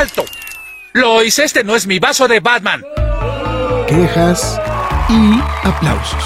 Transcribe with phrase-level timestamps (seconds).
[0.00, 0.24] ¡Alto!
[0.94, 2.82] Lois, este no es mi vaso de Batman.
[3.86, 4.58] Quejas
[5.10, 6.24] y aplausos.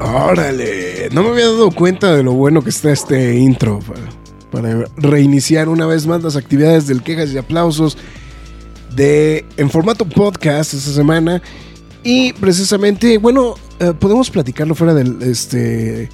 [0.00, 4.02] Órale, no me había dado cuenta de lo bueno que está este intro para,
[4.50, 7.96] para reiniciar una vez más las actividades del quejas y aplausos
[8.94, 11.40] de en formato podcast esta semana
[12.02, 16.08] y precisamente, bueno, eh, podemos platicarlo fuera del, este,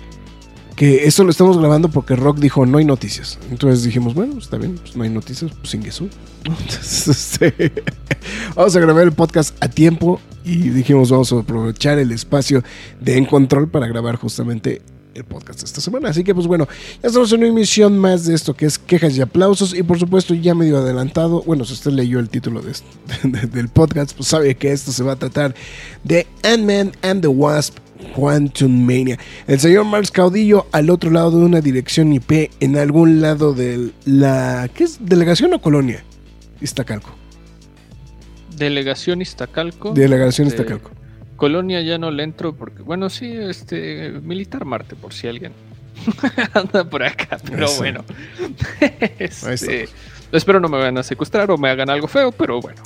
[0.77, 3.39] que esto lo estamos grabando porque Rock dijo no hay noticias.
[3.51, 6.11] Entonces dijimos, bueno, está bien, pues no hay noticias, pues sin Jesús.
[6.81, 7.73] Este,
[8.55, 12.63] vamos a grabar el podcast a tiempo y dijimos, vamos a aprovechar el espacio
[13.01, 14.83] de En Control para grabar justamente
[15.15, 16.11] el podcast de esta semana.
[16.11, 16.69] Así que pues bueno,
[17.03, 19.99] ya estamos en una emisión más de esto que es quejas y aplausos y por
[19.99, 22.73] supuesto ya medio adelantado, bueno, si usted leyó el título de,
[23.49, 25.55] del podcast, pues sabe que esto se va a tratar
[26.05, 27.77] de Ant-Man and the Wasp
[28.15, 29.19] Quantum Mania.
[29.47, 33.91] El señor Marx Caudillo al otro lado de una dirección IP en algún lado de
[34.05, 34.71] la...
[34.73, 34.99] ¿Qué es?
[35.01, 36.05] ¿Delegación o colonia?
[36.61, 37.15] Iztacalco.
[38.57, 39.93] Delegación Iztacalco.
[39.93, 40.91] Delegación Iztacalco.
[41.39, 45.53] Colonia ya no le entro porque, bueno, sí, este, Militar Marte, por si alguien
[46.53, 48.05] anda por acá, pero bueno.
[49.19, 49.89] este,
[50.33, 52.83] espero no me vayan a secuestrar o me hagan algo feo, pero bueno.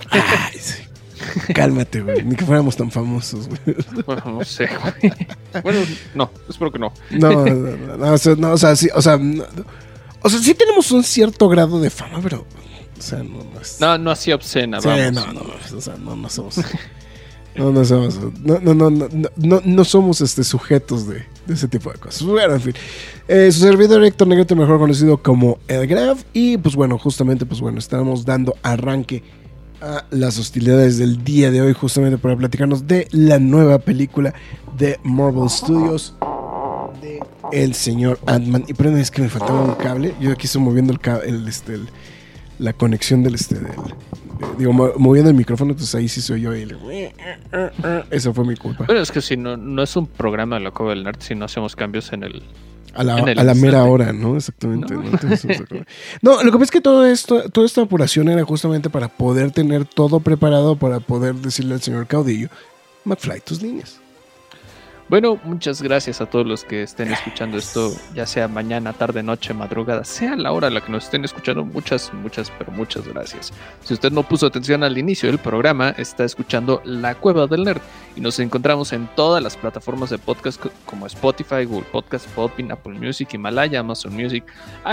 [1.54, 2.24] Cálmate, güey.
[2.24, 3.76] Ni que fuéramos tan famosos, güey.
[4.04, 5.14] Bueno, no sé, güey.
[5.62, 5.80] Bueno,
[6.14, 6.92] no, espero que no.
[7.10, 9.18] No, no, no, o sea, no, o sea, sí, o sea,
[10.20, 12.44] o sea, sí tenemos un cierto grado de fama, pero,
[12.98, 13.80] o sea, no, no es...
[13.80, 15.12] No, no así obscena, sí, vamos.
[15.12, 15.40] no, no,
[15.74, 16.60] o sea, no, no somos...
[17.54, 21.98] No, no somos, no, no, no, no, no somos este, sujetos de, ese tipo de
[21.98, 22.22] cosas.
[22.22, 22.74] Bueno, en fin.
[23.28, 26.22] Eh, su servidor Héctor Negrete, mejor conocido como El Graf.
[26.32, 29.22] Y pues bueno, justamente, pues bueno, estamos dando arranque
[29.82, 34.32] a las hostilidades del día de hoy, justamente para platicarnos de la nueva película
[34.78, 36.14] de Marvel Studios
[37.02, 37.20] de
[37.52, 38.64] El señor Ant-Man.
[38.68, 40.14] Y perdón, es que me faltaba un cable.
[40.20, 41.88] Yo aquí estoy moviendo el, este, el
[42.62, 43.74] la conexión del este del,
[44.58, 46.54] digo, moviendo el micrófono, entonces ahí sí soy yo.
[46.54, 46.68] Y
[48.10, 48.84] Eso fue mi culpa.
[48.86, 51.44] Pero es que si no, no es un programa de Loco del Nerd si no
[51.44, 52.42] hacemos cambios en el.
[52.94, 54.36] A la, a la mera hora, ¿no?
[54.36, 54.94] Exactamente.
[54.94, 55.02] ¿no?
[56.20, 56.42] ¿no?
[56.42, 59.86] lo que pasa es que todo esto, toda esta apuración era justamente para poder tener
[59.86, 62.48] todo preparado para poder decirle al señor Caudillo,
[63.04, 64.01] McFly, tus líneas.
[65.12, 69.52] Bueno, muchas gracias a todos los que estén escuchando esto, ya sea mañana, tarde, noche,
[69.52, 71.66] madrugada, sea la hora a la que nos estén escuchando.
[71.66, 73.52] Muchas, muchas, pero muchas gracias.
[73.82, 77.82] Si usted no puso atención al inicio del programa, está escuchando La Cueva del Nerd
[78.16, 82.94] y nos encontramos en todas las plataformas de podcast como Spotify, Google Podcast, Podbean, Apple
[82.94, 84.46] Music, Himalaya, Amazon Music,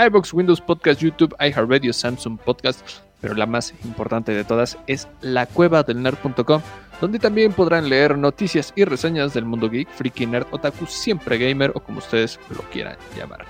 [0.06, 2.86] iBox, Windows Podcast, YouTube, iHeartRadio, Samsung Podcast,
[3.22, 6.60] pero la más importante de todas es lacuevadelnerd.com
[7.00, 11.72] donde también podrán leer noticias y reseñas del mundo geek, freaky, nerd, otaku, siempre gamer
[11.74, 13.44] o como ustedes lo quieran llamar.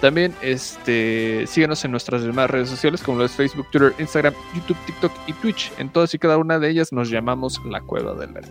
[0.00, 4.76] También este, síguenos en nuestras demás redes sociales como lo es Facebook, Twitter, Instagram, YouTube,
[4.84, 5.72] TikTok y Twitch.
[5.78, 8.50] En todas y cada una de ellas nos llamamos La Cueva del Nerd.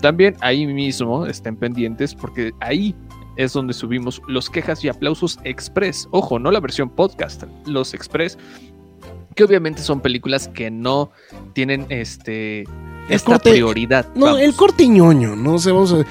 [0.00, 2.94] También ahí mismo estén pendientes porque ahí
[3.36, 6.08] es donde subimos los quejas y aplausos express.
[6.10, 8.38] Ojo, no la versión podcast, los express,
[9.34, 11.10] que obviamente son películas que no
[11.52, 12.64] tienen este
[13.08, 14.06] esta prioridad.
[14.14, 15.58] No, el corte ñoño, ¿no?
[15.58, 16.04] sé vamos a...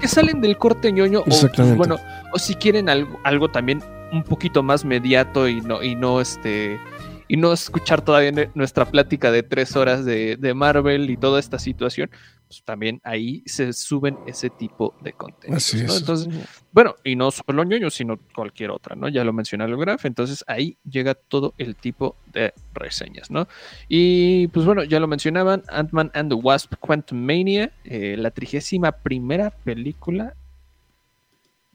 [0.00, 1.20] que, salen del corte ñoño.
[1.20, 1.96] O, bueno,
[2.32, 6.80] o si quieren algo, algo también un poquito más mediato y no, y no este.
[7.28, 11.58] Y no escuchar todavía nuestra plática de tres horas de, de Marvel y toda esta
[11.58, 12.08] situación,
[12.46, 15.58] pues también ahí se suben ese tipo de contenido.
[15.96, 16.28] Entonces,
[16.72, 19.08] bueno, y no solo ñoño, sino cualquier otra, ¿no?
[19.08, 23.48] Ya lo mencioné el graf, entonces ahí llega todo el tipo de reseñas, ¿no?
[23.88, 28.92] Y pues bueno, ya lo mencionaban, Ant-Man and the Wasp Quantum Mania, eh, la trigésima
[28.92, 30.34] primera película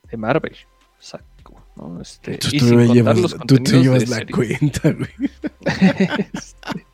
[0.09, 0.55] de Marvel.
[0.99, 2.01] Saco, ¿no?
[2.01, 2.77] Este, y sin
[3.45, 5.09] tú te llevas la cuenta, güey.
[6.33, 6.85] este,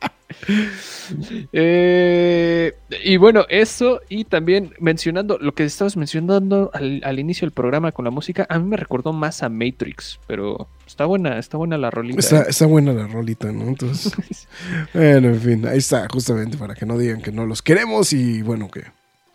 [1.52, 2.74] eh,
[3.04, 8.04] y bueno, eso y también mencionando lo que estabas mencionando al, inicio del programa con
[8.04, 11.90] la música, a mí me recordó más a Matrix, pero está buena, está buena la
[11.90, 12.20] rolita.
[12.20, 13.64] Está, está buena la rolita, ¿no?
[13.64, 14.48] Entonces,
[14.94, 18.42] bueno, en fin, ahí está, justamente para que no digan que no los queremos y
[18.42, 18.84] bueno, que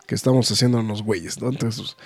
[0.06, 1.48] que estamos haciéndonos güeyes, ¿no?
[1.48, 1.96] Entonces,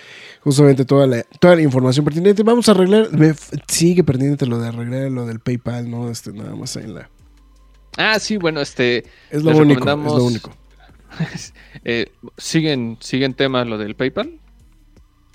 [0.40, 2.42] justamente toda la, toda la información pertinente.
[2.42, 3.34] Vamos a arreglar, me
[3.66, 6.10] sigue pertinente lo de arreglar lo del PayPal, ¿no?
[6.10, 7.10] Este, nada más en la...
[7.96, 9.04] Ah, sí, bueno, este.
[9.30, 10.50] Es lo único, es lo único.
[11.84, 12.06] eh,
[12.36, 14.38] ¿siguen, ¿Siguen temas lo del PayPal?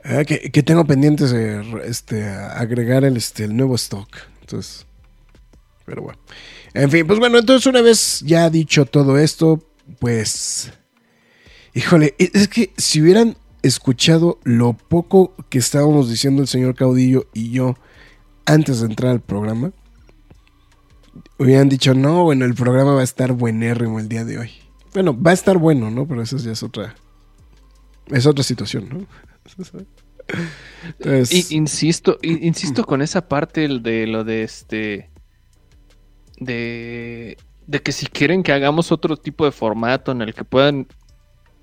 [0.04, 4.10] Ah, que, que tengo pendientes de este, agregar el, este, el nuevo stock.
[4.42, 4.86] Entonces,
[5.86, 6.20] pero bueno.
[6.74, 9.64] En fin, pues bueno, entonces una vez ya dicho todo esto,
[10.00, 10.72] pues...
[11.76, 17.28] Híjole, e, es que si hubieran escuchado lo poco que estábamos diciendo el señor Caudillo
[17.34, 17.76] y yo
[18.46, 19.72] antes de entrar al programa,
[21.38, 24.52] hubieran dicho, no, bueno, el programa va a estar buenérrimo el día de hoy.
[24.94, 26.08] Bueno, va a estar bueno, ¿no?
[26.08, 26.96] Pero esa ya es otra.
[28.08, 29.06] Es otra situación, ¿no?
[31.00, 35.10] Entonces, insisto, insisto con esa parte de lo de este.
[36.46, 37.38] De,
[37.68, 40.88] de que si quieren que hagamos otro tipo de formato en el que puedan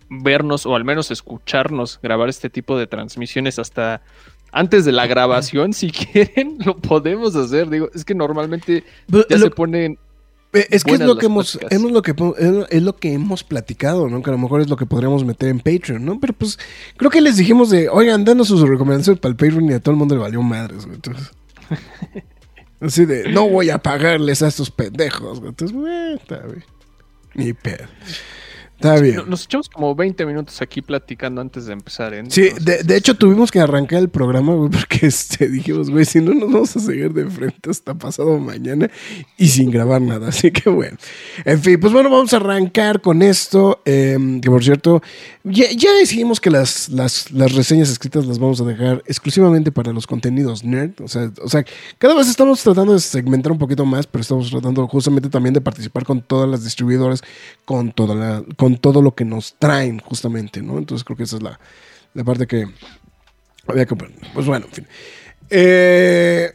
[0.09, 4.03] vernos o al menos escucharnos grabar este tipo de transmisiones hasta
[4.53, 7.69] antes de la grabación, si quieren, lo podemos hacer.
[7.71, 9.99] Digo, es que normalmente ya lo- se ponen.
[10.53, 11.69] eh, es que es lo que hemos, lo
[12.03, 12.11] que
[12.71, 14.21] es lo- que hemos platicado, ¿no?
[14.23, 16.19] Que a lo mejor es lo que podríamos meter en Patreon, ¿no?
[16.19, 16.59] Pero pues
[16.97, 19.93] creo que les dijimos de, oigan, danos sus recomendaciones para el Patreon y a todo
[19.93, 20.89] el mundo le valió madres.
[20.93, 21.31] Entonces,
[22.81, 25.41] así de, no voy a pagarles a estos pendejos.
[25.45, 25.77] Entonces,
[26.21, 26.43] está.
[27.35, 27.87] Ni pedo.
[28.81, 29.17] Está bien.
[29.17, 32.15] no- Nos echamos como 20 minutos aquí platicando antes de empezar.
[32.15, 32.23] ¿eh?
[32.29, 36.05] Sí, Entonces, de, de hecho tuvimos que arrancar el programa, güey, porque este, dijimos, güey,
[36.07, 38.91] si no nos vamos a seguir de frente hasta pasado mañana
[39.37, 40.29] y sin grabar nada.
[40.29, 40.97] Así que bueno.
[41.45, 43.83] En fin, pues bueno, vamos a arrancar con esto.
[43.85, 45.03] eh, que por cierto,
[45.45, 49.93] ya, ya decidimos que las, las, las reseñas escritas las vamos a dejar exclusivamente para
[49.93, 50.93] los contenidos nerd.
[51.03, 51.65] O sea, o sea,
[51.99, 55.61] cada vez estamos tratando de segmentar un poquito más, pero estamos tratando justamente también de
[55.61, 57.23] participar con todas las distribuidoras,
[57.67, 60.79] con, toda la, con todo lo que nos traen, justamente, ¿no?
[60.79, 61.59] Entonces creo que esa es la,
[62.15, 62.67] la parte que
[63.67, 63.95] había que.
[63.97, 64.87] Pues bueno, en fin.
[65.51, 66.53] Eh,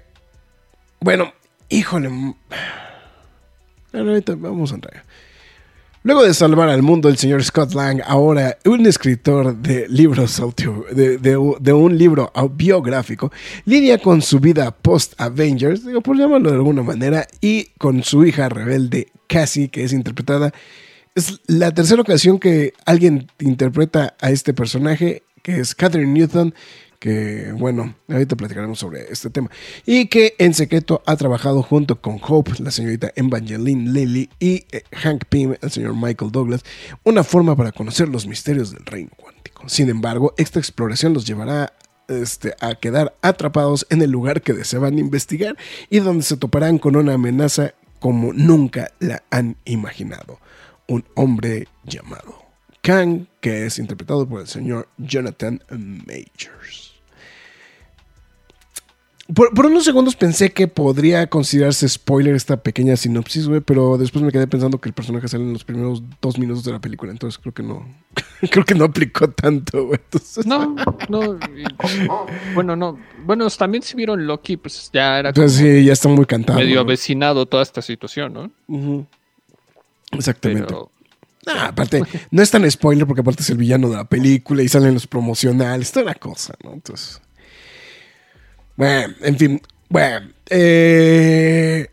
[1.00, 1.34] bueno,
[1.70, 2.10] híjole.
[3.94, 5.04] ahorita vamos a entrar.
[6.04, 10.86] Luego de salvar al mundo, el señor Scott Lang, ahora un escritor de libros auto,
[10.92, 13.32] de, de- un libro biográfico,
[13.66, 18.50] lidia con su vida post-Avengers, digo, por llamarlo de alguna manera, y con su hija
[18.50, 20.54] rebelde, Cassie, que es interpretada.
[21.16, 26.54] Es la tercera ocasión que alguien interpreta a este personaje, que es Catherine Newton,
[27.00, 29.50] que bueno, ahorita platicaremos sobre este tema,
[29.86, 34.84] y que en secreto ha trabajado junto con Hope, la señorita Evangeline Lilly, y eh,
[34.92, 36.66] Hank Pym, el señor Michael Douglas,
[37.06, 39.70] una forma para conocer los misterios del reino cuántico.
[39.70, 41.72] Sin embargo, esta exploración los llevará
[42.10, 45.56] este, a quedar atrapados en el lugar que deseaban investigar
[45.90, 50.40] y donde se toparán con una amenaza como nunca la han imaginado.
[50.88, 52.44] Un hombre llamado
[52.82, 56.94] Kang, que es interpretado por el señor Jonathan Majors.
[59.34, 64.24] Por, por unos segundos pensé que podría considerarse spoiler esta pequeña sinopsis, güey, pero después
[64.24, 67.12] me quedé pensando que el personaje sale en los primeros dos minutos de la película,
[67.12, 67.88] entonces creo que no,
[68.52, 70.00] creo que no aplicó tanto, güey.
[70.04, 70.76] Entonces, No,
[71.10, 71.40] no.
[72.54, 73.00] bueno, no.
[73.26, 76.60] Bueno, también si vieron Loki, pues ya era entonces sí, ya está muy cantado.
[76.60, 76.82] medio ¿no?
[76.82, 78.52] avecinado toda esta situación, ¿no?
[78.68, 79.08] Ujú.
[80.16, 80.66] Exactamente.
[80.68, 80.92] Pero
[81.48, 84.68] Ah, aparte, no es tan spoiler porque aparte es el villano de la película y
[84.68, 86.74] salen los promocionales, toda la cosa, ¿no?
[86.74, 87.22] Entonces.
[88.76, 89.62] Bueno, en fin.
[89.90, 90.28] Bueno.
[90.50, 91.88] eh,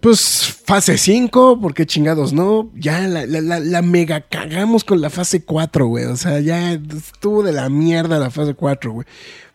[0.00, 2.70] pues fase 5, porque chingados no.
[2.74, 6.04] Ya la, la- la- la mega cagamos con la fase 4, güey.
[6.06, 9.06] O sea, ya estuvo de la mierda la fase 4, güey.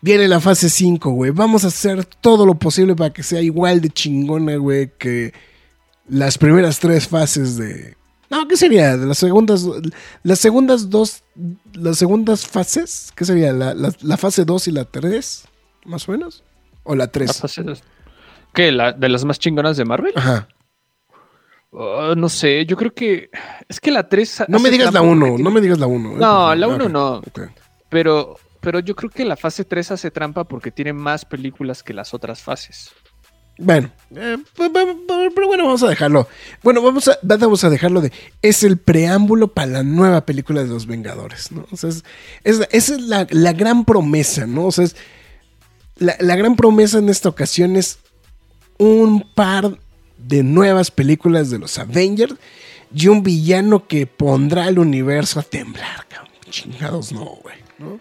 [0.01, 1.31] Viene la fase 5, güey.
[1.31, 5.33] Vamos a hacer todo lo posible para que sea igual de chingona, güey, que
[6.07, 7.95] las primeras tres fases de.
[8.29, 8.95] No, ¿qué sería?
[8.95, 9.65] Las segundas.
[10.23, 11.23] Las segundas dos.
[11.73, 13.11] Las segundas fases.
[13.15, 13.53] ¿Qué sería?
[13.53, 15.47] ¿La, la- la fase 2 y la 3?
[15.85, 16.43] Más o menos.
[16.83, 17.39] ¿O la la 3?
[17.39, 17.83] fase dos-
[18.53, 18.71] ¿Qué?
[18.71, 20.13] ¿La, ¿De las más chingonas de Marvel?
[20.15, 20.47] Ajá.
[21.71, 23.29] Oh, no sé, yo creo que.
[23.67, 24.45] Es que la 3.
[24.47, 26.15] No me digas la 1, no me digas la 1.
[26.17, 27.21] No, la uno no.
[27.89, 31.93] Pero, pero yo creo que la fase 3 hace trampa porque tiene más películas que
[31.93, 32.91] las otras fases.
[33.57, 34.69] Bueno, eh, pa-
[35.33, 36.27] pero bueno, vamos a dejarlo.
[36.61, 38.11] Bueno, vamos a, vamos a dejarlo de.
[38.41, 41.65] Es el preámbulo para la nueva película de los Vengadores, ¿no?
[41.71, 42.03] O sea, es,
[42.43, 44.65] es- esa es la, la gran promesa, ¿no?
[44.65, 44.95] O sea, es,
[45.97, 47.99] la, la gran promesa en esta ocasión es
[48.77, 49.79] un par
[50.17, 52.35] de nuevas películas de los Avengers
[52.93, 56.31] y un villano que pondrá al universo a temblar, cabrón.
[56.49, 57.99] Chingados, no, güey, ¿no?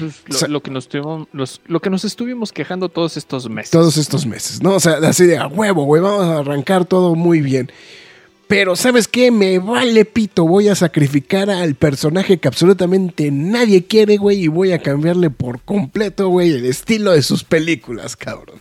[0.00, 3.16] Pues, lo, O sea- lo que nos tuvimos, los- lo que nos estuvimos quejando todos
[3.16, 3.70] estos meses.
[3.70, 4.74] todos estos meses, ¿no?
[4.74, 7.70] O sea, así de a huevo, güey, vamos a arrancar todo muy bien.
[8.48, 9.30] Pero, ¿sabes qué?
[9.30, 14.72] Me vale pito, voy a sacrificar al personaje que absolutamente nadie quiere, güey, y voy
[14.72, 18.60] a cambiarle por completo, güey, el estilo de sus películas, cabrón.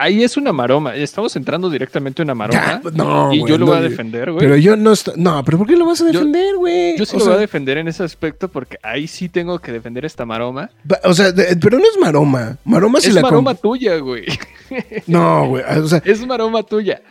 [0.00, 0.94] Ahí es una maroma.
[0.94, 2.80] Estamos entrando directamente a una maroma.
[2.84, 4.44] Ya, no, y yo lo no, voy a defender, güey.
[4.44, 5.14] Pero yo no estoy...
[5.16, 6.96] No, pero ¿por qué lo vas a defender, güey?
[6.96, 9.58] Yo sí o lo sea, voy a defender en ese aspecto porque ahí sí tengo
[9.58, 10.70] que defender esta maroma.
[11.02, 12.58] O sea, de- pero no es maroma.
[12.64, 13.22] Maroma si es la...
[13.22, 14.26] com- maroma tuya, güey.
[15.08, 16.00] No, güey, o sea...
[16.04, 17.02] es maroma tuya.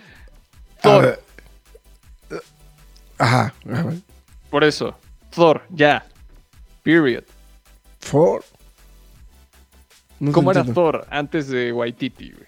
[0.81, 1.19] Thor,
[2.29, 2.41] ver.
[3.17, 3.93] Ajá, ajá.
[4.49, 4.95] por eso.
[5.31, 6.05] Thor, ya.
[6.83, 7.23] Period.
[8.13, 8.39] No
[10.29, 10.63] te ¿Cómo era.
[10.63, 12.46] Thor antes de Waititi, güey?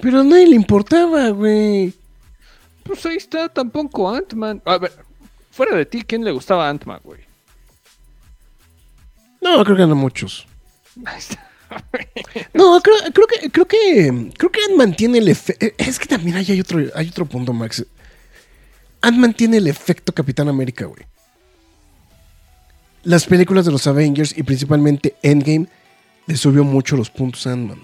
[0.00, 1.92] Pero a nadie le importaba, güey.
[2.82, 4.62] Pues ahí está, tampoco Ant-Man.
[4.64, 4.92] A ver,
[5.50, 7.20] fuera de ti, ¿quién le gustaba Ant-Man, güey?
[9.40, 10.46] No, creo que no muchos.
[11.04, 11.48] Ahí está.
[12.52, 15.66] No, creo, creo que creo que creo que Ant-Man tiene el efecto.
[15.78, 17.86] Es que también hay, hay otro hay otro punto, Max.
[19.00, 21.02] Ant-Man tiene el efecto Capitán América, güey.
[23.04, 25.66] Las películas de los Avengers y principalmente Endgame
[26.26, 27.82] le subió mucho los puntos a Ant-Man.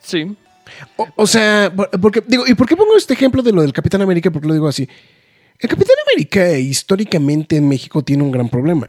[0.00, 0.36] Sí.
[0.96, 3.72] O, o sea, por- porque digo, ¿y por qué pongo este ejemplo de lo del
[3.72, 4.30] Capitán América?
[4.30, 4.88] Porque lo digo así.
[5.58, 8.88] El Capitán América históricamente en México tiene un gran problema.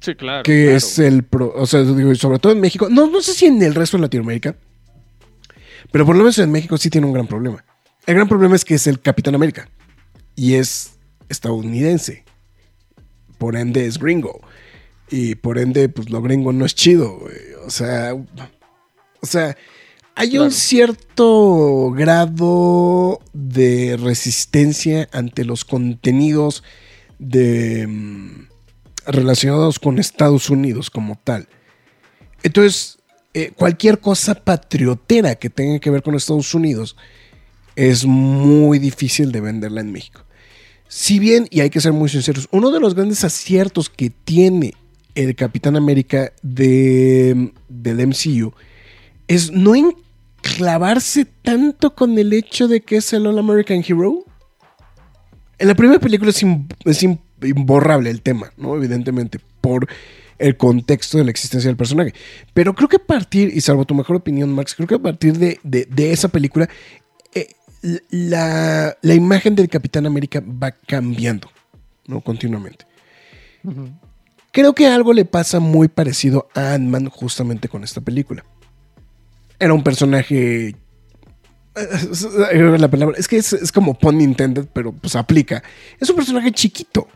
[0.00, 0.42] Sí, claro.
[0.42, 3.34] que claro, es el pro- o sea, digo, sobre todo en México, no, no sé
[3.34, 4.56] si en el resto de Latinoamérica,
[5.90, 7.64] pero por lo menos en México sí tiene un gran problema.
[8.06, 9.68] El gran problema es que es el Capitán América
[10.34, 10.94] y es
[11.28, 12.24] estadounidense.
[13.38, 14.40] Por ende es gringo.
[15.10, 17.36] Y por ende, pues lo gringo no es chido, güey.
[17.66, 19.56] O sea, o sea,
[20.14, 20.44] hay Claro.
[20.46, 26.62] un cierto grado de resistencia ante los contenidos
[27.18, 28.48] de mm,
[29.06, 31.48] relacionados con Estados Unidos como tal.
[32.42, 32.98] Entonces,
[33.34, 36.96] eh, cualquier cosa patriotera que tenga que ver con Estados Unidos
[37.76, 40.24] es muy difícil de venderla en México.
[40.88, 44.74] Si bien, y hay que ser muy sinceros, uno de los grandes aciertos que tiene
[45.14, 48.52] el Capitán América de, del MCU
[49.28, 54.24] es no enclavarse tanto con el hecho de que es el All American Hero.
[55.58, 58.76] En la primera película es, im- es im- imborrable el tema, ¿no?
[58.76, 59.86] Evidentemente, por
[60.38, 62.12] el contexto de la existencia del personaje.
[62.52, 65.38] Pero creo que a partir, y salvo tu mejor opinión, Max, creo que a partir
[65.38, 66.68] de, de- de esa película,
[67.34, 67.48] eh,
[68.10, 71.48] la, la imagen del Capitán América va cambiando,
[72.06, 72.20] ¿no?
[72.20, 72.86] Continuamente.
[74.50, 78.44] Creo que algo le pasa muy parecido a Ant-Man justamente con esta película.
[79.62, 80.74] Era un personaje.
[82.52, 83.16] La palabra.
[83.16, 85.62] Es que es, es como pun intended, pero pues aplica.
[86.00, 87.06] Es un personaje chiquito.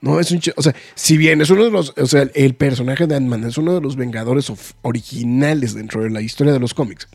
[0.00, 0.18] ¿no?
[0.18, 1.94] Es un o sea, si bien es uno de los.
[1.96, 6.20] O sea, el personaje de Ant-Man es uno de los Vengadores originales dentro de la
[6.20, 7.06] historia de los cómics.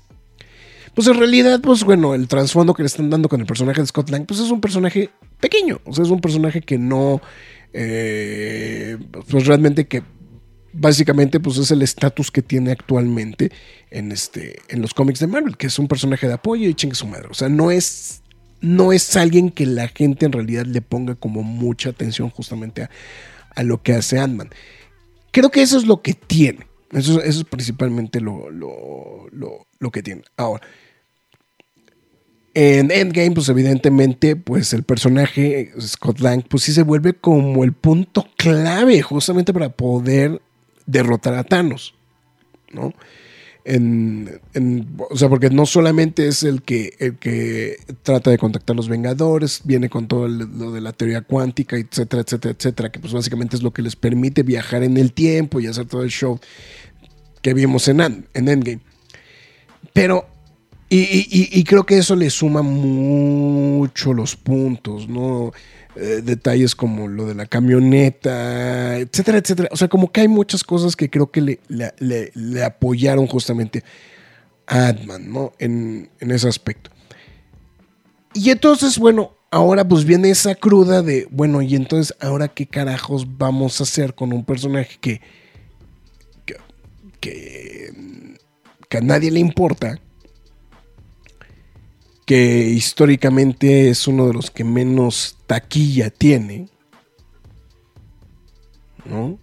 [0.96, 3.88] Pues en realidad, pues bueno, el trasfondo que le están dando con el personaje de
[3.88, 5.10] Scott Lang, pues es un personaje
[5.42, 5.82] pequeño.
[5.84, 7.22] O sea, es un personaje que no.
[7.74, 8.98] eh,
[9.30, 10.02] pues realmente que
[10.74, 13.52] básicamente pues es el estatus que tiene actualmente
[13.92, 16.96] en este en los cómics de Marvel, que es un personaje de apoyo y chingue
[16.96, 17.28] su madre.
[17.30, 18.22] O sea, no es
[18.62, 22.90] no es alguien que la gente en realidad le ponga como mucha atención justamente a,
[23.56, 24.50] a lo que hace Ant-Man.
[25.32, 26.68] Creo que eso es lo que tiene.
[26.92, 30.24] Eso, eso es principalmente lo, lo, lo- lo que tiene.
[30.38, 30.66] Ahora,
[32.54, 37.74] en Endgame, pues evidentemente, pues el personaje Scott Lang, pues sí se vuelve como el
[37.74, 40.42] punto clave justamente para poder
[40.88, 41.94] derrotar a Thanos,
[42.72, 42.94] ¿no?
[45.10, 48.88] O sea, porque no solamente es el que, el que trata de contactar a los
[48.88, 53.58] Vengadores, viene con todo lo de la teoría cuántica, etcétera, etcétera, etcétera, que pues básicamente
[53.58, 56.40] es lo que les permite viajar en el tiempo y hacer todo el show
[57.42, 58.80] que vimos en, en Endgame.
[59.92, 60.26] Pero,
[60.90, 65.52] y- y- y creo que eso le suma mucho los puntos, ¿no?
[66.00, 69.70] Eh, detalles como lo de la camioneta, etcétera, etcétera.
[69.72, 73.84] O sea, como que hay muchas cosas que creo que le, le- apoyaron justamente
[74.68, 75.54] a Ant-Man, ¿no?
[75.58, 76.92] En, en ese aspecto.
[78.36, 83.26] Y entonces, bueno, ahora pues viene esa cruda de, bueno, y entonces, ¿ahora qué carajos
[83.38, 85.22] vamos a hacer con un personaje que,
[86.46, 86.58] que,
[87.20, 88.38] que,
[88.88, 90.00] que a nadie le importa,
[92.28, 96.68] que históricamente es uno de los que menos taquilla tiene,
[99.06, 99.40] ¿no?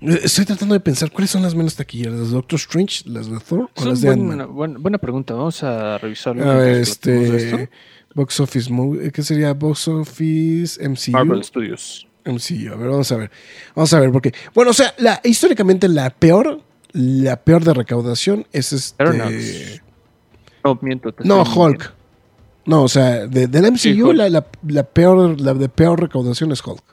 [0.00, 3.40] Estoy tratando de pensar cuáles son las menos taquilleras, las de Doctor Strange, las de
[3.40, 4.54] Thor o las de buena, Ant-Man.
[4.54, 5.34] buena, buena pregunta.
[5.34, 6.48] Vamos a revisarlo.
[6.48, 7.70] A ver, de este.
[8.14, 11.10] Box Office Mo- ¿qué sería Box Office MCU?
[11.10, 12.06] Marvel Studios.
[12.24, 13.30] MCU, a ver, vamos a ver.
[13.74, 18.46] Vamos a ver porque bueno, o sea, la históricamente la peor la peor de recaudación
[18.52, 19.82] es este Eternals.
[20.64, 21.12] No, miento.
[21.24, 21.94] No, Hulk.
[22.68, 26.64] No, o sea, de, del MCU la, la- la peor la de peor recaudación es
[26.64, 26.84] Hulk.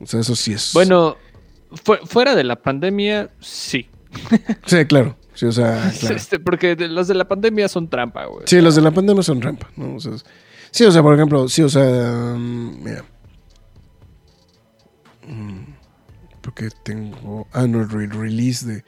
[0.00, 0.70] O sea, eso sí es.
[0.72, 1.16] Bueno,
[1.84, 3.88] fu- fuera de la pandemia, sí.
[4.66, 5.16] Sí, claro.
[5.34, 6.16] Sí, o sea, claro.
[6.16, 8.44] Este, porque los de la pandemia son trampa, güey.
[8.46, 9.96] Sí, los de la pandemia son rampa, ¿no?
[9.96, 10.12] O sea,
[10.70, 13.04] sí, o sea, por ejemplo, sí, o sea, mm, mira.
[15.26, 15.74] Mm,
[16.40, 17.46] Porque tengo.
[17.52, 18.84] Ah, no, el re- release de.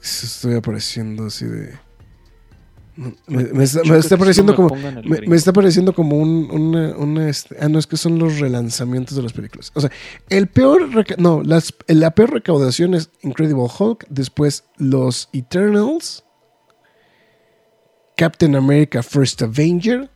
[0.00, 1.74] Estoy apareciendo así de.
[2.96, 4.74] Me, me está, me me como.
[5.04, 9.16] Me, está apareciendo como un, una, una, este, ah, no, es que son los relanzamientos
[9.16, 9.70] de las películas.
[9.74, 9.90] O sea,
[10.30, 10.88] el peor.
[11.18, 14.06] No, las, la peor recaudación es Incredible Hulk.
[14.08, 16.24] Después los Eternals.
[18.16, 20.10] Captain America First Avenger.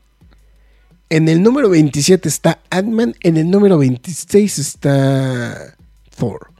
[1.10, 3.14] En el número 27 está Ant-Man.
[3.20, 5.76] En el número 26 está
[6.16, 6.50] Thor.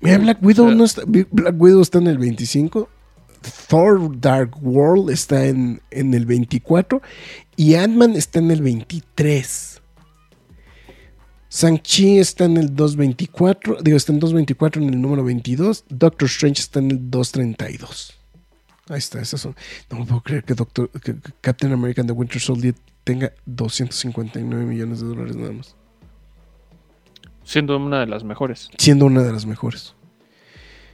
[0.00, 2.88] Mira, Black Widow, no está, Black Widow está en el 25.
[3.68, 7.02] Thor Dark World está en, en el 24.
[7.56, 9.82] Y Ant-Man está en el 23.
[11.50, 13.82] Shang-Chi está en el 224.
[13.82, 15.84] Digo, está en 224 en el número 22.
[15.88, 18.18] Doctor Strange está en el 232.
[18.88, 19.54] Ahí está, esas son.
[19.90, 24.64] No me puedo creer que, Doctor, que Captain America and the Winter Soldier tenga 259
[24.64, 25.76] millones de dólares nada más.
[27.44, 28.70] Siendo una de las mejores.
[28.78, 29.94] Siendo una de las mejores.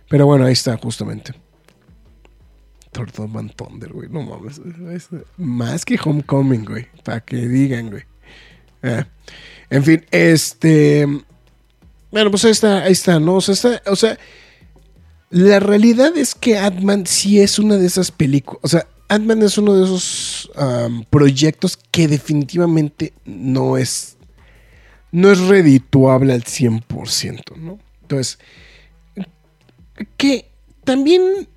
[0.08, 1.34] Pero bueno, ahí está, justamente.
[2.92, 4.08] Thor and Thunder, güey.
[4.08, 4.60] No mames.
[4.94, 6.86] es- Más que Homecoming, güey.
[7.04, 8.02] Para que digan, güey.
[8.82, 9.06] Ah.
[9.70, 11.06] En fin, este.
[12.10, 13.36] Bueno, pues ahí está, está, ¿no?
[13.36, 14.18] O sea, está- o sea,
[15.30, 18.60] la realidad es que Ant-Man sí es una de esas películas.
[18.62, 20.50] O sea, Ant-Man es uno de esos
[21.10, 24.16] proyectos que definitivamente no es.
[25.12, 27.78] No es redituable al 100%, ¿no?
[28.02, 28.38] Entonces,
[30.16, 30.50] que
[30.84, 31.48] también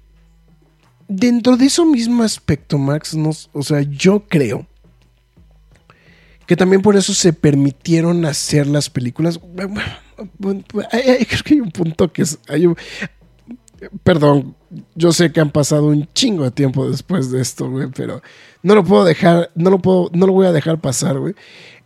[1.15, 3.15] dentro de eso mismo aspecto, Max,
[3.53, 4.65] o sea, yo creo
[6.47, 9.39] que también por eso se permitieron hacer las películas.
[10.91, 12.37] Hay- hay- creo que hay un punto que es.
[14.03, 14.55] perdón,
[14.95, 18.21] yo sé que han pasado un chingo de tiempo después de esto, güey, pero
[18.61, 21.33] no lo puedo dejar, no lo puedo, no lo voy a dejar pasar, güey.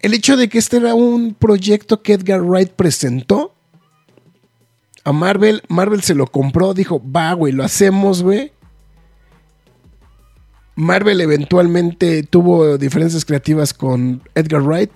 [0.01, 3.53] El hecho de que este era un proyecto que Edgar Wright presentó
[5.05, 8.51] a Marvel, Marvel se lo compró, dijo, va, güey, lo hacemos, güey.
[10.75, 14.91] Marvel eventualmente tuvo diferencias creativas con Edgar Wright.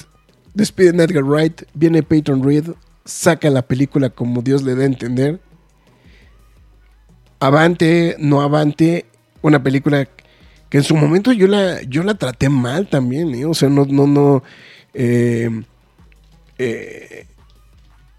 [0.54, 2.66] Despiden a Edgar Wright, viene Peyton Reed,
[3.06, 5.40] saca la película como Dios le da a entender.
[7.40, 9.06] Avante, no avante,
[9.42, 10.08] una película
[10.70, 13.46] que en su momento yo la, yo la traté mal también, ¿eh?
[13.46, 14.44] o sea, no, no, no.
[14.94, 15.50] eh,
[16.58, 17.26] eh,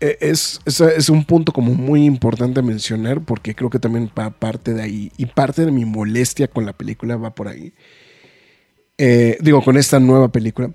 [0.01, 4.73] es, es, es un punto como muy importante mencionar porque creo que también va parte
[4.73, 7.75] de ahí y parte de mi molestia con la película va por ahí.
[8.97, 10.71] Eh, digo, con esta nueva película.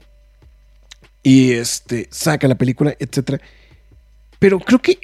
[1.22, 3.40] Y este, saca la película, etcétera.
[4.40, 5.00] Pero creo que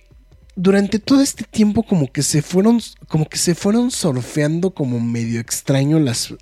[0.56, 5.40] durante todo este tiempo como que se fueron, como que se fueron surfeando como medio
[5.40, 6.34] extraño las,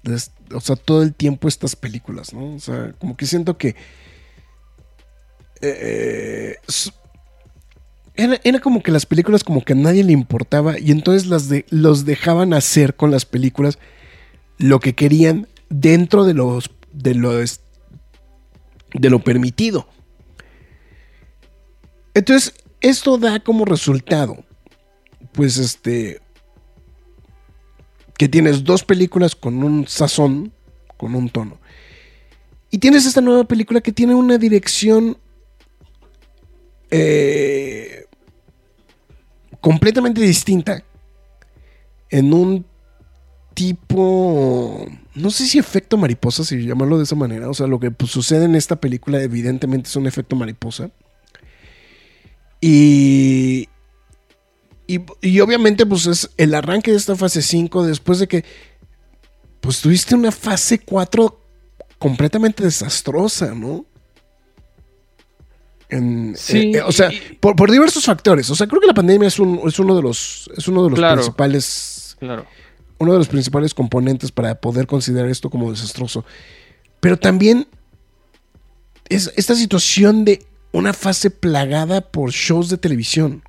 [0.54, 2.56] o sea, todo el tiempo estas películas, ¿no?
[2.56, 3.76] O sea, como que siento que
[5.62, 6.56] eh,
[8.20, 11.50] era, era como que las películas como que a nadie le importaba y entonces las
[11.50, 13.80] de, los dejaban hacer con las películas
[14.58, 17.62] lo que querían dentro de los de los
[18.94, 19.88] de lo permitido.
[22.14, 24.44] Entonces, esto da como resultado,
[25.32, 26.22] pues este,
[28.18, 30.52] que tienes dos películas con un sazón,
[30.98, 31.60] con un tono.
[32.72, 35.18] Y tienes esta nueva película que tiene una dirección
[36.92, 37.89] eh,
[39.62, 40.84] completamente distinta.
[42.10, 42.66] En un
[43.54, 47.50] tipo, no sé si efecto mariposa, si llamarlo de esa manera.
[47.50, 50.92] O sea, lo que pues, sucede en esta película evidentemente es un efecto mariposa.
[52.62, 53.70] Y,
[54.88, 58.44] y, obviamente pues es el arranque de esta fase 5 después de que
[59.62, 61.40] pues tuviste una fase 4
[62.00, 63.86] completamente desastrosa, ¿no?
[65.90, 68.50] En- Sí, eh, eh, o sea, y- por, por diversos factores.
[68.50, 70.90] O sea, creo que la pandemia es, un- es uno de los, es uno de
[70.92, 71.16] los Claro.
[71.16, 72.46] principales Claro.
[73.00, 76.26] uno de los principales componentes para poder considerar esto como desastroso.
[77.00, 77.66] Pero también
[79.08, 83.42] es esta situación de una fase plagada por shows de televisión.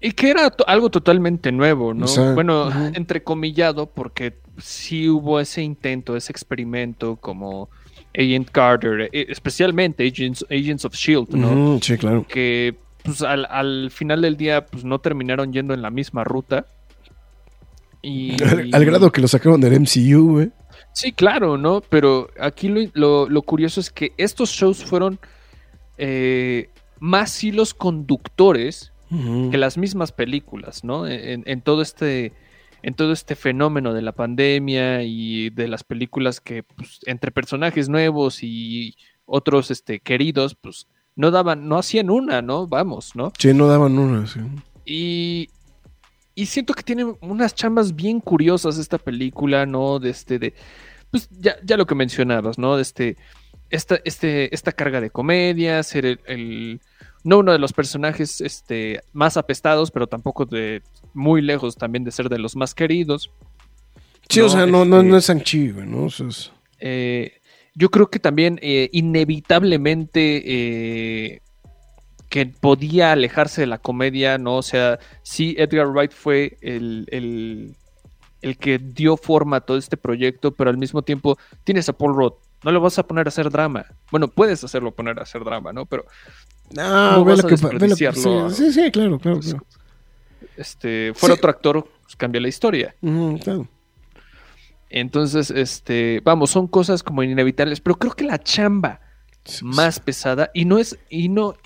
[0.00, 2.06] Y que era to- algo totalmente nuevo, ¿no?
[2.06, 2.78] O sea, bueno, ujú.
[2.94, 7.70] entrecomillado, porque sí hubo ese intento, ese experimento como
[8.16, 11.78] Agent Carter, eh, especialmente Agents, Agents of Shield, ¿no?
[11.80, 12.26] Sí, claro.
[12.28, 16.66] Que pues al, al final del día pues no terminaron yendo en la misma ruta.
[18.02, 18.42] Y...
[18.42, 20.50] Al, al grado que lo sacaron del MCU, güey.
[20.92, 21.80] Sí, claro, ¿no?
[21.88, 25.18] Pero aquí lo, lo- lo curioso es que estos shows fueron
[25.98, 28.92] eh, más hilos conductores
[29.50, 31.06] que las mismas películas, ¿no?
[31.06, 32.32] En, en todo este
[32.82, 37.88] en todo este fenómeno de la pandemia y de las películas que pues, entre personajes
[37.88, 42.66] nuevos y otros este queridos pues no daban no hacían una, ¿no?
[42.66, 43.32] Vamos, ¿no?
[43.38, 44.40] Sí, no daban una, sí.
[44.84, 45.48] Y
[46.34, 49.98] y siento que tiene unas chambas bien curiosas esta película, ¿no?
[49.98, 50.54] De este de
[51.10, 52.76] pues ya, ya lo que mencionabas, ¿no?
[52.76, 53.16] De este
[53.70, 56.80] esta, este, esta carga de comedia, ser el, el-
[57.24, 60.82] no uno de los personajes este, más apestados, pero tampoco de
[61.14, 63.30] muy lejos también de ser de los más queridos.
[64.28, 66.04] Sí, No, o sea, no, no, este- no es Sanchi, güey, ¿no?
[66.04, 67.32] O sea, es- Eh,
[67.74, 71.40] yo creo que también eh, inevitablemente eh,
[72.28, 74.56] que podía alejarse de la comedia, ¿no?
[74.56, 77.74] O sea, sí, Edgar Wright fue el, el-
[78.40, 82.14] el que dio forma a todo este proyecto, pero al mismo tiempo tienes a Paul
[82.16, 82.32] Rudd.
[82.64, 83.84] No lo vas a poner a hacer drama.
[84.10, 85.86] Bueno, puedes hacerlo poner a hacer drama, ¿no?
[85.86, 86.04] Pero
[86.74, 88.50] No, ¿Cómo ve lo que pa- ve lo que- desperdiciarlo?
[88.50, 89.40] Sí, sí, sí, claro, claro.
[89.40, 89.66] claro.
[90.56, 91.38] Este, fuera Sí.
[91.38, 92.94] otro actor, pues cambia la historia.
[93.42, 93.68] Claro.
[94.90, 99.00] Entonces, este, vamos, son cosas como inevitables, pero creo que la chamba
[99.44, 101.56] Sí, más pesada y no es y no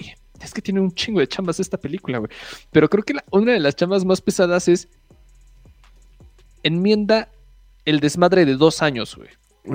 [0.41, 2.31] es que tiene un chingo de chambas esta película, güey.
[2.71, 4.89] Pero creo que la- una de las chambas más pesadas es
[6.63, 7.29] enmienda
[7.85, 9.29] el desmadre de dos años, güey.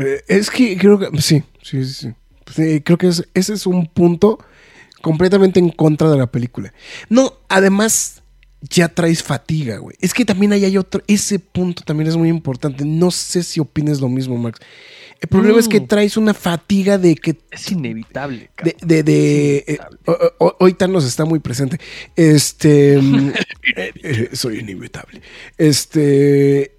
[0.05, 1.93] Eh, Es que creo que sí, sí, sí.
[1.93, 2.13] sí.
[2.53, 4.39] Sí, creo que es- ese es un punto
[5.01, 6.73] completamente en contra de la película.
[7.09, 8.23] No, además
[8.69, 9.95] ya traes fatiga, güey.
[10.01, 12.85] Es que también ahí hay otro, ese punto también es muy importante.
[12.85, 14.59] No sé si opines lo mismo, Max.
[15.19, 18.87] El problema es que traes una fatiga de que Es inevitable, de, cabrón.
[18.87, 19.99] de, de- eh, inevitable.
[20.39, 21.79] o- o- hoy Thanos está muy presente.
[22.15, 22.97] Este.
[22.99, 23.29] mm,
[23.77, 25.21] eh, eh, soy inevitable.
[25.57, 26.77] Este.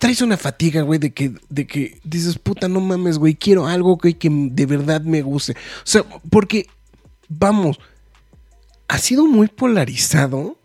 [0.00, 3.96] Traes una fatiga, güey, de que, de que dices, puta, no mames, güey, quiero algo
[3.96, 5.52] güey, que de verdad me guste.
[5.52, 6.66] O sea, porque,
[7.28, 7.78] vamos,
[8.88, 10.58] ha sido muy polarizado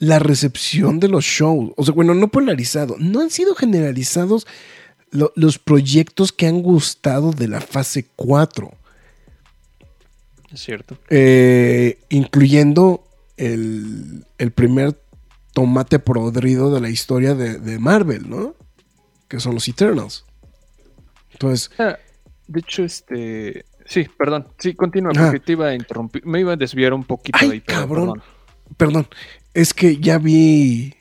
[0.00, 1.70] la recepción de los shows.
[1.76, 4.46] O sea, bueno, no polarizado, no han sido generalizados
[5.12, 8.72] lo- los proyectos que han gustado de la fase 4.
[10.52, 10.98] Es cierto.
[11.10, 13.04] Eh, incluyendo
[13.36, 15.00] el, el primer
[15.52, 18.54] tomate podrido de la historia de, de Marvel, ¿no?
[19.28, 20.24] Que son los Eternals.
[21.32, 21.96] Entonces, Ah,
[22.48, 24.48] de hecho, este sí, perdón.
[24.58, 25.24] Sí, continúa Ah.
[25.26, 27.78] porque te iba a interrumpir, me iba a desviar un poquito Ay, de ahí, pero
[27.80, 28.12] cabrón.
[28.14, 28.22] perdón.
[28.76, 29.08] perdón,
[29.54, 30.94] es que ya vi.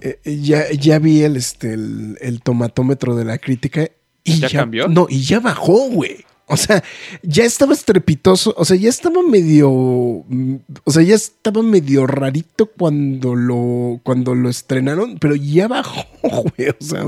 [0.00, 3.88] eh, ya, ya vi el, este, el, el tomatómetro de la crítica.
[4.24, 4.88] Y ¿Ya cambió?
[4.88, 6.24] No, y ya bajó, güey.
[6.48, 6.82] O sea,
[7.22, 8.54] ya estaba estrepitoso.
[8.56, 9.68] O sea, ya estaba medio.
[9.70, 16.68] O sea, ya estaba medio rarito cuando lo, cuando lo estrenaron, pero ya bajó, güey.
[16.70, 17.04] O sea,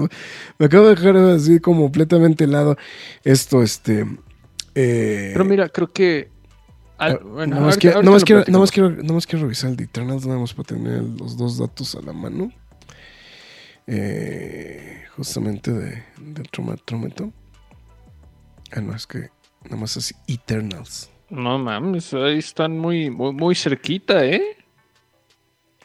[0.58, 2.76] me acabo de dejar así como completamente helado.
[3.24, 4.06] Esto, este.
[4.74, 6.30] eh, Pero mira, creo que
[6.98, 9.76] al- bueno, más ahorita- quiero, ahorita más quiero, más quiero, nada más quiero revisar el
[9.76, 12.52] de Eternals, nada más para tener los dos datos a la mano.
[13.86, 17.32] Eh, justamente de, del tromatómetro.
[18.72, 19.30] Ah, no, es que
[19.64, 21.10] nada más es Eternals.
[21.30, 24.42] No mames, ahí están muy, muy, muy cerquita, ¿eh?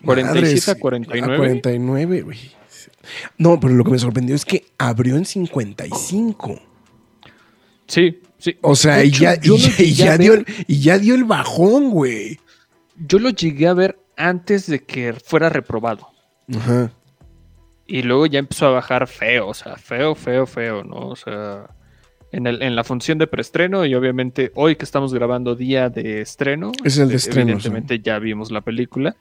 [0.03, 1.33] 47 Madres, a 49.
[1.33, 2.39] A 49, güey.
[3.37, 6.59] No, pero lo que me sorprendió es que abrió en 55.
[7.87, 8.57] Sí, sí.
[8.61, 12.39] O sea, y ya, y ya, y dio, ver- y ya dio el bajón, güey.
[13.07, 16.07] Yo lo llegué a ver antes de que fuera reprobado.
[16.53, 16.91] Ajá.
[17.87, 21.09] Y luego ya empezó a bajar feo, o sea, feo, feo, feo, ¿no?
[21.09, 21.69] O sea,
[22.31, 26.21] en, el, en la función de preestreno y obviamente hoy que estamos grabando día de
[26.21, 26.71] estreno.
[26.83, 29.15] Es el de eh, estreno, Evidentemente ya vimos la película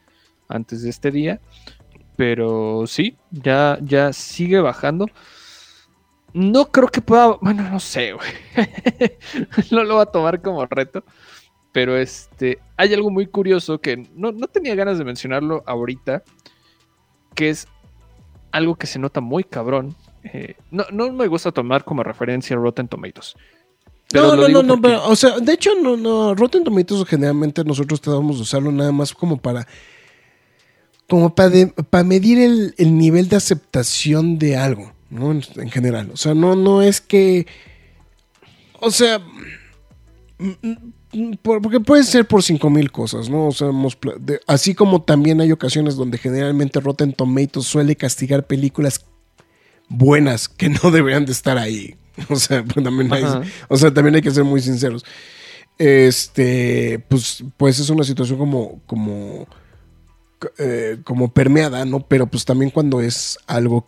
[0.47, 1.39] antes de este día.
[2.15, 5.07] Pero sí, ya, ya sigue bajando.
[6.33, 8.29] No creo que pueda, bueno, no sé, güey.
[9.71, 11.03] no lo va a tomar como reto.
[11.71, 16.23] Pero este, hay algo muy curioso que no, no tenía ganas de mencionarlo ahorita,
[17.33, 17.67] que es
[18.51, 19.95] algo que se nota muy cabrón.
[20.23, 23.35] Eh, no, no me gusta tomar como referencia Rotten Tomatoes.
[24.11, 27.07] Pero no, no, no, no, porque- pero, o sea, de hecho, no, no, Rotten Tomatoes
[27.07, 29.67] generalmente nosotros tratamos de usarlo nada más como para
[31.09, 35.31] como para medir el, el nivel de aceptación de algo, ¿no?
[35.31, 36.09] En, en general.
[36.13, 37.45] O sea, no, no es que.
[38.79, 39.19] O sea.
[40.39, 40.49] mm,
[41.13, 43.47] mm, por- porque puede ser por 5000 cosas, ¿no?
[43.47, 47.95] O sea, hemos pla- de- así como también hay ocasiones donde generalmente Rotten Tomatoes suele
[47.95, 49.05] castigar películas
[49.89, 51.95] buenas que no deberían de estar ahí.
[52.29, 53.23] O sea, pues también hay,
[53.69, 55.05] o sea, también hay que ser muy sinceros.
[55.77, 59.47] Este, pues, pues es una situación como, como,
[60.59, 61.99] eh, como permeada, ¿no?
[62.07, 63.85] Pero pues también cuando es algo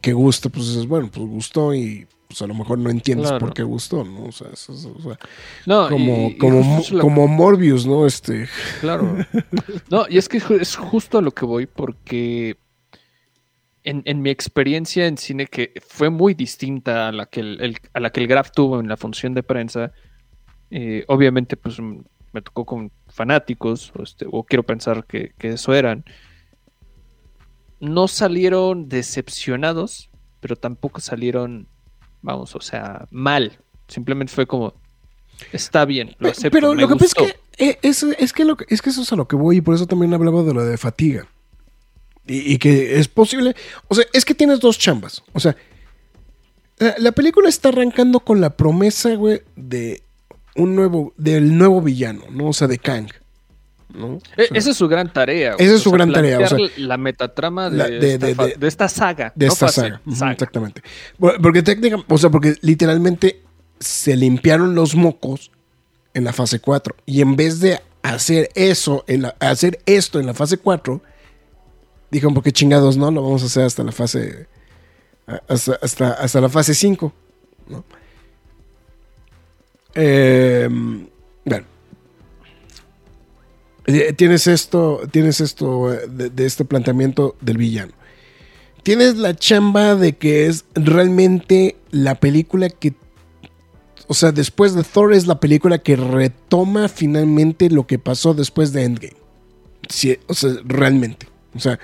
[0.00, 3.46] que gusta, pues dices, bueno, pues gustó y pues a lo mejor no entiendes Claro.
[3.46, 4.24] por qué gustó, ¿no?
[4.26, 5.18] O sea, eso es- o sea,
[5.66, 8.06] No, como, y- y como, la- como Morbius, ¿no?
[8.06, 8.46] Este,
[8.80, 9.16] Claro.
[9.90, 12.56] No, y es que es justo a lo que voy porque
[13.84, 17.78] en, en mi experiencia en cine que fue muy distinta a la que el, el-
[17.94, 19.92] a la que el Graf tuvo en la función de prensa,
[20.70, 25.72] eh, obviamente pues me tocó con fanáticos, o, este, o quiero pensar que, que eso
[25.72, 26.04] eran,
[27.80, 30.08] no salieron decepcionados,
[30.40, 31.66] pero tampoco salieron,
[32.22, 33.58] vamos, o sea, mal.
[33.88, 34.74] Simplemente fue como,
[35.52, 36.50] está bien, lo acepto.
[36.50, 37.24] Pero me lo que pasa gustó".
[37.24, 39.36] es que, eh, es, es que lo que- es que eso es a lo que
[39.36, 41.26] voy y por eso también hablaba de lo de fatiga.
[42.26, 43.56] Y, y que es posible.
[43.88, 45.22] O sea, es que tienes dos chambas.
[45.32, 45.56] O sea,
[46.78, 50.02] la, la película está arrancando con la promesa, güey, de
[50.54, 52.48] un nuevo, del nuevo villano, ¿no?
[52.48, 53.08] O sea, de Kang.
[54.36, 55.54] E- Esa es su gran tarea.
[55.58, 58.46] Esa es su gran tarea, o sea, la metatrama de, la- de- esta, de- fa-
[58.46, 59.32] de- de esta saga.
[59.34, 60.00] de no esta saga.
[60.06, 60.82] Exactamente.
[61.18, 63.42] Por- Porque técnicamente, o sea, porque literalmente
[63.80, 65.50] se limpiaron los mocos
[66.14, 66.96] en la fase 4.
[67.06, 71.02] Y en vez de hacer eso, en la- hacer esto en la fase 4,
[72.10, 74.46] dijeron, porque chingados no, lo vamos a hacer hasta la fase.
[75.46, 77.12] hasta, hasta, hasta la fase 5.
[77.68, 77.84] ¿no?
[79.94, 80.68] Eh.
[80.70, 81.07] Eh,
[84.16, 87.92] Tienes esto, tienes esto eh, de, este planteamiento del villano.
[88.82, 92.94] Tienes la chamba de que es realmente la película que,
[94.06, 98.72] o sea, después de Thor es la película que retoma finalmente lo que pasó después
[98.72, 99.16] de Endgame.
[100.26, 101.26] O sea, realmente.
[101.54, 101.78] O sea,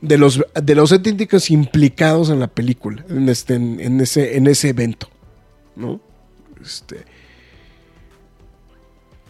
[0.00, 4.70] de los, de los auténticos implicados en la película, en, este, en ese, en ese
[4.70, 5.10] evento.
[5.76, 6.00] ¿No?
[6.62, 7.04] Este,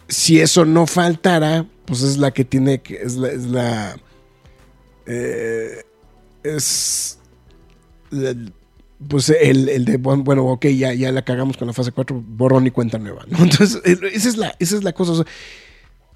[0.07, 3.95] si eso no faltara, pues es la que tiene que, es la,
[6.43, 7.19] es
[8.11, 8.35] eh,
[9.07, 12.67] pues el, el de bueno, ok, ya, ya la cagamos con la fase 4, borrón
[12.67, 13.37] y cuenta nueva, ¿no?
[13.43, 15.25] Entonces, esa es la, esa es la cosa.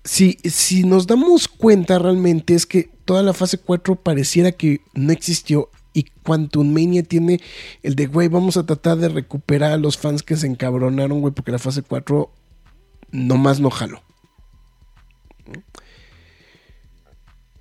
[0.04, 5.12] si, si nos damos cuenta realmente es que toda la fase 4 pareciera que no
[5.12, 7.42] existió y Quantum Mania tiene
[7.82, 11.34] el de, güey, vamos a tratar de recuperar a los fans que se encabronaron, güey,
[11.34, 12.32] porque la fase 4
[13.12, 14.04] nomás no jaló.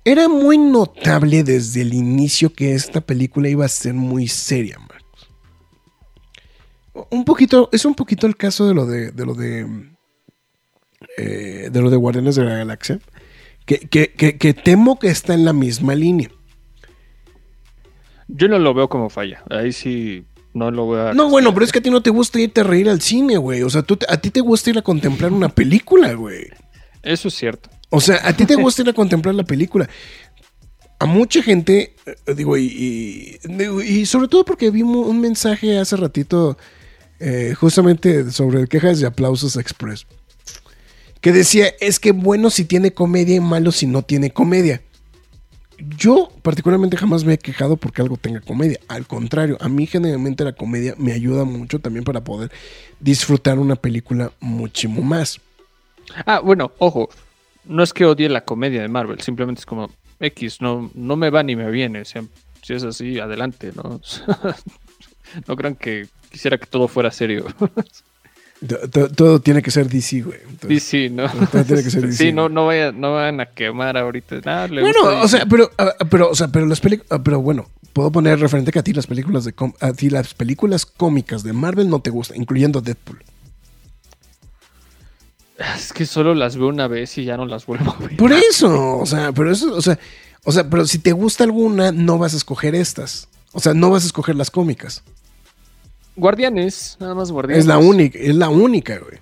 [0.07, 5.27] Era muy notable desde el inicio que esta película iba a ser muy seria, Marcos.
[7.11, 9.67] Un poquito, es un poquito el caso de lo de, de lo de,
[11.17, 12.99] eh, de lo de Guardianes de la Galaxia,
[13.65, 16.29] que, que- que- que temo que está en la misma línea.
[18.29, 19.43] Yo no lo veo como falla.
[19.49, 21.13] Ahí sí no lo voy a.
[21.13, 23.37] No, bueno, pero es que a ti no te gusta irte a reír al cine,
[23.37, 23.61] güey.
[23.63, 26.47] O sea, tú, a ti te gusta ir a contemplar una película, güey.
[27.03, 27.69] Eso es cierto.
[27.89, 29.89] O sea, a ti te gusta ir a contemplar la película.
[30.99, 33.39] A mucha gente, eh, digo, y,
[33.85, 36.57] y- sobre todo porque vimos un mensaje hace ratito,
[37.19, 40.05] eh, justamente sobre quejas y aplausos express,
[41.21, 44.81] que decía, es que bueno si tiene comedia y malo si no tiene comedia.
[45.79, 48.79] Yo particularmente jamás me he quejado porque algo tenga comedia.
[48.87, 52.51] Al contrario, a mí generalmente la comedia me ayuda mucho también para poder
[52.99, 55.39] disfrutar una película muchísimo más.
[56.25, 57.09] Ah, bueno, ojo.
[57.67, 59.19] No es que odie la comedia de Marvel.
[59.21, 60.61] Simplemente es como X.
[60.61, 62.01] No, no me va ni me viene.
[62.01, 62.23] O sea,
[62.61, 64.01] si es así, adelante, ¿no?
[65.47, 67.45] no crean que quisiera que todo fuera serio.
[68.67, 70.39] To- to- Todo tiene que ser DC, güey.
[70.49, 71.29] Entonces- Sí, sí, ¿no?
[71.51, 72.49] Todo tiene que ser Sí, DC, no, ¿no?
[72.61, 74.37] no, vayan, no vayan a quemar ahorita.
[74.45, 75.49] Ah, le Bueno, gusta o sea, DC.
[75.51, 78.83] pero, ah, pero, o sea, pero las películas, pero bueno, puedo poner referente que a
[78.83, 82.81] ti las películas de a ti las películas cómicas de Marvel no te gustan, incluyendo
[82.81, 83.23] Deadpool.
[85.75, 88.15] Es que solo las veo una vez y ya no las vuelvo a ver.
[88.17, 89.97] Por eso, o sea, pero eso, o sea,
[90.43, 93.27] o sea, pero si te gusta alguna, no vas a escoger estas.
[93.53, 95.03] O sea, no vas a escoger las cómicas.
[96.15, 97.63] Guardianes, nada más guardianes.
[97.63, 99.19] Es la única, es la única, güey.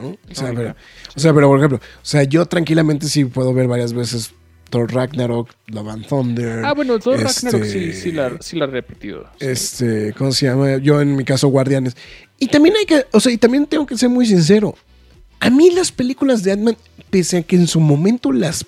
[0.00, 0.08] ¿No?
[0.30, 0.74] O sea, pero,
[1.14, 4.32] o sea, pero por ejemplo, o sea, yo tranquilamente sí puedo ver varias veces
[4.70, 6.64] Thor Ragnarok, Love and Thunder.
[6.64, 9.24] Ah, bueno, Thor Ragnarok este, sí, sí la, sí la he repetido.
[9.38, 9.46] sí.
[9.46, 10.78] Este, ¿cómo se llama?
[10.78, 11.96] Yo en mi caso, Guardianes.
[12.44, 14.74] Y también hay que, o sea, y también tengo que ser muy sincero.
[15.40, 16.76] A mí las películas de Ant-Man,
[17.10, 18.66] pese a que en su momento las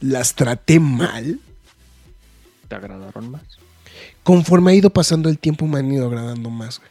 [0.00, 1.40] las traté mal,
[2.68, 3.42] ¿Te agradaron más?
[4.22, 6.90] conforme ha ido pasando el tiempo me han ido agradando más, güey.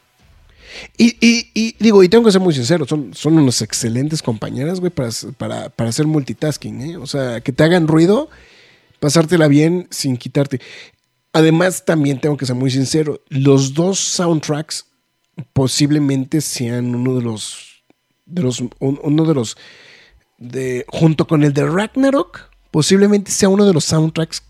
[0.98, 4.80] Y, y- y digo, y tengo que ser muy sincero, son, son unos excelentes compañeras,
[4.80, 6.96] güey, para, para, para hacer multitasking, ¿eh?
[6.96, 8.28] O sea, que te hagan ruido,
[8.98, 10.60] pasártela bien sin quitarte.
[11.32, 14.86] Además, también tengo que ser muy sincero, los dos soundtracks
[15.52, 17.84] posiblemente sean uno de los,
[18.24, 18.70] de los un-
[19.02, 19.56] uno de los,
[20.38, 24.42] de, junto con el de Ragnarok, posiblemente sea uno de los soundtracks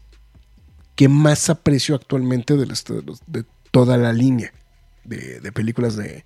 [0.95, 4.53] que más aprecio actualmente del este- de, los- de toda la línea
[5.05, 6.25] de, de películas de,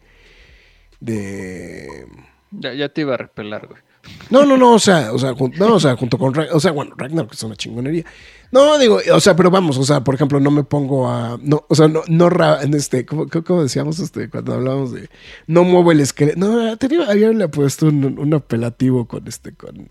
[1.00, 2.06] de
[2.50, 3.82] Ya, ya te iba a repelar, güey.
[4.30, 6.60] No, no, no, o sea, o sea, jun- no, o sea, junto con Ragnar, o
[6.60, 8.04] sea, bueno, Ragnarok es una chingonería.
[8.52, 11.64] No, digo, o sea, pero vamos, o sea, por ejemplo, no me pongo a, no,
[11.68, 12.28] o sea, no, no,
[12.60, 15.08] en este, ¿cómo, cómo- cómo decíamos este, cuando hablábamos de,
[15.46, 19.88] no muevo el esqueleto, no, tenía, había puesto un, un apelativo con este, con,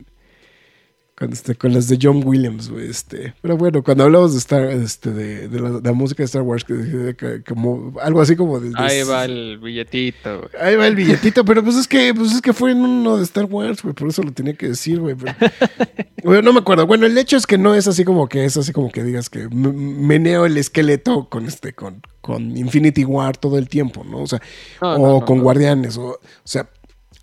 [1.20, 4.64] con este, con las de John Williams, güey, este, pero bueno, cuando hablamos de Star,
[4.70, 8.22] este, de, de la, de la música de Star Wars, que, que- que- como, algo
[8.22, 10.50] así como de, de- Ahí va el billetito, güey.
[10.62, 13.24] Ahí va el billetito, pero pues es que, pues es que fue en uno de
[13.24, 15.16] Star Wars, güey, por eso lo tenía que decir, güey.
[15.16, 15.36] pero-
[16.24, 16.86] Güey, no me acuerdo.
[16.86, 19.30] Bueno, el hecho es que no es así como que es así como que digas
[19.30, 24.20] que meneo el esqueleto con este, con, con Infinity War todo el tiempo, ¿no?
[24.24, 24.42] O sea,
[24.82, 25.40] No, o no, no, con.
[25.40, 26.70] Guardianes, o, o sea,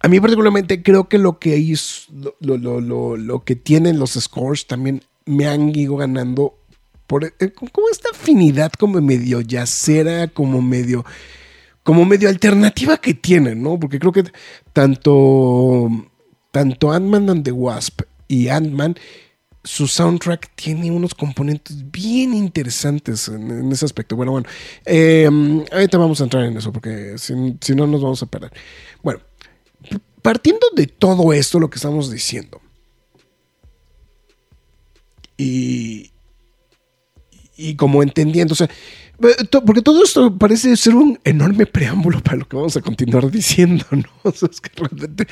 [0.01, 4.13] a mí particularmente creo que lo que hizo, lo, lo, lo, lo que tienen los
[4.13, 6.55] scores también me han ido ganando
[7.07, 11.05] por eh, como esta afinidad como medio yacera, como medio
[11.83, 13.79] como medio alternativa que tienen, ¿no?
[13.79, 14.25] Porque creo que
[14.73, 15.89] tanto
[16.51, 18.97] tanto Ant-Man and the Wasp y Ant-Man
[19.63, 24.15] su soundtrack tiene unos componentes bien interesantes en, ese aspecto.
[24.15, 24.49] Bueno, bueno,
[24.85, 25.29] eh,
[25.73, 28.53] ahorita vamos a entrar en eso porque si, si no nos vamos a perder.
[29.03, 29.21] Bueno,
[30.27, 32.61] partiendo de todo esto, lo que estamos diciendo,
[35.37, 36.11] y,
[37.57, 38.69] y como entendiendo, o sea,
[39.23, 43.31] eh, porque todo esto parece ser un enorme preámbulo para lo que vamos a continuar
[43.31, 44.09] diciendo, ¿no?
[44.25, 45.29] O sea, es que realmente...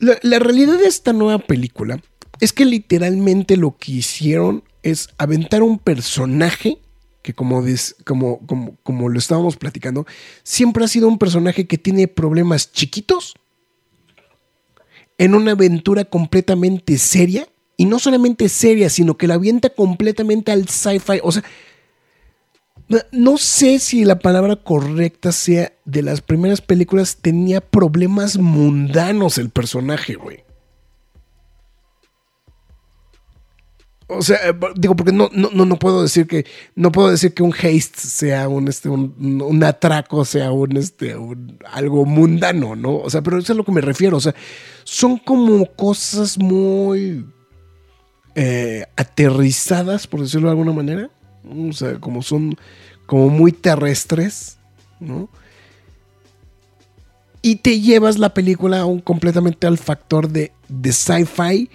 [0.00, 2.02] La realidad de esta nueva película
[2.40, 6.80] es que literalmente lo que hicieron es aventar un personaje
[7.22, 10.06] que como, des- como, como, como lo estábamos platicando,
[10.42, 13.34] siempre ha sido un personaje que tiene problemas chiquitos
[15.18, 20.68] en una aventura completamente seria, y no solamente seria, sino que la avienta completamente al
[20.68, 21.20] sci-fi.
[21.22, 21.42] O sea,
[23.12, 29.50] no- sé si la palabra correcta sea de las primeras películas tenía problemas mundanos el
[29.50, 30.44] personaje, güey.
[34.16, 36.44] O sea, eh, digo, porque no, no, no, puedo decir que
[36.74, 41.16] no puedo decir que un haste sea un este un, un- atraco sea un este
[41.16, 42.96] un- algo mundano, ¿no?
[42.98, 44.16] O sea, pero eso es a lo que me refiero.
[44.16, 44.34] O sea,
[44.84, 47.26] son como cosas muy
[48.34, 51.10] eh, aterrizadas, por decirlo de alguna manera.
[51.68, 52.56] O sea, como son
[53.06, 54.58] como muy terrestres,
[55.00, 55.28] ¿no?
[57.42, 61.68] Y te llevas la película a un, completamente al factor de, de sci-fi,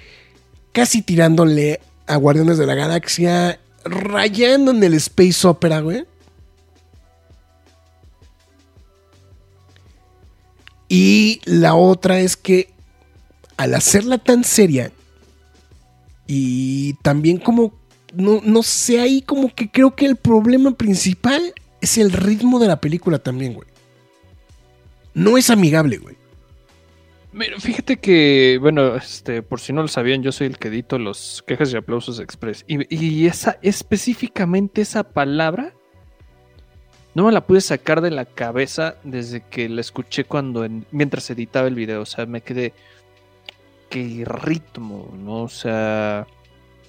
[0.71, 6.05] casi tirándole a Guardianes de la Galaxia, rayando en el Space Opera, güey.
[10.89, 12.69] Y la otra es que
[13.57, 14.91] al hacerla tan seria
[16.27, 17.73] y también como,
[18.13, 22.67] no, no sé, ahí como que creo que el problema principal es el ritmo de
[22.67, 23.67] la película también, güey.
[25.13, 26.16] No es amigable, güey.
[27.37, 30.97] Mira, fíjate que, bueno, este, por si no lo sabían, yo soy el que edito
[30.97, 32.65] los quejas y aplausos express.
[32.67, 35.73] Y, y esa, específicamente esa palabra,
[37.13, 41.29] no me la pude sacar de la cabeza desde que la escuché cuando, en- mientras
[41.29, 42.01] editaba el video.
[42.01, 42.73] O sea, me quedé,
[43.89, 45.43] qué ritmo, ¿no?
[45.43, 46.25] O sea,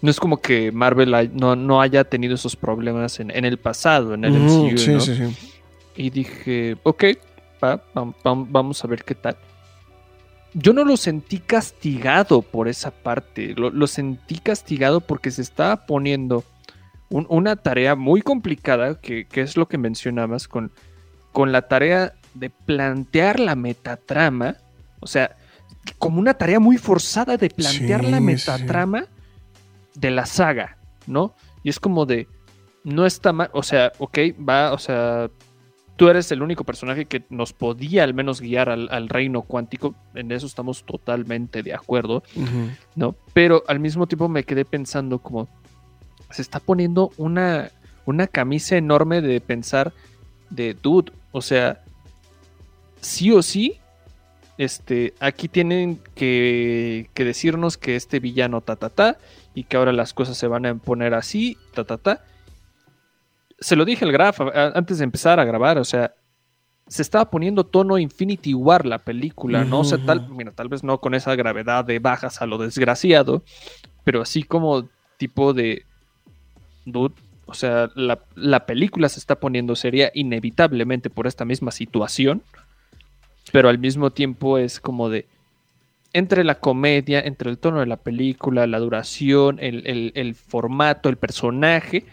[0.00, 3.58] no es como que Marvel hay- no, no haya tenido esos problemas en, en el
[3.58, 5.00] pasado, en el MCU, sí, ¿no?
[5.00, 5.50] sí, sí.
[5.96, 7.04] Y dije, ok,
[7.62, 9.36] va, vam- vam- vamos a ver qué tal.
[10.54, 15.86] Yo no lo sentí castigado por esa parte, lo, lo sentí castigado porque se estaba
[15.86, 16.42] poniendo
[17.10, 20.72] un- una tarea muy complicada, que, que es lo que mencionabas, con,
[21.32, 24.56] con la tarea de plantear la metatrama,
[25.00, 25.36] o sea,
[25.98, 28.22] como una tarea muy forzada de plantear Sí, la sí.
[28.24, 29.04] metatrama
[29.94, 31.34] de la saga, ¿no?
[31.62, 32.26] Y es como de,
[32.84, 34.18] no está mal, o sea, ok,
[34.48, 35.30] va, o sea,
[35.98, 39.96] tú eres el único personaje que nos podía al menos guiar al, al reino cuántico,
[40.14, 42.22] en eso estamos totalmente de acuerdo.
[42.94, 43.16] ¿no?
[43.32, 45.48] Pero al mismo tiempo me quedé pensando como,
[46.30, 47.72] se está poniendo una,
[48.06, 49.92] una camisa enorme de pensar
[50.50, 51.82] de, dude, o sea,
[53.00, 53.80] sí o sí,
[54.56, 59.18] este, aquí tienen que, que decirnos que este villano ta ta ta
[59.52, 62.24] y que ahora las cosas se van a poner así, ta ta ta.
[63.60, 64.40] Se lo dije al Graf
[64.74, 66.12] antes de empezar a grabar, o sea,
[66.86, 69.80] se estaba poniendo tono Infinity War la película, ¿no?
[69.80, 73.42] O sea, tal, mira, tal vez no con esa gravedad de bajas a lo desgraciado,
[74.04, 74.88] pero así como
[75.18, 75.84] tipo de
[76.86, 77.14] dude,
[77.46, 82.42] o sea, la, la película se está poniendo seria inevitablemente por esta misma situación,
[83.52, 85.26] pero al mismo tiempo es como de
[86.14, 91.08] entre la comedia, entre el tono de la película, la duración, el, el- el formato,
[91.10, 92.04] el personaje,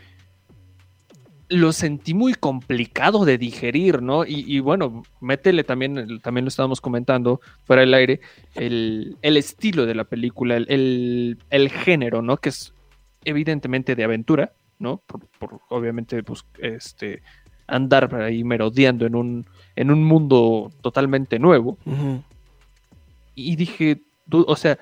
[1.60, 4.26] lo sentí muy complicado de digerir, ¿no?
[4.26, 8.22] Y, y bueno, métele también, también lo estábamos comentando fuera del aire,
[8.56, 12.38] el, el estilo de la película, el, el- el género, ¿no?
[12.38, 12.74] Que es
[13.24, 14.98] evidentemente de aventura, ¿no?
[15.08, 17.22] Por, por, obviamente, pues, este,
[17.68, 19.46] andar ahí merodeando en un,
[19.76, 21.78] en un mundo totalmente nuevo.
[23.34, 24.02] Y dije,
[24.32, 24.78] o sea,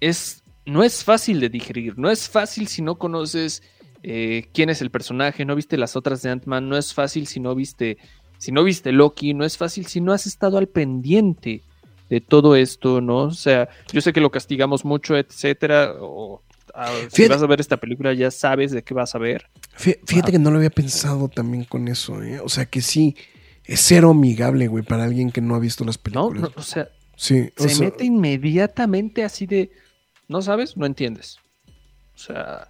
[0.00, 3.62] es, no es fácil de digerir, no es fácil si no conoces
[4.02, 7.40] eh, quién es el personaje, no viste las otras de Ant-Man, no es fácil si
[7.40, 7.98] no viste,
[8.38, 11.62] si no viste Loki, no es fácil si no has estado al pendiente
[12.08, 13.18] de todo esto, ¿no?
[13.24, 16.40] O sea, yo sé que lo castigamos mucho, etcétera, o
[16.74, 19.46] ah, si Fíjate- vas a ver esta película ya sabes de qué vas a ver.
[19.76, 22.38] Fí- Fíjate que no lo había pensado también con eso, ¿eh?
[22.40, 23.16] O sea que sí,
[23.64, 26.42] es cero amigable, güey, para alguien que no ha visto las No, películas.
[26.42, 29.70] no, o sea, sí, o se sea, mete inmediatamente así de,
[30.28, 30.76] ¿no sabes?
[30.76, 31.38] No entiendes.
[32.14, 32.68] O sea,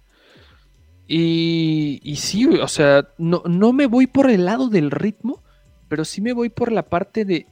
[1.07, 5.43] y, y sí, o sea, no, no me voy por el lado del ritmo,
[5.87, 7.47] pero sí me voy por la parte de,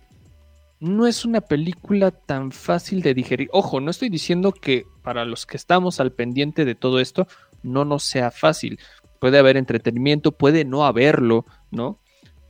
[0.80, 3.50] no es una película tan fácil de digerir.
[3.52, 7.28] Ojo, no estoy diciendo que para los que estamos al pendiente de todo esto,
[7.64, 8.80] no nos sea fácil.
[9.20, 12.00] Puede haber entretenimiento, puede no haberlo, ¿no?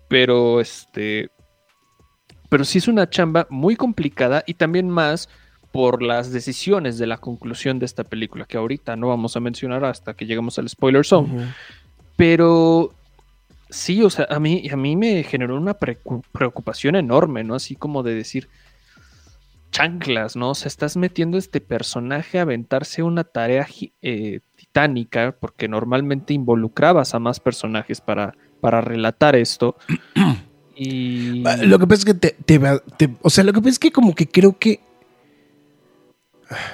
[0.09, 1.29] Pero este,
[2.49, 5.29] pero sí es una chamba muy complicada y también más
[5.75, 9.83] por las decisiones de la conclusión de esta película, que ahorita no vamos a mencionar
[9.83, 11.53] hasta que lleguemos al spoiler zone.
[12.15, 12.93] Pero
[13.69, 17.55] sí, o sea, a mí, a mí me generó una preocupación enorme, ¿no?
[17.55, 18.47] Así como de decir,
[19.69, 20.51] chanclas, ¿no?
[20.51, 23.67] O sea, estás metiendo a este personaje a aventarse una tarea
[24.01, 29.75] eh, titánica, porque normalmente involucrabas a más personajes para, para relatar esto.
[30.77, 31.41] Y...
[31.61, 32.35] Lo que pasa es que te,
[32.97, 34.81] te o sea, lo que pasa es que como que creo que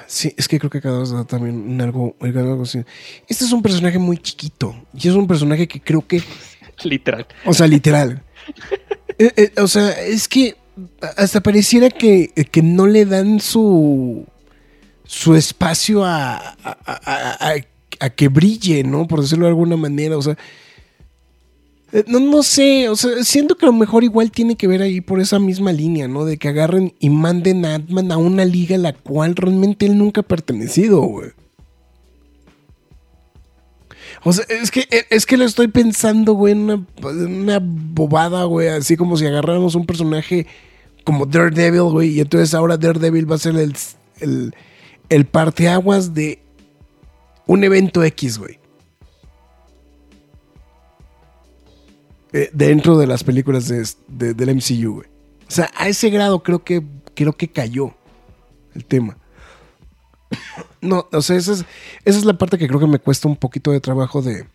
[0.06, 2.80] Sí, es que creo que acabas de dar también en algo, en algo así.
[3.28, 6.22] Este es un personaje muy chiquito y es un personaje que creo que
[6.84, 7.26] Literal.
[7.44, 8.22] O sea, literal.
[9.18, 10.56] Eh, eh, o sea, es que
[11.18, 14.26] hasta pareciera que, que no le dan su
[15.04, 17.54] su espacio a, a, a-
[18.00, 19.06] a- que brille, ¿no?
[19.06, 20.16] Por decirlo de alguna manera.
[20.16, 20.36] O sea,
[22.06, 25.00] no, no sé, o sea, siento que a lo mejor igual tiene que ver ahí
[25.02, 26.24] por esa misma línea, ¿no?
[26.24, 29.98] De que agarren y manden a Ant-Man a una liga a la cual realmente él
[29.98, 31.30] nunca ha pertenecido, güey.
[34.24, 38.68] O sea, es que, es que lo estoy pensando, güey, en una, una bobada, güey.
[38.68, 40.46] Así como si agarráramos un personaje
[41.04, 42.10] como Daredevil, güey.
[42.10, 43.74] Y entonces ahora Daredevil va a ser el,
[44.20, 44.54] el,
[45.08, 46.40] el parteaguas de
[47.46, 48.61] un evento X, güey.
[52.32, 55.08] Eh, dentro de las películas de- de- del MCU, güey.
[55.46, 56.82] O sea, a ese grado creo que,
[57.14, 57.94] creo que cayó
[58.74, 59.18] el tema.
[60.80, 61.64] No, o sea, esa es,
[62.04, 64.46] esa es la parte que creo que me cuesta un poquito de trabajo de,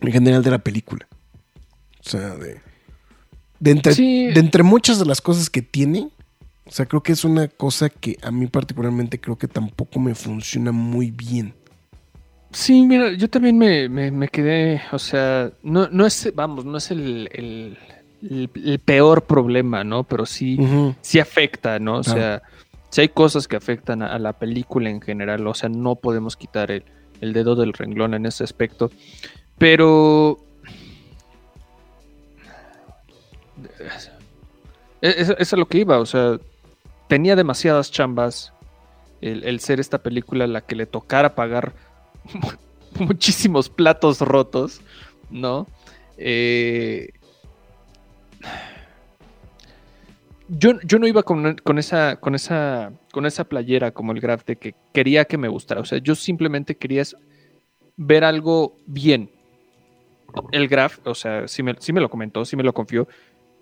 [0.00, 1.06] en general, de la película.
[2.04, 2.60] O sea, de,
[3.58, 4.26] de, entre, Sí.
[4.26, 6.10] de entre muchas de las cosas que tiene,
[6.66, 10.14] o sea, creo que es una cosa que a mí particularmente creo que tampoco me
[10.14, 11.54] funciona muy bien.
[12.52, 16.78] Sí, mira, yo también me, me- me quedé, o sea, no, no es, vamos, no
[16.78, 17.78] es el, el-
[18.28, 20.02] el- el peor problema, ¿no?
[20.04, 20.58] Pero sí,
[21.00, 21.98] sí afecta, ¿no?
[21.98, 22.18] O Claro.
[22.20, 22.42] sea,
[22.90, 26.36] sí hay cosas que afectan a, a la película en general, o sea, no podemos
[26.36, 26.82] quitar el,
[27.20, 28.90] el dedo del renglón en ese aspecto.
[29.56, 30.38] Pero...
[35.00, 36.38] Es- es a lo que iba, o sea,
[37.08, 38.52] tenía demasiadas chambas
[39.20, 41.72] el, el ser esta película la que le tocara pagar
[42.98, 44.80] muchísimos platos rotos,
[45.30, 45.66] ¿no?
[46.16, 47.10] Eh,
[50.48, 54.44] yo, yo no iba con, con esa, con, esa, con esa playera como el graf
[54.44, 55.80] de que quería que me gustara.
[55.80, 57.04] O sea, yo simplemente quería
[57.96, 59.30] ver algo bien.
[60.52, 63.08] El graf, o sea, sí me, sí me lo comentó, sí me lo confió.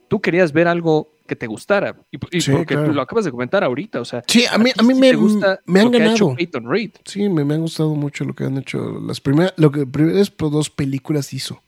[0.09, 1.95] Tú querías ver algo que te gustara.
[2.11, 2.93] Y, y Sí, porque claro.
[2.93, 4.01] lo acabas de comentar ahorita.
[4.01, 6.35] O sea, Sí, a mí, a mí sí me, gusta me han ha ganado.
[6.35, 8.99] Peyton Reed, Sí, me, me han gustado mucho lo que han hecho.
[9.07, 11.62] Las primeras, lo que primeras dos películas hizo.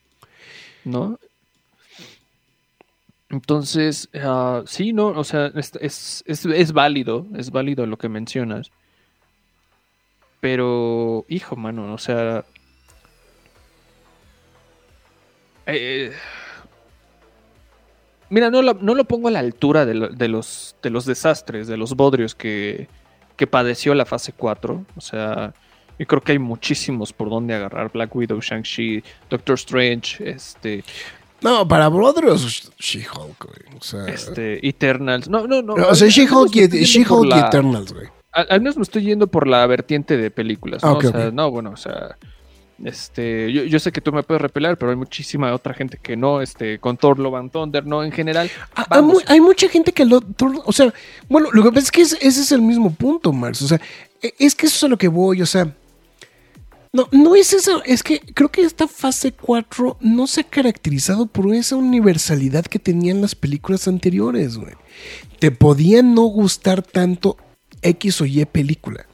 [0.84, 1.18] ¿no?
[3.28, 8.08] Entonces, ah, sí, no, o sea, es, es, es- es válido, es válido lo que
[8.08, 8.72] mencionas.
[10.40, 12.44] Pero, hijo, mano, o sea.
[15.66, 16.12] eh,
[18.30, 21.04] mira, no lo, no lo pongo a la altura de, lo- de los, de los
[21.04, 22.88] desastres, de los bodrios que,
[23.36, 24.84] que padeció la fase 4.
[24.96, 25.52] O sea,
[25.98, 27.90] yo creo que hay muchísimos por donde agarrar.
[27.92, 30.82] Black Widow, Shang-Chi, Doctor Strange, este,
[31.42, 33.78] No, para Brothers, She-Hulk, güey.
[33.78, 35.28] O sea, este, Eternals.
[35.28, 35.74] No, no, no.
[35.74, 38.08] o sea She-Hulk y, por y Eternals, güey.
[38.32, 40.90] Al, al menos me estoy yendo por la vertiente de películas, ¿no?
[40.90, 42.16] Ah, o sea, no, bueno, o sea,
[42.84, 46.16] este, yo, yo sé que tú me puedes repelar, pero hay muchísima otra gente que
[46.16, 48.50] no, este, con Thor, Love and Thunder, no, en general.
[48.74, 49.14] Ah, Hay, vamos.
[49.14, 50.20] mu- hay mucha gente que lo.
[50.64, 50.92] O sea,
[51.28, 53.62] bueno, lo que pasa es que es- ese es el mismo punto, Marx.
[53.62, 53.80] O sea,
[54.22, 55.42] e- es que eso es a lo que voy.
[55.42, 55.74] O sea,
[56.92, 57.82] no, no es eso.
[57.84, 62.78] Es que creo que esta fase 4 no se ha caracterizado por esa universalidad que
[62.78, 64.74] tenían las películas anteriores, güey.
[65.38, 67.36] Te podía no gustar tanto
[67.82, 69.06] X o Y película.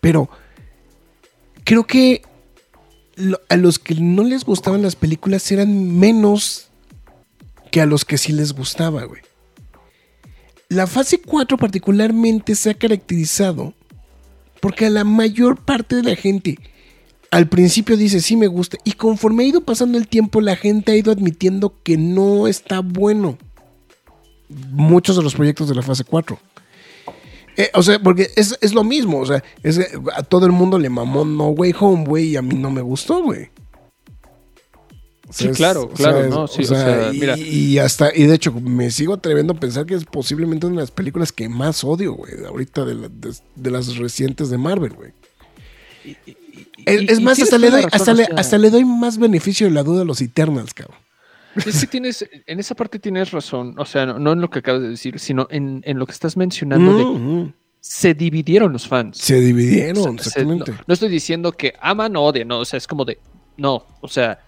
[0.00, 0.28] Pero
[1.64, 2.22] creo que
[3.48, 6.68] a los que no les gustaban las películas eran menos
[7.70, 9.22] que a los que sí les gustaba, güey.
[10.68, 13.74] La fase 4 particularmente se ha caracterizado
[14.60, 16.58] porque a la mayor parte de la gente
[17.30, 20.92] al principio dice sí me gusta y conforme ha ido pasando el tiempo la gente
[20.92, 23.38] ha ido admitiendo que no está bueno
[24.70, 26.38] muchos de los proyectos de la fase 4.
[27.56, 29.78] Eh, o sea, porque es, es lo mismo, o sea, es,
[30.14, 32.80] a todo el mundo le mamó No Way Home, güey, y a mí no me
[32.80, 33.50] gustó, güey.
[35.28, 37.38] O sea, Sí, es- claro, o claro, sea, no, sí, o sea, y, mira.
[37.38, 40.82] y hasta, y de hecho, me sigo atreviendo a pensar que es posiblemente una de
[40.82, 44.92] las películas que más odio, güey, ahorita de, la- de- de las recientes de Marvel,
[44.94, 45.12] güey.
[46.84, 49.82] Es, Y- más, hasta le, doy, hasta, le, hasta le doy más beneficio de la
[49.82, 50.98] duda a los Eternals, cabrón.
[51.66, 54.60] Es que tienes, en esa parte tienes razón, o sea, no, no en lo que
[54.60, 58.86] acabas de decir, sino en, en lo que estás mencionando de Mm, se dividieron los
[58.88, 59.18] fans.
[59.18, 60.70] Se dividieron, se- exactamente.
[60.72, 63.18] no, no estoy diciendo que aman o odian, no, o sea, es como de,
[63.56, 64.38] no, o sea,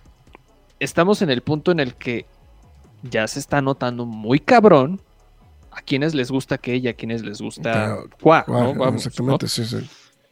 [0.80, 2.26] estamos en el punto en el que
[3.02, 5.00] ya se está notando muy cabrón
[5.72, 8.74] a quienes les gusta que ella, a quienes les gusta cuá, ¿no?
[8.74, 9.48] Vamos, exactamente, ¿no?
[9.48, 9.78] sí, sí.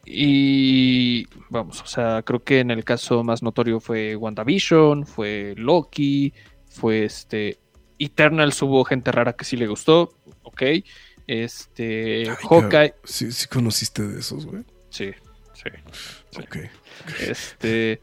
[0.05, 6.33] Y vamos, o sea, creo que en el caso más notorio fue WandaVision, fue Loki,
[6.73, 7.57] fue este
[7.99, 10.13] Eternals hubo gente rara que sí le gustó,
[10.43, 10.61] ok.
[11.27, 14.63] Este Ay, Hawkeye, Sí, sí conociste de esos, güey.
[14.89, 15.11] sí,
[15.53, 15.69] sí.
[16.37, 16.57] Ok.
[17.19, 18.01] Este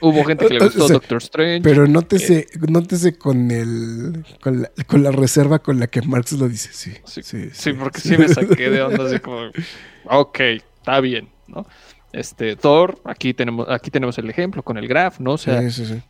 [0.00, 1.60] hubo gente que le O gustó sea, Doctor Strange.
[1.62, 6.48] Pero nótese, nótese con el con la, con la reserva con la que Marx lo
[6.48, 6.92] dice, sí.
[7.04, 9.50] Sí, Sí, Sí, porque sí me saqué de onda así como,
[10.04, 11.66] ok, está bien, ¿no?
[12.12, 15.32] Este, Thor, aquí tenemos, aquí tenemos el ejemplo con el Graph, ¿no?
[15.32, 16.02] O sea, sí, sí, sí.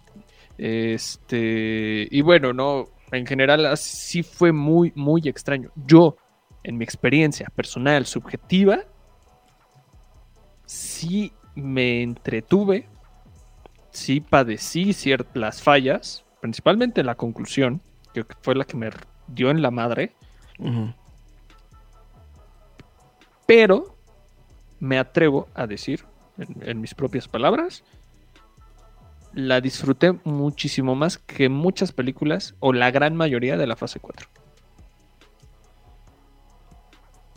[0.59, 5.71] Este, y bueno, no, en general así fue muy, muy extraño.
[5.87, 6.17] Yo,
[6.63, 8.81] en mi experiencia personal, subjetiva,
[10.65, 12.89] sí me entretuve,
[13.91, 17.81] sí padecí ciertas fallas, principalmente la conclusión,
[18.13, 18.91] que fue la que me
[19.29, 20.15] dio en la madre,
[23.47, 23.97] pero
[24.81, 26.05] me atrevo a decir,
[26.39, 27.85] en, en mis propias palabras,
[29.37, 34.27] la disfruté muchísimo más que muchas películas o la gran mayoría de la fase 4.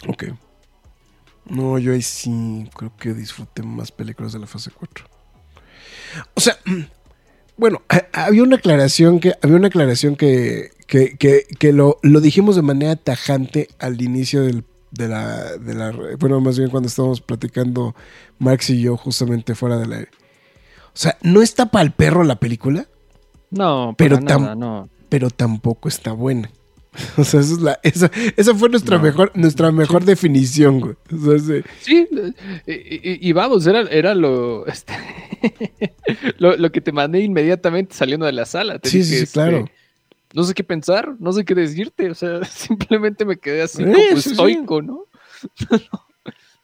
[0.08, 0.26] Ok.
[1.45, 5.06] No, yo ahí sí creo que disfruté más películas de la fase 4.
[6.36, 6.58] O sea,
[7.58, 12.22] bueno, ha- había una aclaración que, había una aclaración que, que, que, que lo, lo
[12.22, 15.91] dijimos de manera tajante al inicio del, de, la, de la.
[16.18, 17.93] Bueno, más bien cuando estábamos platicando
[18.38, 20.12] Max y yo justamente fuera del aire.
[20.93, 22.87] O sea, no está para el perro la película,
[23.51, 24.89] No, Pero tam- nada, no.
[25.09, 26.49] pero tampoco está buena.
[27.17, 29.03] O sea, esa, es la, esa, esa fue nuestra No.
[29.03, 30.95] mejor, nuestra mejor definición, güey.
[31.13, 31.63] O sea, sí.
[31.81, 32.07] Sí,
[32.67, 34.93] y, y- y vamos, era, era lo, este,
[36.39, 38.79] lo, lo que te mandé inmediatamente saliendo de la sala.
[38.79, 39.65] Te Sí, dije, sí, este, claro.
[40.33, 43.83] No sé qué pensar, no sé qué decirte, o sea, simplemente me quedé así Sí,
[43.83, 45.05] como estoico, ¿no?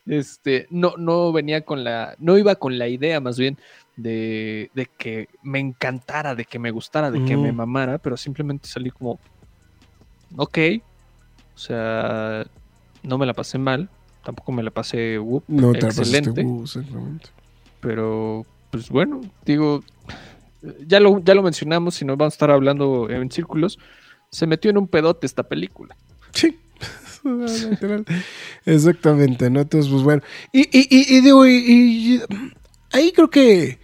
[0.05, 3.57] este, no, no venía con la, no iba con la idea más bien
[3.96, 8.68] de, de que me encantara, de que me gustara, de que me mamara, pero simplemente
[8.68, 9.20] salí como,
[10.38, 10.58] ok,
[11.54, 12.46] o sea,
[13.04, 13.89] no me la pasé mal,
[14.24, 16.66] tampoco me la pasé whoop, No te pasaste, excelente, uh,
[17.80, 19.84] pero pues bueno, digo,
[20.86, 23.80] ya lo, ya lo mencionamos y nos vamos a estar hablando en círculos,
[24.30, 25.96] se metió en un pedote esta película.
[26.34, 26.60] Sí.
[28.66, 29.62] Exactamente, ¿no?
[29.62, 30.22] Entonces, pues bueno.
[30.52, 31.43] Y, y, y, y digo,
[32.91, 33.80] ahí creo que.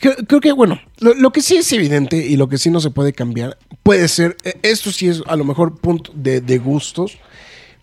[0.00, 3.12] Creo, que, bueno, lo, que sí es evidente y lo que sí no se puede
[3.12, 7.18] cambiar, puede ser, eh, esto sí es a lo mejor punto de, gustos,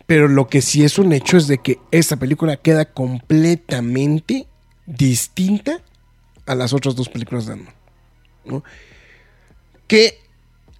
[0.05, 4.47] pero lo que sí es un hecho es de que esta película queda completamente
[4.85, 5.81] distinta
[6.45, 8.63] a las otras dos películas de Ant-Man.
[9.87, 10.19] Que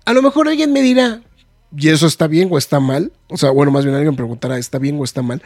[0.05, 1.22] a lo mejor alguien me dirá,
[1.76, 3.12] ¿y eso está bien o está mal?
[3.28, 5.41] O sea, bueno, más bien alguien preguntará, ¿está bien o está mal?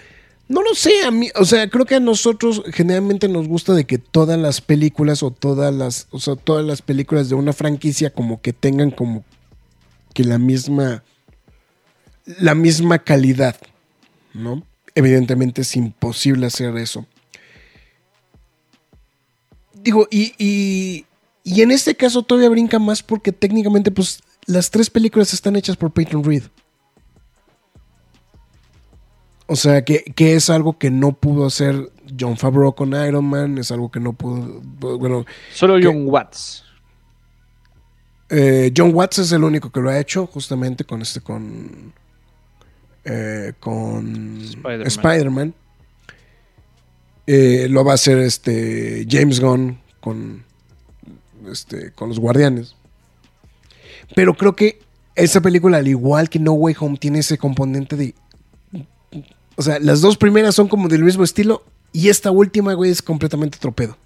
[0.48, 3.86] No lo sé, a mí, o sea, creo que a nosotros generalmente nos gusta de
[3.86, 8.12] que todas las películas o todas las, o sea, todas las películas de una franquicia
[8.12, 9.26] como que tengan como
[10.14, 11.04] que la misma,
[12.40, 13.56] la misma calidad,
[14.34, 14.64] ¿no?
[14.94, 17.08] Evidentemente es imposible hacer eso.
[19.74, 21.06] Digo, y, y,
[21.44, 25.76] y en este caso todavía brinca más porque técnicamente, pues, las tres películas están hechas
[25.76, 26.44] por Peyton Reed.
[29.48, 33.58] O sea, que, que, es algo que no pudo hacer John Favreau con Iron Man,
[33.58, 34.62] es algo que no pudo.
[34.98, 35.26] Bueno.
[35.54, 36.64] Solo que, John Watts.
[38.30, 41.94] Eh, John Watts es el único que lo ha hecho, justamente con este, con.
[43.04, 44.88] Eh, con Spider-Man.
[44.88, 45.54] Spider
[47.28, 50.44] eh, lo va a hacer este James Gunn con,
[51.52, 52.76] este, con los Guardianes.
[54.16, 54.80] Pero creo que
[55.16, 58.14] esa película, al igual que No Way Home, tiene ese componente de
[59.56, 63.02] o sea, las dos primeras son como del mismo estilo y esta última, güey, es
[63.02, 63.98] completamente tropedo.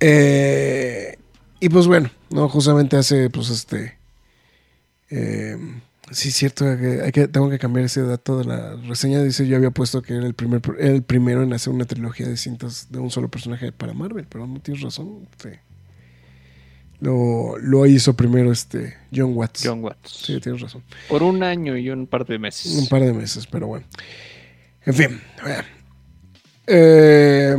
[0.00, 1.18] Eh,
[1.60, 3.98] y pues bueno, no, justamente hace, pues este.
[5.10, 5.58] Eh,
[6.10, 9.22] sí, cierto, hay que, tengo que cambiar ese dato de la reseña.
[9.22, 12.38] Dice: Yo había puesto que era el, primer, el primero en hacer una trilogía de
[12.38, 15.28] cintas de un solo personaje para Marvel, pero no tienes razón.
[15.42, 15.50] Sí.
[17.00, 19.62] Lo, lo, hizo primero este John Watts.
[19.64, 20.10] John Watts.
[20.24, 20.82] Sí, tienes razón.
[21.08, 22.76] Por un año y un par de meses.
[22.76, 23.86] Un par de meses, pero bueno.
[24.84, 25.20] En fin.
[26.66, 27.56] Eh,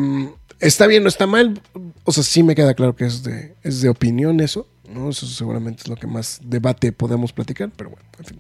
[0.60, 1.60] está bien, no está mal.
[2.04, 4.68] O sea, sí me queda claro que es de, es de opinión eso.
[4.92, 5.10] ¿no?
[5.10, 8.40] Eso seguramente es lo que más debate podemos platicar, pero bueno, en fin.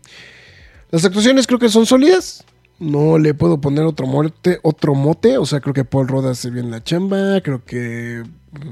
[0.91, 2.43] Las actuaciones creo que son sólidas.
[2.81, 5.37] No le puedo poner otro mote, otro mote.
[5.37, 7.39] O sea, creo que Paul Roda hace bien la chamba.
[7.41, 8.23] Creo que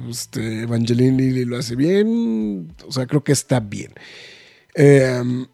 [0.10, 2.74] este, Evangelini lo hace bien.
[2.88, 3.91] O sea, creo que está bien.
[4.74, 5.45] Eh,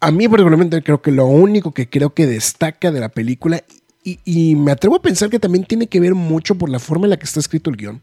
[0.00, 3.64] a mí, particularmente, creo que lo único que creo que destaca de la película,
[4.04, 7.10] y, me atrevo a pensar que también tiene que ver mucho por la forma en
[7.10, 8.02] la que está escrito el guion.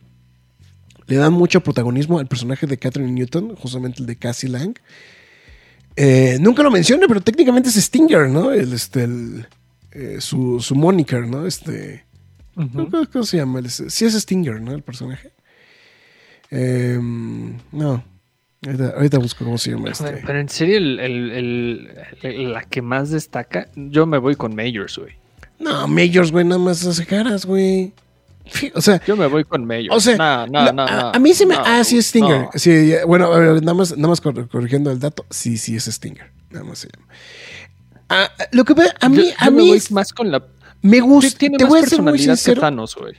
[1.05, 4.75] Le dan mucho protagonismo al personaje de Catherine Newton, justamente el de Cassie Lang.
[5.95, 8.51] Eh, nunca lo mencioné, pero técnicamente es Stinger, ¿no?
[8.51, 9.47] El, este, el,
[9.95, 11.47] eh, su, su moniker, ¿no?
[11.47, 12.05] Este.
[12.57, 13.09] Uh -huh.
[13.11, 13.61] ¿Cómo se llama?
[13.67, 14.73] Sí es Stinger, ¿no?
[14.73, 15.31] El personaje.
[16.51, 16.99] Eh,
[17.71, 18.03] no.
[18.65, 20.21] Ahorita, ahorita, busco cómo se llama este.
[20.25, 20.99] Pero en serio, el,
[22.21, 25.13] el, la que más destaca, yo me voy con Majors, güey.
[25.59, 27.93] No, Majors, güey, nada más hace caras, güey.
[28.73, 29.95] O sea, yo me voy con Majors.
[29.95, 31.55] O sea, no, no, no, a, a, mí sí me.
[31.55, 32.49] ah, sí es Stinger.
[32.55, 33.29] Sí, bueno,
[33.61, 35.25] nada más, nada más corrigiendo el dato.
[35.29, 36.31] Sí, sí es Stinger.
[36.49, 37.07] Nada más se llama.
[38.09, 40.45] Ah, lo que a mí, yo, a mí me voy más con la.
[40.81, 41.37] Me gusta.
[41.37, 43.13] Tiene te más voy a ser muy personalidad que Thanos, güey.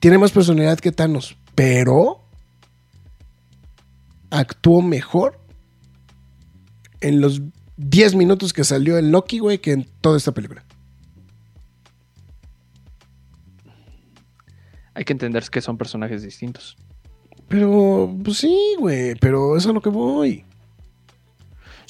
[0.00, 2.22] Tiene más personalidad que Thanos, pero
[4.30, 5.38] actuó mejor
[7.00, 7.42] en los
[7.76, 10.64] 10 minutos que salió en Loki, güey, que en toda esta película.
[14.94, 16.76] Hay que entender que son personajes distintos.
[17.48, 20.44] Pero, pues sí, güey, pero eso es a lo que voy.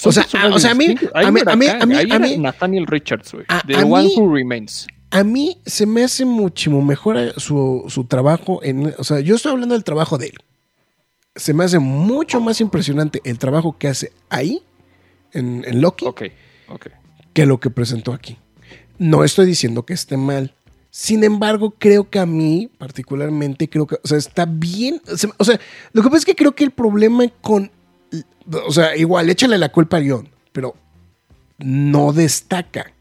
[0.02, 2.36] O sea, a- o sea, a mí- a mí- a mí- a mí- a mí-
[2.38, 3.44] Nathaniel Richards, güey.
[3.48, 4.86] A One mí- Who Remains.
[5.10, 8.92] A mí se me hace muchísimo mejor eh, su, su trabajo en.
[8.98, 10.34] O sea, yo estoy hablando del trabajo de él.
[11.36, 14.62] Se me hace mucho más impresionante el trabajo que hace ahí,
[15.32, 16.22] en, en Loki, Ok,
[16.68, 16.86] ok.
[17.32, 18.38] que lo que presentó aquí.
[18.98, 20.54] No estoy diciendo que esté mal.
[20.90, 25.00] Sin embargo, creo que a mí, particularmente, creo que, o sea, está bien.
[25.38, 25.58] O sea,
[25.92, 27.70] lo que pasa es que creo que el problema con.
[28.66, 30.74] O sea, igual, échale la culpa al guion, pero
[31.58, 32.92] no destaca.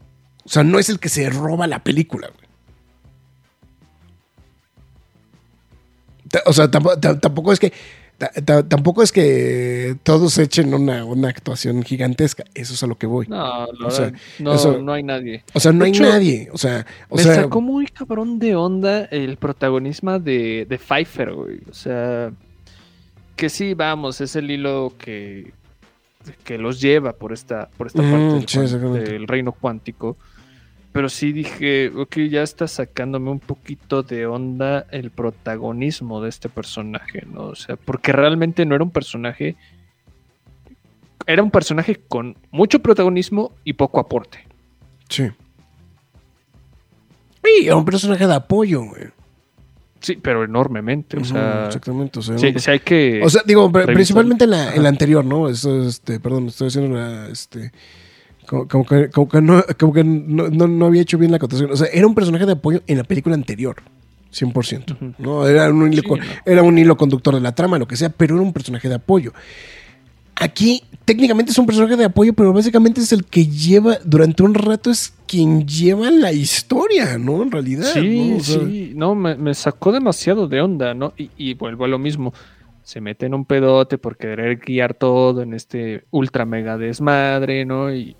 [0.44, 2.44] O sea, no es el que se roba la película, güey.
[6.46, 7.72] O sea, tampoco, ta- tampoco es que.
[8.18, 12.44] ta- ta- Tampoco es que todos echen una, una actuación gigantesca.
[12.54, 13.26] Eso es a lo que voy.
[13.28, 15.44] No, O sea, no, eso- no hay nadie.
[15.52, 16.48] O sea, no De hay hecho, nadie.
[16.52, 21.32] O sea, o me sea, sacó muy cabrón de onda el protagonismo de, de Pfeiffer,
[21.34, 21.60] güey.
[21.70, 22.32] O sea,
[23.36, 25.52] que sí, vamos, es el hilo que,
[26.44, 29.12] que los lleva por esta, por esta parte del, sí, cuan- exactamente.
[29.12, 30.16] del reino cuántico.
[30.92, 36.48] Pero sí dije, ok, ya está sacándome un poquito de onda el protagonismo de este
[36.48, 37.46] personaje, ¿no?
[37.46, 39.56] O sea, porque realmente no era un personaje.
[41.26, 44.46] Era un personaje con mucho protagonismo y poco aporte.
[45.08, 45.30] sí.
[47.42, 49.04] Sí, era un personaje de apoyo, güey.
[50.04, 51.16] Sí, pero enormemente.
[51.16, 52.18] O exactamente.
[52.18, 53.22] O sea, sí, un- sí hay que.
[53.24, 53.94] o sea, digo, revisar.
[53.94, 54.88] principalmente en la, en la Ajá.
[54.90, 55.48] anterior, ¿no?
[55.48, 57.72] Eso, este, perdón, estoy haciendo la, este,
[58.46, 61.38] como, como que, como que no, como que no, no- no había hecho bien la
[61.38, 61.70] acotación.
[61.72, 63.76] O sea, era un personaje de apoyo en la película anterior,
[64.30, 64.92] 100%.
[64.94, 65.14] Ujú.
[65.18, 65.46] ¿no?
[65.48, 66.02] Era un, hilo,
[66.44, 68.96] era un hilo conductor de la trama, lo que sea, pero era un personaje de
[68.96, 69.32] apoyo.
[70.44, 74.52] Aquí, técnicamente es un personaje de apoyo, pero básicamente es el que lleva, durante un
[74.52, 77.42] rato es quien lleva la historia, ¿no?
[77.42, 77.90] En realidad.
[77.94, 78.36] Sí, ¿no?
[78.36, 81.14] O sea, sí, no, me, me sacó demasiado de onda, ¿no?
[81.16, 82.34] Y, y vuelvo a lo mismo.
[82.82, 87.94] Se mete en un pedote por querer guiar todo en este ultra mega desmadre, ¿no?
[87.94, 88.14] Y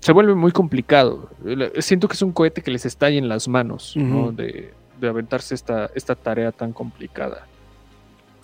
[0.00, 1.30] se vuelve muy complicado.
[1.78, 4.30] Siento que es un cohete que les estalla en las manos, ¿no?
[4.30, 7.46] De, de aventarse esta, esta tarea tan complicada.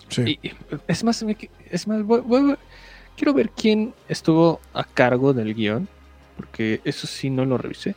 [0.09, 0.39] Sí.
[0.41, 0.51] Y,
[0.87, 1.23] es más,
[1.71, 2.55] es más, voy- voy-
[3.15, 5.87] quiero ver quién estuvo a cargo del guion,
[6.35, 7.95] porque eso sí no lo revisé.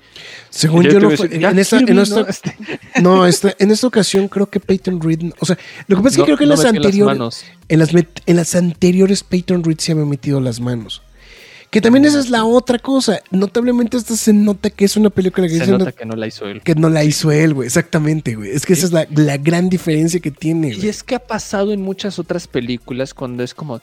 [0.48, 2.02] Según yo, no fue, en, esta, Kirby, en ¿no?
[2.02, 2.56] esta- Este-
[3.02, 5.32] No, esta- en esta ocasión creo que Peyton Reed.
[5.40, 7.44] O sea, lo que pasa es que no- creo que en las anteriores.
[7.68, 11.02] en, las en las anteriores Peyton Reed se había metido las manos.
[11.70, 13.20] Que también esa es la otra cosa.
[13.30, 16.26] Notablemente, esta se nota que es una película que, Se dice nota que no la
[16.26, 16.62] hizo él.
[16.62, 17.66] que no la hizo él, güey.
[17.66, 18.50] Exactamente, güey.
[18.50, 21.72] Es que esa es la, la gran diferencia que tiene, Y es que ha pasado
[21.72, 23.82] en muchas otras películas cuando es como,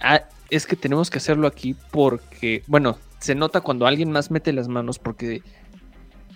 [0.00, 4.52] ah, es que tenemos que hacerlo aquí porque, bueno, se nota cuando alguien más mete
[4.52, 5.42] las manos porque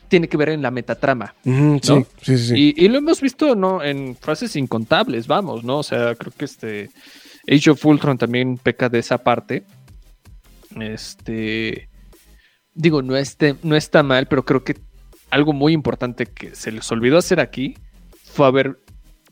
[0.06, 1.34] tiene que ver en la metatrama.
[1.44, 1.80] ¿no?
[1.82, 2.54] sí, sí, sí.
[2.76, 3.82] Y, y lo hemos visto, ¿no?
[3.82, 5.78] En frases incontables, vamos, ¿no?
[5.78, 6.90] O sea, creo que este
[7.50, 9.64] Age of Ultron también peca de esa parte.
[10.80, 11.88] Este.
[12.74, 14.76] Digo, no, esté, no está mal, pero creo que
[15.30, 17.76] algo muy importante que se les olvidó hacer aquí
[18.24, 18.80] fue haber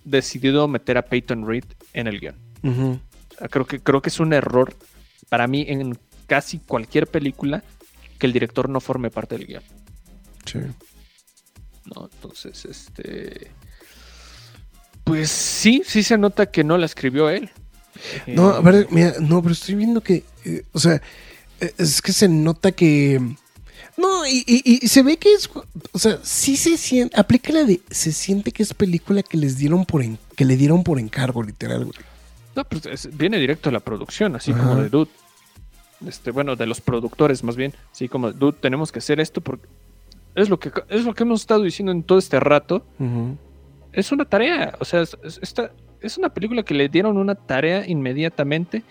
[0.04, 2.36] decidido meter a Peyton Reed en el guion.
[2.62, 3.00] Ujú.
[3.32, 4.76] O sea, creo, que, creo que es un error
[5.28, 7.62] para mí en casi cualquier película
[8.18, 9.62] que el director no forme parte del guion.
[10.44, 10.60] Sí.
[11.94, 12.08] ¿no?
[12.12, 13.50] Entonces, este.
[15.04, 17.50] Pues sí, sí se nota que no la escribió él.
[18.26, 21.02] No, Eh, a ver, mira, no, pero estoy viendo que, eh, o sea,
[21.78, 23.20] es que se nota que,
[23.96, 25.48] no, y, y- y se ve que es,
[25.92, 29.56] o sea, sí se siente, aplica la de, se siente que es película que les
[29.58, 31.96] dieron por, en- que le dieron por encargo, literal, güey.
[32.56, 34.62] No, pues es- viene directo de la producción, así Ajá.
[34.62, 35.10] como de Dude.
[36.06, 37.72] Este, bueno, de los productores más bien.
[37.92, 39.66] Así como, Dude, tenemos que hacer esto porque
[40.34, 42.84] es lo que, es lo que hemos estado diciendo en todo este rato.
[43.92, 44.74] Es una tarea.
[44.80, 48.82] O sea, es, es- esta- es una película que le dieron una tarea inmediatamente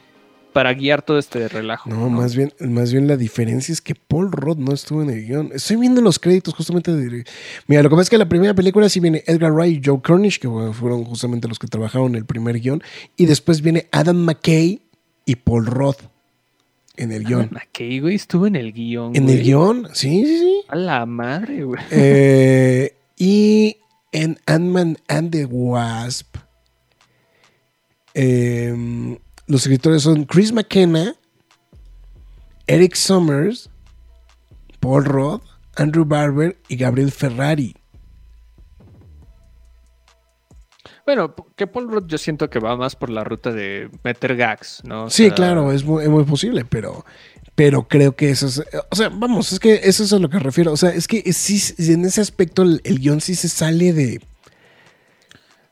[0.52, 1.90] para guiar todo este relajo.
[1.90, 5.26] No, más bien, más bien la diferencia es que Paul Roth no estuvo en el
[5.26, 5.52] guion.
[5.54, 7.24] Estoy viendo los créditos justamente de...
[7.68, 10.02] Mira, lo que pasa es que la primera película sí viene Edgar Wright y Joe
[10.02, 12.84] Cornish, que fueron justamente los que trabajaron en el primer guion.
[13.18, 14.82] Y después viene Adam McKay
[15.26, 16.02] y Paul Roth
[16.98, 17.50] en el guion.
[17.52, 19.16] McKay, güey, estuvo en el guion.
[19.16, 19.38] En güey.
[19.38, 20.62] el guion, sí, sí, sí.
[20.68, 21.82] A la madre, güey.
[21.92, 23.78] Eh, y
[24.12, 26.36] en Ant-Man and the Wasp,
[28.14, 29.18] eh,
[29.52, 31.14] los escritores son Chris McKenna,
[32.68, 33.70] Eric Summers,
[34.80, 35.44] Paul Roth,
[35.76, 37.76] Andrew Barber y Gabriel Ferrari.
[41.06, 44.82] Bueno, que Paul Rudd yo siento que va más por la ruta de meter gags,
[44.86, 45.06] ¿no?
[45.06, 47.06] O Sí, sea, claro, es muy, es muy posible, pero,
[47.56, 48.64] pero creo que eso es.
[48.90, 50.72] O sea, vamos, es que eso es a lo que refiero.
[50.72, 54.22] O sea, es que sí, en ese aspecto el, el guion sí se sale de.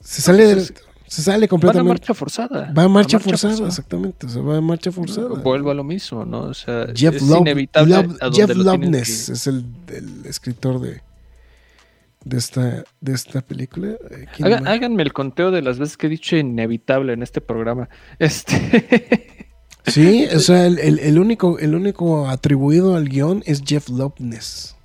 [0.02, 0.74] Se sale de.
[1.10, 1.90] Se sale Va a completamente.
[1.90, 2.72] marcha forzada.
[2.72, 4.28] Va a marcha forzada, exactamente.
[4.28, 5.28] O sea, va a marcha forzada.
[5.30, 6.42] Vuelvo a lo mismo, ¿no?
[6.42, 7.96] O sea, Jeff, es Love- inevitable.
[7.96, 11.02] Love- a donde Jeff Loveness que- es el, el escritor de,
[12.24, 13.88] de, esta, de esta película.
[14.12, 17.42] Eh, ¿quién Haga- háganme el conteo de las veces que he dicho inevitable en este
[17.42, 17.90] programa.
[18.20, 19.36] Este.
[19.88, 24.76] Sí, o sea, el, el- el único, el único atribuido al guion es Jeff Loveness.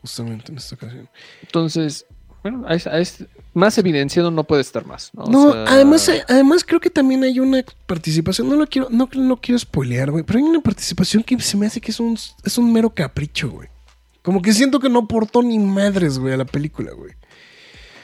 [0.00, 1.10] Justamente en esta ocasión.
[1.42, 2.06] Entonces,
[2.42, 3.24] bueno, a es- a es-
[3.56, 5.24] más evidenciado no puede estar más, ¿no?
[5.24, 8.88] O No, sea, además, eh, además creo que también hay una participación, no lo quiero,
[8.90, 11.98] no, no quiero spoilear, güey, pero hay una participación que se me hace que es
[11.98, 13.68] un, es un mero capricho, güey.
[14.22, 17.12] Como que siento que no aportó ni madres, güey, a la película, güey.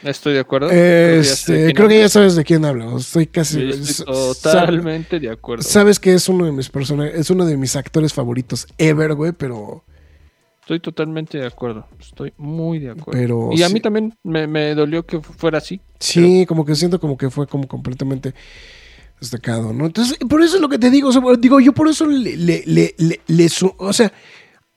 [0.03, 0.69] Estoy de acuerdo.
[0.69, 2.97] Creo que ya sé Este, creo que ya sabes de quién hablo.
[2.97, 3.63] Estoy casi.
[3.71, 5.63] Estoy totalmente de acuerdo.
[5.63, 9.33] Sabes que es uno de mis personajes, es uno de mis actores favoritos ever, güey,
[9.33, 9.85] pero.
[10.63, 11.87] Estoy totalmente de acuerdo.
[12.01, 13.13] Estoy muy de acuerdo.
[13.21, 13.75] Pero y a sí.
[13.75, 15.81] mí también me, me dolió que fuera así.
[15.99, 18.33] Sí, como que siento como que fue como completamente
[19.21, 19.87] destacado, ¿no?
[19.87, 22.37] Entonces, por eso es lo que te digo, o sea, digo, yo por eso le,
[22.37, 24.13] le, le, le- le su- o sea,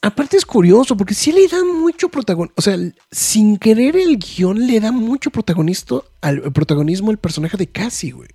[0.01, 2.77] aparte es curioso, porque sí le da mucho protagonismo, o sea,
[3.11, 8.29] sin querer el guion le da mucho protagonismo al, protagonismo al personaje de Cassie, güey.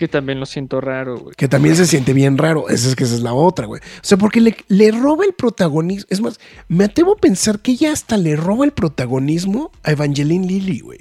[0.00, 1.34] Que también lo siento raro, güey.
[1.36, 2.70] Que también se siente bien raro.
[2.70, 3.82] Esa es que esa es la otra, güey.
[3.82, 6.06] O sea, porque le, le roba el protagonismo.
[6.08, 10.46] Es más, me atrevo a pensar que ella hasta le roba el protagonismo a Evangeline
[10.46, 11.00] Lilly, güey.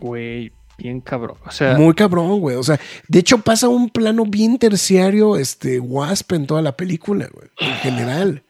[0.00, 1.36] Güey, bien cabrón.
[1.46, 2.56] O sea, Muy cabrón, güey.
[2.56, 7.28] O sea, de hecho pasa un plano bien terciario, este, Wasp en toda la película,
[7.32, 7.50] güey.
[7.58, 8.42] En general.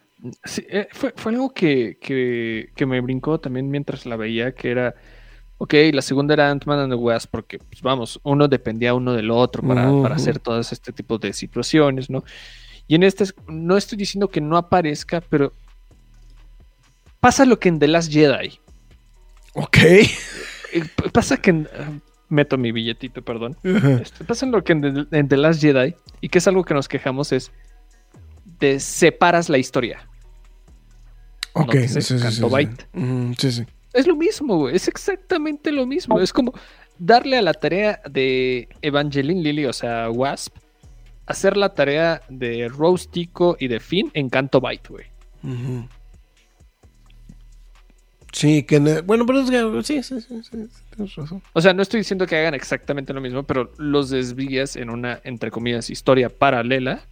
[0.44, 4.70] sí, eh, fue, fue algo que, que, que me brincó también mientras la veía, que
[4.70, 4.94] era,
[5.64, 9.30] ok, la segunda era Ant-Man and the Wasp, porque, pues vamos, uno dependía uno del
[9.30, 12.22] otro para, para hacer todos este tipo de situaciones, ¿no?
[12.86, 15.52] Y en este, no estoy diciendo que no aparezca, pero
[17.20, 18.58] pasa lo que en The Last Jedi.
[19.54, 19.78] Ok.
[19.78, 20.08] Eh,
[21.12, 21.92] Pasa que en- ah,
[22.28, 23.56] meto mi billetito, perdón.
[23.62, 26.74] Este, pasa lo que en The, en The Last Jedi, y que es algo que
[26.74, 27.50] nos quejamos, es
[28.58, 30.08] te separas la historia.
[31.52, 31.70] Ok.
[31.72, 32.42] te sí, sí, sí, sí.
[32.94, 33.64] Ujú, sí, sí.
[33.94, 34.76] Es lo mismo, güey.
[34.76, 36.20] Es exactamente lo mismo.
[36.20, 36.52] Es como
[36.98, 40.56] darle a la tarea de Evangeline Lilly, o sea, Wasp,
[41.26, 45.06] hacer la tarea de Rose Tico y de Finn en Canto Byte, güey.
[48.32, 51.40] Sí, que bueno, pero es que sí, sí, sí, sí, tienes razón.
[51.52, 55.20] O sea, no estoy diciendo que hagan exactamente lo mismo, pero los desvías en una,
[55.22, 57.02] entre comillas, historia paralela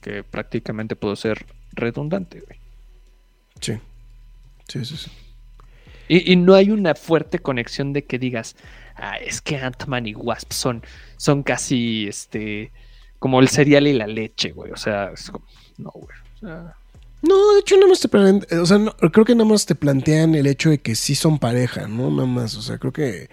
[0.00, 2.58] que prácticamente pudo ser redundante, güey.
[3.60, 3.78] Sí.
[4.68, 5.10] Sí, sí, sí.
[6.12, 8.56] Y, y no hay una fuerte conexión de que digas,
[8.96, 10.82] ah, es que Ant-Man y Wasp son,
[11.16, 12.72] son casi este
[13.20, 14.72] como el cereal y la leche, güey.
[14.72, 15.44] O sea, es como,
[15.78, 16.16] no, güey.
[16.34, 16.74] O sea,
[17.22, 19.74] No, de hecho, nada más te plantean, o sea, no- creo que nada más te
[19.74, 22.10] plantean el hecho de que sí son pareja, ¿no?
[22.10, 23.28] Nada más, o sea, creo que.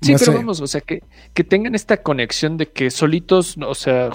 [0.00, 1.02] sí, pero a- vamos, o sea, que,
[1.34, 4.08] que tengan esta conexión de que solitos, o sea,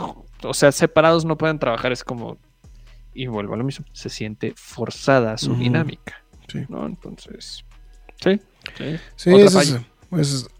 [0.43, 2.39] o sea, separados no pueden trabajar, es como,
[3.13, 6.59] y vuelvo a lo mismo, se siente forzada su dinámica, Sí.
[6.67, 6.85] ¿no?
[6.87, 7.63] Entonces,
[8.23, 8.39] sí,
[8.77, 8.83] sí.
[9.15, 9.75] Sí, esa es,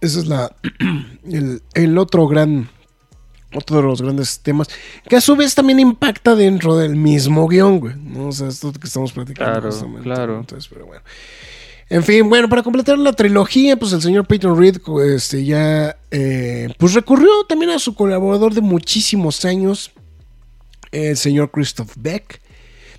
[0.01, 0.56] esa es- la
[1.30, 2.70] el, el otro gran
[3.53, 4.68] otro de los grandes temas
[5.08, 7.95] que a su vez también impacta dentro del mismo guion, güey.
[7.95, 8.28] ¿no?
[8.28, 9.70] O sea, esto que estamos platicando.
[9.70, 10.39] Claro, claro.
[10.39, 11.01] Entonces, pero bueno.
[11.88, 14.78] En fin, bueno, para completar la trilogía, pues el señor Peyton Reed
[15.14, 19.91] este, ya eh, pues recurrió también a su colaborador de muchísimos años,
[20.91, 22.41] el señor Christoph Beck.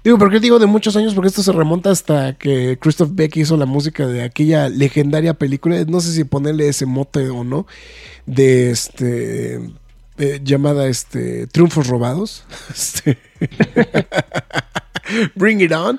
[0.07, 1.15] Digo, ¿por qué digo de muchos años?
[1.15, 5.85] Porque esto se remonta hasta que Christoph Beck hizo la música de aquella legendaria película,
[5.85, 7.67] no sé si ponerle ese mote o no,
[8.25, 9.57] de este
[10.19, 12.45] eh, llamada este Triunfos Robados.
[12.71, 13.19] Este,
[15.35, 15.99] Bring It On.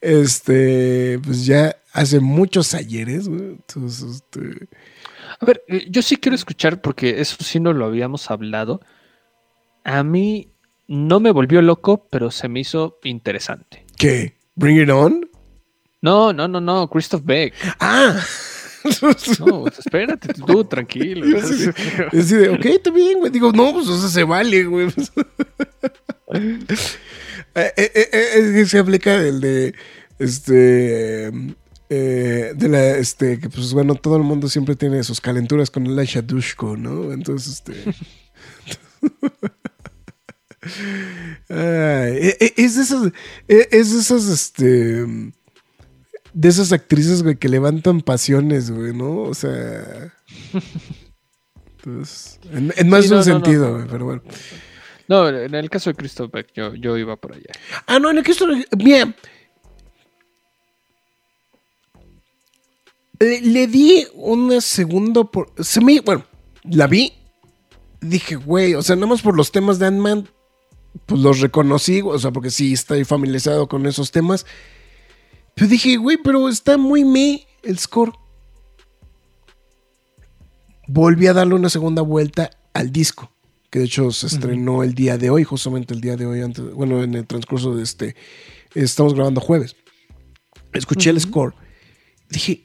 [0.00, 3.26] Este, pues ya hace muchos ayeres.
[3.26, 4.68] Entonces, este,
[5.40, 8.82] A ver, eh, yo sí quiero escuchar porque eso sí no lo habíamos hablado.
[9.82, 10.52] A mí
[10.88, 13.84] no me volvió loco, pero se me hizo interesante.
[13.96, 14.38] ¿qué?
[14.54, 15.28] ¿Bring It On?
[16.00, 17.54] No, no, no, no, Christoph Beck.
[17.78, 18.20] Ah.
[19.40, 21.26] No, espérate, tú, tranquilo.
[22.12, 23.30] Yo de, ok, está bien, güey.
[23.30, 24.88] Digo, no, pues eso se vale, güey.
[27.54, 29.74] Eh, eh, eh, es que se aplica el de,
[30.20, 31.26] este,
[31.88, 35.86] eh, de la, este, que pues bueno, todo el mundo siempre tiene sus calenturas con
[35.86, 37.10] el Dushko, ¿no?
[37.12, 37.94] Entonces, este...
[41.48, 43.06] Ay, eh, eh, es de esas,
[43.48, 44.64] eh, es de esas, este,
[46.32, 49.22] de esas actrices, güey, que levantan pasiones, güey, ¿no?
[49.22, 50.12] O sea...
[51.78, 53.74] Entonces, en, en más Sí, de un no, sentido, no.
[53.76, 54.22] güey, pero bueno.
[55.08, 57.50] No, en el caso de Christoph Beck, yo, yo iba por allá.
[57.86, 58.46] Ah, no, en el que esto.
[58.76, 59.14] Mira.
[63.18, 65.50] Le, le di una segunda por.
[65.58, 66.00] Se me.
[66.00, 66.24] Bueno,
[66.64, 67.12] la vi.
[68.00, 70.28] Dije, güey, o sea, nada más por los temas de Ant-Man,
[71.06, 74.46] pues los reconocí, o sea, porque sí estoy familiarizado con esos temas.
[75.54, 78.12] Pero dije, güey, pero está muy me el score.
[80.86, 83.30] Volví a darle una segunda vuelta al disco,
[83.70, 86.72] que de hecho se estrenó el día de hoy, justamente el día de hoy, antes,
[86.72, 88.16] bueno, en el transcurso de este,
[88.74, 89.76] estamos grabando jueves.
[90.72, 91.54] Escuché el score,
[92.30, 92.62] dije,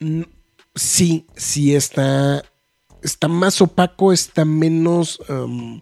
[0.00, 0.22] "Mm,
[0.74, 2.42] sí, sí está,
[3.02, 5.80] está más opaco, está menos, um,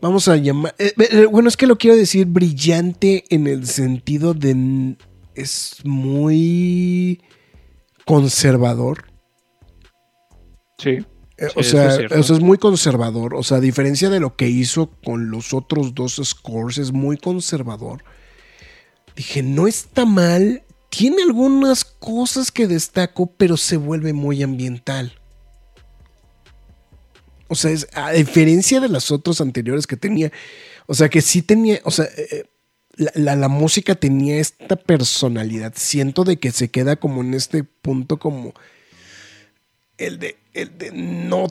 [0.00, 4.34] vamos a llamar, eh, eh, bueno, es que lo quiero decir brillante en el sentido
[4.34, 4.96] de,
[5.34, 7.22] es muy
[8.04, 9.06] conservador.
[10.78, 10.90] Sí.
[10.90, 11.04] Eh,
[11.38, 13.34] Sí, o, sea, es o sea, es muy conservador.
[13.34, 17.18] O sea, a diferencia de lo que hizo con los otros dos scores, es muy
[17.18, 18.04] conservador.
[19.14, 20.62] Dije, no está mal.
[20.88, 25.12] Tiene algunas cosas que destaco, pero se vuelve muy ambiental.
[27.48, 30.32] O sea, es, a diferencia de las otras anteriores que tenía.
[30.86, 31.80] O sea, que sí tenía.
[31.84, 32.44] O sea, eh,
[32.96, 35.72] la, la- la música tenía esta personalidad.
[35.76, 38.52] Siento de que se queda como en este punto como
[39.98, 41.46] el de, el de no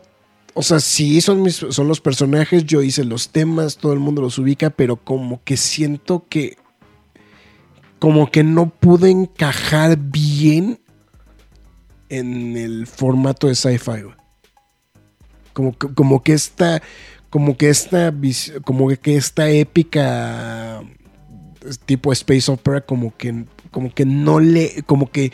[0.57, 4.21] o sea, sí, son, mis, son los personajes, yo hice los temas, todo el mundo
[4.21, 6.55] los ubica, pero como que siento que,
[7.99, 10.79] como que no pude encajar bien
[12.07, 14.03] en el formato de sci-fi.
[15.56, 16.82] Como, que- como que esta,
[17.32, 18.14] como que esta,
[18.66, 20.84] como que esta épica
[21.86, 25.32] tipo space opera, como que, como que no le, como que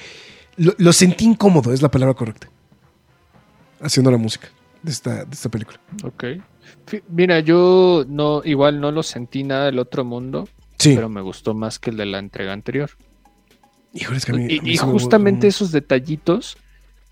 [0.57, 2.47] lo, lo sentí incómodo, es la palabra correcta.
[3.81, 4.47] Haciendo la música
[4.83, 5.79] de esta, de esta película.
[6.03, 6.23] Ok.
[7.09, 10.47] Mira, yo no, igual no lo sentí nada del otro mundo,
[10.77, 10.93] Sí.
[10.95, 12.91] pero me gustó más que el de la entrega anterior.
[13.93, 16.57] Híjole, es que a mí- y a mí y justamente esos detallitos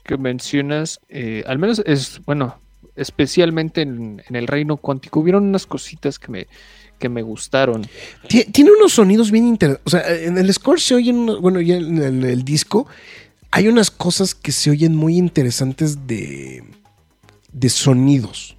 [0.04, 2.60] que mencionas, eh, al menos es, bueno,
[3.00, 6.48] especialmente en, en el reino cuántico, hubieron unas cositas que me,
[7.00, 7.86] que me gustaron.
[8.28, 9.86] Tie- Tiene unos sonidos bien interesantes.
[9.86, 12.88] O sea, en el score se oyen, unos- bueno, ya en el, el disco,
[13.52, 16.64] hay unas cosas que se oyen muy interesantes de,
[17.52, 18.56] de sonidos.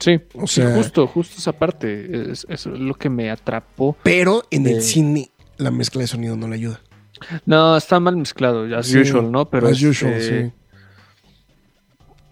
[0.00, 3.96] Sí, O sí, sea- justo, justo esa parte, es, es lo que me atrapó.
[4.02, 6.80] Pero en el cine, la mezcla de sonido no le ayuda.
[7.46, 9.48] No, está mal mezclado, as Sí, usual, ¿no?
[9.48, 10.52] Pero as este, usual, sí.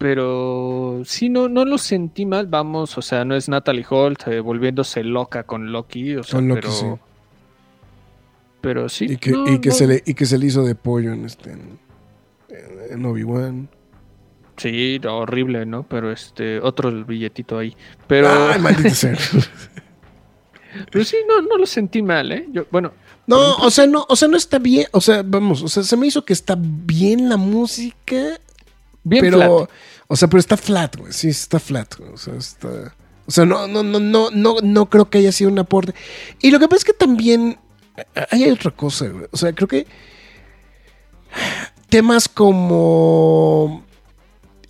[0.01, 4.39] Pero sí, no, no lo sentí mal, vamos, o sea, no es Natalie Holt eh,
[4.39, 6.87] volviéndose loca con Loki, o sea, Con Loki, pero, sí.
[8.61, 9.05] pero sí.
[9.11, 11.13] Y que, no, y que no, se le, y que se le hizo de pollo
[11.13, 11.77] en este en,
[12.89, 13.69] en Obi-Wan.
[14.57, 15.83] Sí, horrible, ¿no?
[15.83, 17.77] Pero este, otro billetito ahí.
[18.07, 19.15] Pero, Ay, maldito sea.
[20.91, 22.47] pero sí, no, no lo sentí mal, ¿eh?
[22.51, 22.91] Yo, bueno,
[23.27, 24.87] No, o sea, no, o sea, no está bien.
[24.93, 28.39] O sea, vamos, o sea, se me hizo que está bien la música.
[29.03, 29.69] Bien pero, flat.
[30.07, 31.13] o sea, pero está flat, güey.
[31.13, 32.11] Sí, está flat, güey.
[32.11, 32.93] O sea, está.
[33.27, 35.93] O sea, no, no, no, no, no, no creo que haya sido un aporte.
[36.41, 37.57] Y lo que pasa es que también
[38.31, 39.25] hay otra cosa, güey.
[39.31, 39.85] O sea, creo que
[41.89, 43.83] temas como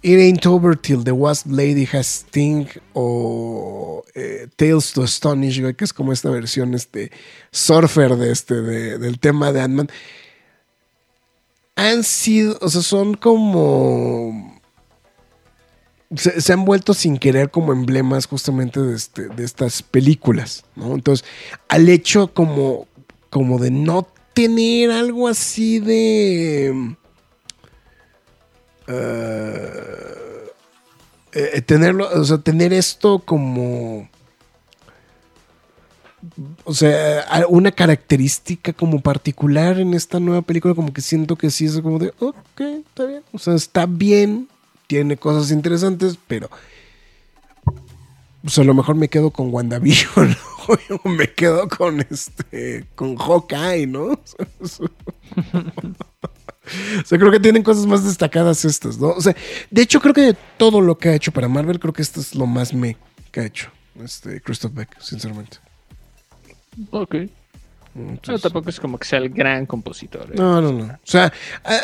[0.01, 5.73] It Ain't Over Till the Wasp Lady Has Sting o eh, Tales to Astonish, güey,
[5.75, 7.11] que es como esta versión, este,
[7.51, 9.89] surfer de este, de- del tema de Ant-Man.
[11.75, 14.59] Han sido, o sea, son como...
[16.15, 20.93] Se, han vuelto sin querer como emblemas justamente de, este, de estas películas, ¿no?
[20.93, 21.25] Entonces,
[21.69, 22.87] al hecho como,
[23.29, 26.95] como de no tener algo así de...
[31.33, 34.10] eh, eh, tenerlo, o sea, tener esto como...
[36.63, 41.65] O sea, una característica como particular en esta nueva película, como que siento que sí
[41.65, 43.23] es como de, ok, está bien.
[43.31, 44.47] O sea, está bien,
[44.87, 46.49] tiene cosas interesantes, pero
[48.41, 50.35] pues a lo mejor me quedo con WandaVision
[51.03, 54.19] o me quedo con este, con Hawkeye, ¿no?
[57.03, 59.09] O sea, creo que tienen cosas más destacadas estas, ¿no?
[59.09, 59.35] O sea,
[59.69, 62.21] de hecho creo que de todo lo que ha hecho para Marvel, creo que esto
[62.21, 62.95] es lo más me
[63.31, 65.57] que ha hecho, este, Christoph Beck, sinceramente.
[66.91, 67.15] Ok.
[67.93, 70.29] No, Entonces- tampoco es como que sea el gran compositor.
[70.31, 70.35] ¿eh?
[70.35, 70.85] No, no, no.
[70.85, 71.31] O sea,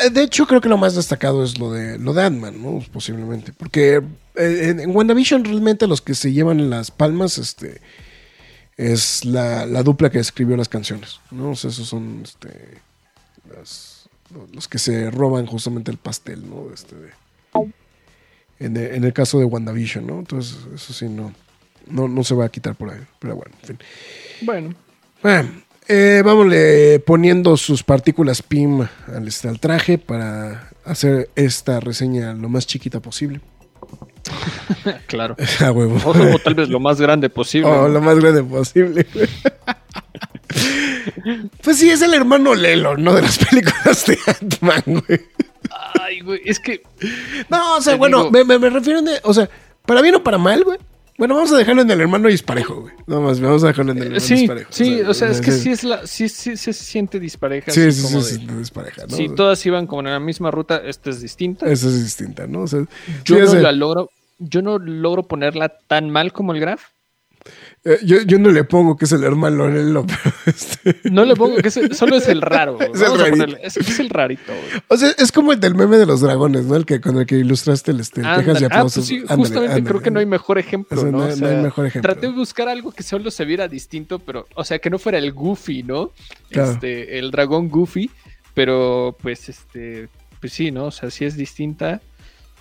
[0.04, 2.82] eh, de hecho creo que lo más destacado es lo de lo de Ant-Man, ¿no?
[2.92, 3.52] Posiblemente.
[3.52, 3.96] Porque
[4.34, 7.82] eh, en, en WandaVision realmente los que se llevan las palmas, este,
[8.78, 11.50] es la, la dupla que escribió las canciones, ¿no?
[11.50, 12.78] O sea, esos son, este,
[13.54, 14.08] las-
[14.54, 16.72] los que se roban justamente el pastel, ¿no?
[16.72, 16.94] Este,
[18.58, 20.18] de- en el caso de WandaVision, ¿no?
[20.20, 21.32] Entonces, eso sí, no,
[21.90, 23.00] no, no se va a quitar por ahí.
[23.18, 23.78] Pero bueno, en fin.
[24.42, 24.74] Bueno,
[25.22, 25.48] Bueno,
[25.88, 26.54] eh, vámonos
[27.06, 33.00] poniendo sus partículas PIM al, este, al traje para hacer esta reseña lo más chiquita
[33.00, 33.40] posible.
[35.06, 35.36] claro.
[35.60, 35.96] A huevo.
[36.04, 37.68] O, o tal vez lo más grande posible.
[37.70, 37.88] Oh, ¿no?
[37.88, 39.06] lo más grande posible.
[41.62, 43.12] pues sí, es el hermano Lelo, ¿no?
[43.14, 45.20] De las películas de Ant-Man, güey.
[46.00, 46.82] Ay, güey, es que
[47.48, 49.48] No, o sea, bueno, digo- me, me- me refiero de, o sea,
[49.84, 50.78] para bien o para mal, güey.
[51.18, 52.94] Bueno, vamos a dejarlo en el hermano disparejo, güey.
[53.08, 54.72] No más, vamos a dejarlo en el hermano sí, disparejo.
[54.72, 57.72] sí, o sea, es que sí es la, sí, sí, sí se siente dispareja.
[57.72, 59.16] Sí, sí, como sí, es dispareja, ¿no?
[59.16, 61.66] Si todas iban como en la misma ruta, esta es distinta.
[61.66, 62.62] Esa es distinta, ¿no?
[62.62, 62.84] O sea,
[63.24, 66.84] yo no la logro, yo no logro ponerla tan mal como el Graf.
[67.84, 71.00] Eh, yo, yo no le pongo que es el hermano Lelo, pero este.
[71.10, 72.78] No le pongo que es- solo es el raro.
[72.94, 73.36] Es el rarito.
[73.36, 74.52] ponerle- es, es el rarito.
[74.52, 74.82] güey.
[74.88, 76.76] O sea, es como el del meme de los dragones, ¿no?
[76.76, 78.64] El que con el que ilustraste el, este, el quejas y.
[78.64, 78.94] Ah, aplausos.
[78.94, 81.18] pues sí, justamente creo que no hay mejor ejemplo, O sea, ¿no?
[81.18, 82.10] no O no hay mejor ejemplo.
[82.12, 85.18] Traté de buscar algo que solo se viera distinto, pero, o sea, que no fuera
[85.18, 86.12] el Goofy, ¿no?
[86.50, 86.72] Claro.
[86.72, 88.10] Este, el dragón Goofy,
[88.54, 90.08] pero pues este,
[90.40, 90.86] pues sí, ¿no?
[90.86, 92.00] O sea, sí es distinta.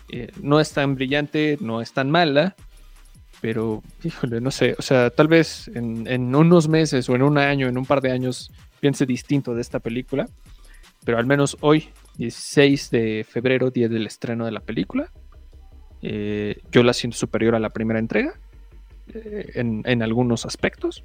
[0.10, 2.56] eh, no es tan brillante, no es tan mala,
[3.42, 7.38] pero, híjole, no sé, o sea, tal vez en, en unos meses o en un
[7.38, 10.28] año, en un par de años, piense distinto de esta película,
[11.06, 15.10] pero al menos hoy, 16 de febrero, día del estreno de la película,
[16.04, 18.34] Eh, yo la siento superior a la primera entrega
[19.16, 21.04] eh, en, en algunos aspectos.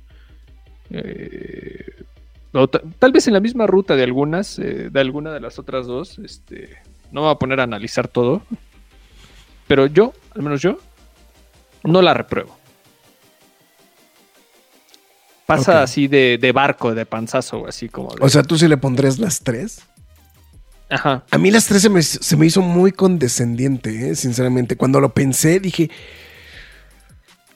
[0.91, 2.05] Eh,
[2.53, 5.59] o ta- tal vez en la misma ruta de algunas, eh, de alguna de las
[5.59, 6.19] otras dos.
[6.19, 6.69] Este,
[7.11, 8.43] no me voy a poner a analizar todo.
[9.67, 10.77] Pero yo, al menos yo,
[11.85, 12.57] no la repruebo.
[15.47, 18.11] Pasa así de, de barco, de panzazo, así como.
[18.15, 19.83] de- O sea, tú sí le pondrías las tres.
[20.89, 21.25] Ajá.
[21.31, 24.15] A mí las tres se me, se me hizo muy condescendiente, ¿eh?
[24.15, 24.77] sinceramente.
[24.77, 25.91] Cuando lo pensé, dije.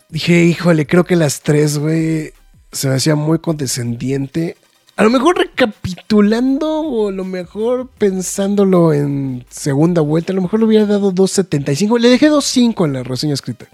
[0.08, 2.32] Dije, híjole, creo que las tres, güey,
[2.70, 4.56] se me hacía muy condescendiente.
[4.96, 10.60] A lo mejor recapitulando o a lo mejor pensándolo en segunda vuelta, a lo mejor
[10.60, 11.98] le hubiera dado 2.75.
[11.98, 13.66] Le dejé 2.5 en la reseña escrita.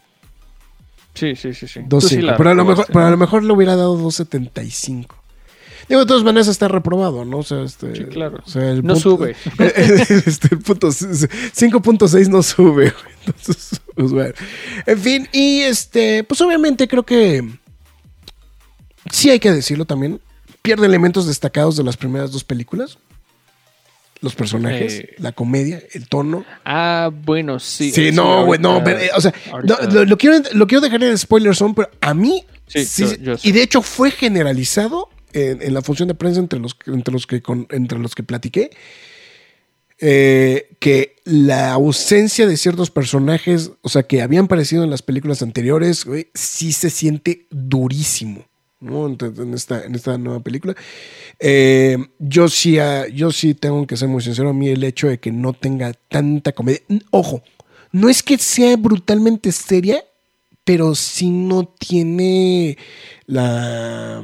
[1.14, 1.80] Sí, sí, sí, sí.
[1.88, 2.00] Tú 2.5.
[2.08, 5.06] sí pero, a lo mejor, pero a lo mejor le hubiera dado 2.75.
[5.88, 7.38] Digo, de todas maneras está reprobado, ¿no?
[7.38, 8.38] O sea, este, Sí, claro.
[8.46, 9.36] o sea, el No punto- sube.
[9.58, 12.94] este, el punto 5.6 no sube.
[13.26, 14.32] Entonces, pues bueno.
[14.86, 17.46] En fin, y este, pues obviamente creo que
[19.10, 20.20] sí hay que decirlo también.
[20.62, 22.98] Pierde elementos destacados de las primeras dos películas.
[24.22, 25.14] Los personajes, Eh.
[25.18, 26.44] la comedia, el tono.
[26.64, 27.90] Ah, bueno, sí.
[27.90, 31.18] Sí, no, güey, no, pero, o sea, no, lo, lo quiero, lo quiero dejar en
[31.18, 35.74] spoiler zone, pero a mí, Sí, sí, yo- y de hecho fue generalizado en, en
[35.74, 38.70] la función de prensa entre los, que- entre los, que, con- entre los que platiqué,
[39.98, 45.42] eh, que la ausencia de ciertos personajes, o sea, que habían aparecido en las películas
[45.42, 48.44] anteriores, güey, sí se siente durísimo.
[48.82, 49.06] ¿No?
[49.06, 50.74] En, esta, en esta nueva película.
[51.38, 54.50] Eh, yo, sí, ah, yo sí tengo que ser muy sincero.
[54.50, 56.80] A mí el hecho de que no tenga tanta comedia.
[57.10, 57.42] Ojo,
[57.92, 60.04] no es que sea brutalmente seria,
[60.64, 62.76] pero sí no tiene
[63.26, 64.22] la,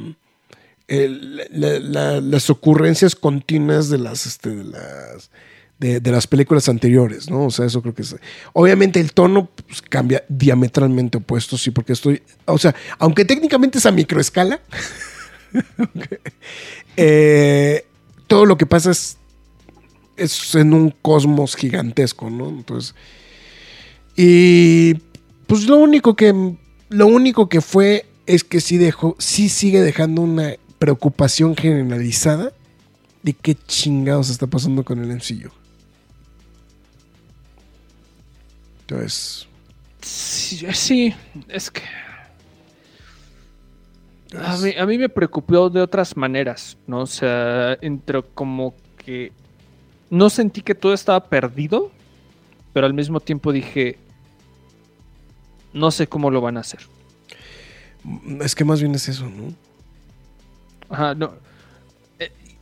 [0.88, 5.30] las ocurrencias continuas de las, este, de las
[5.78, 7.46] de, de las películas anteriores, ¿no?
[7.46, 8.16] O sea, eso creo que es.
[8.52, 12.22] Obviamente el tono pues, cambia diametralmente opuesto, sí, porque estoy.
[12.46, 14.60] O sea, aunque técnicamente es a microescala,
[15.78, 16.06] ok,
[16.96, 17.86] eh,
[18.26, 19.18] todo lo que pasa es,
[20.16, 22.48] es en un cosmos gigantesco, ¿no?
[22.48, 22.94] Entonces.
[24.16, 24.94] Y
[25.46, 26.56] pues lo único que.
[26.90, 29.14] Lo único que fue es que sí dejó.
[29.18, 32.52] Sí sigue dejando una preocupación generalizada
[33.22, 35.50] de qué chingados está pasando con el MCU.
[38.88, 39.46] Entonces.
[40.00, 41.14] Sí, sí,
[41.48, 41.82] es que.
[44.34, 47.00] A mí, a mí me preocupó de otras maneras, ¿no?
[47.00, 49.32] O sea, entre como que.
[50.08, 51.90] No sentí que todo estaba perdido,
[52.72, 53.98] pero al mismo tiempo dije.
[55.74, 56.80] No sé cómo lo van a hacer.
[58.40, 59.52] Es que más bien es eso, ¿no?
[60.88, 61.34] Ajá, no.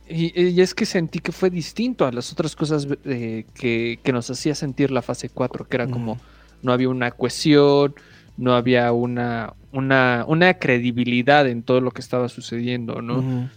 [0.09, 4.13] Y, y es que sentí que fue distinto a las otras cosas eh, que, que
[4.13, 6.17] nos hacía sentir la fase 4, que era como
[6.61, 7.95] no había una cohesión,
[8.37, 13.49] no había una, una, una credibilidad en todo lo que estaba sucediendo, ¿no?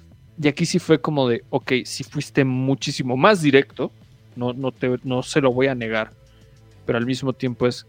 [0.43, 3.93] Y aquí sí fue como de, ok, sí fuiste muchísimo más directo,
[4.37, 6.13] no, no, te, no se lo voy a negar,
[6.87, 7.87] pero al mismo tiempo es,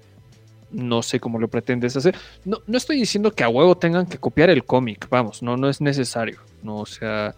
[0.70, 2.16] no sé cómo lo pretendes hacer.
[2.44, 5.70] No, no estoy diciendo que a huevo tengan que copiar el cómic, vamos, no, no
[5.70, 7.36] es necesario, no, o sea...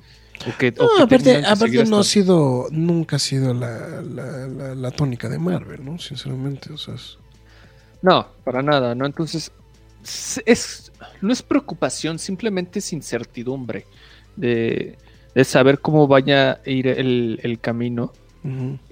[0.48, 3.20] o que- o No, que aparte, tengan que aparte seguir no ha sido, nunca ha
[3.20, 5.98] sido la, la, la- la tónica de Marvel, ¿no?
[6.00, 7.18] Sinceramente, o sea, es-
[8.02, 9.06] No, para nada, ¿no?
[9.06, 9.52] Entonces,
[10.46, 13.86] es, no es preocupación, simplemente es incertidumbre
[14.36, 14.98] de,
[15.34, 18.12] de saber cómo vaya a ir el, el camino.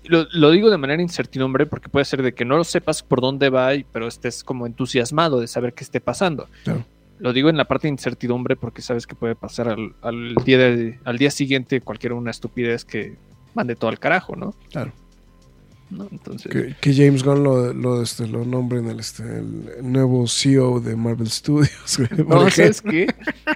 [0.05, 3.19] Lo, lo digo de manera incertidumbre porque puede ser de que no lo sepas por
[3.19, 6.47] dónde va, y- pero estés como entusiasmado de saber qué esté pasando.
[6.63, 6.85] Claro.
[7.21, 10.57] Lo digo en la parte de incertidumbre porque sabes que puede pasar al, al día,
[10.57, 13.15] de- al día siguiente cualquier una estupidez que
[13.53, 14.55] mande todo al carajo, ¿no?
[14.71, 14.91] Claro.
[15.91, 16.07] ¿No?
[16.09, 19.91] Entonces, Que, que James Gunn lo, lo, este, lo nombre en el, este, el, el
[19.91, 21.97] nuevo CEO de Marvel Studios.
[21.97, 22.49] güey, No.
[22.49, 23.07] ¿sabes qué?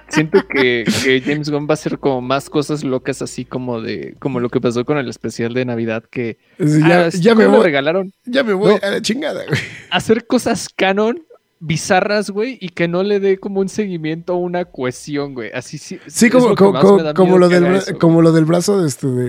[0.08, 4.16] Siento que, que James Gunn va a hacer como más cosas locas así como de
[4.18, 7.52] como lo que pasó con el especial de Navidad que ya, ah, ya me ¿cómo
[7.54, 8.80] le voy, regalaron ya me voy No.
[8.86, 9.58] a la chingada, güey.
[9.90, 11.22] hacer cosas canon
[11.58, 15.50] bizarras, güey, y que no le dé como un seguimiento o una cohesión, güey.
[15.54, 15.98] Así sí.
[16.06, 19.24] Sí, como, lo como, como- lo del, eso, como lo del brazo de este de,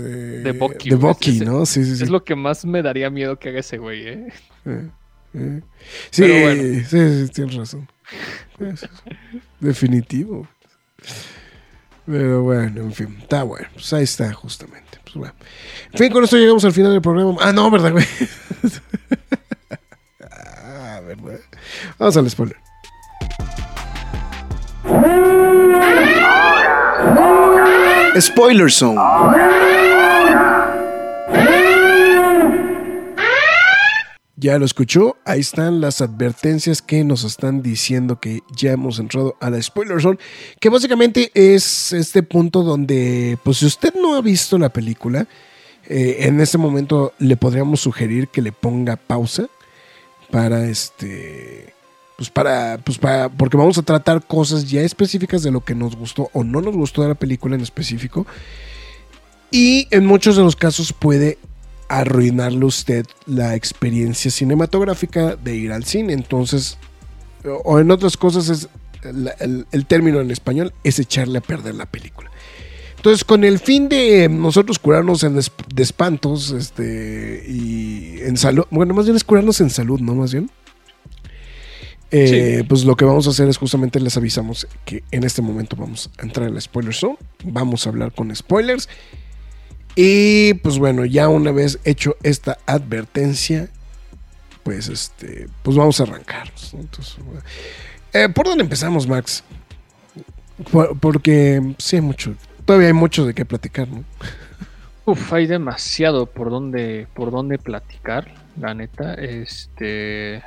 [0.00, 0.96] de, De Bucky, de.
[0.96, 1.64] Bucky, Ese- ¿no?
[1.66, 2.04] Sí, sí, sí.
[2.04, 4.26] Es lo que más me daría miedo que haga ese güey, ¿eh?
[4.66, 4.88] Eh,
[5.34, 5.60] eh.
[6.10, 6.62] Sí, Pero bueno.
[6.88, 7.88] sí, sí, tienes razón.
[8.58, 8.86] Es-
[9.60, 10.46] Definitivo.
[12.06, 13.68] Pero bueno, en fin, está bueno.
[13.74, 14.98] Pues ahí está, justamente.
[15.04, 15.34] Pues bueno.
[15.92, 17.36] En fin, con esto llegamos al final del programa.
[17.40, 18.04] Ah, no, ¿verdad, güey?
[21.00, 21.40] ¿verdad?
[21.98, 22.56] Vamos al spoiler.
[28.18, 29.00] Spoiler Zone.
[34.36, 39.36] Ya lo escuchó, ahí están las advertencias que nos están diciendo que ya hemos entrado
[39.38, 40.18] a la spoiler zone,
[40.58, 45.26] que básicamente es este punto donde, pues si usted no ha visto la película,
[45.86, 49.46] eh, en este momento le podríamos sugerir que le ponga pausa
[50.30, 51.74] para este,
[52.16, 55.96] pues para, pues para, porque vamos a tratar cosas ya específicas de lo que nos
[55.96, 58.26] gustó o no nos gustó de la película en específico.
[59.50, 61.38] Y en muchos de los casos puede
[61.88, 66.12] arruinarle usted la experiencia cinematográfica de ir al cine.
[66.12, 66.78] Entonces,
[67.64, 68.68] o en otras cosas es
[69.02, 72.29] el, el, término en español es echarle a perder la película.
[73.00, 78.92] Entonces, con el fin de nosotros curarnos en de espantos, este, y en salud, bueno,
[78.92, 80.14] más bien es curarnos en salud, ¿no?
[80.14, 80.50] Más bien.
[82.10, 82.62] Eh, sí.
[82.64, 86.10] Pues lo que vamos a hacer es justamente les avisamos que en este momento vamos
[86.18, 87.16] a entrar en la spoiler zone.
[87.42, 88.86] Vamos a hablar con spoilers.
[89.96, 93.70] Y pues bueno, ya una vez hecho esta advertencia,
[94.62, 96.74] pues este, pues vamos a arrancarnos.
[96.74, 97.16] Entonces,
[98.12, 99.42] eh, ¿Por dónde empezamos, Max?
[100.70, 102.34] Por, porque sí hay mucho,
[102.70, 104.04] todavía hay mucho de qué platicar, ¿no?
[105.04, 109.14] Uf, hay demasiado por dónde, por dónde platicar, la neta.
[109.14, 110.40] Este.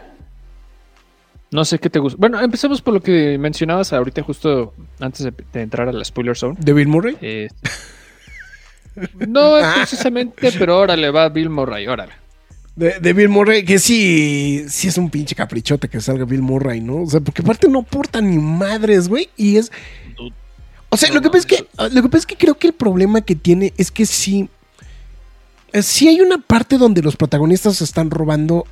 [1.51, 2.15] No sé qué te gusta.
[2.17, 6.37] Bueno, empecemos por lo que mencionabas ahorita, justo antes de, de entrar a la spoiler
[6.37, 6.55] zone.
[6.61, 7.17] ¿De Bill Murray?
[7.19, 7.49] Eh,
[9.27, 12.13] no precisamente, pero órale, va Bill Murray, órale.
[12.77, 16.79] De, de, Bill Murray, que sí, sí es un pinche caprichote que salga Bill Murray,
[16.79, 17.01] ¿no?
[17.01, 19.73] O sea, porque aparte no porta ni madres, güey, y es...
[20.93, 22.55] O sea, no, lo, que no, pasa es que, lo que pasa es que creo
[22.55, 24.49] que el problema que tiene es que sí...
[25.81, 28.65] Sí hay una parte donde los protagonistas se están robando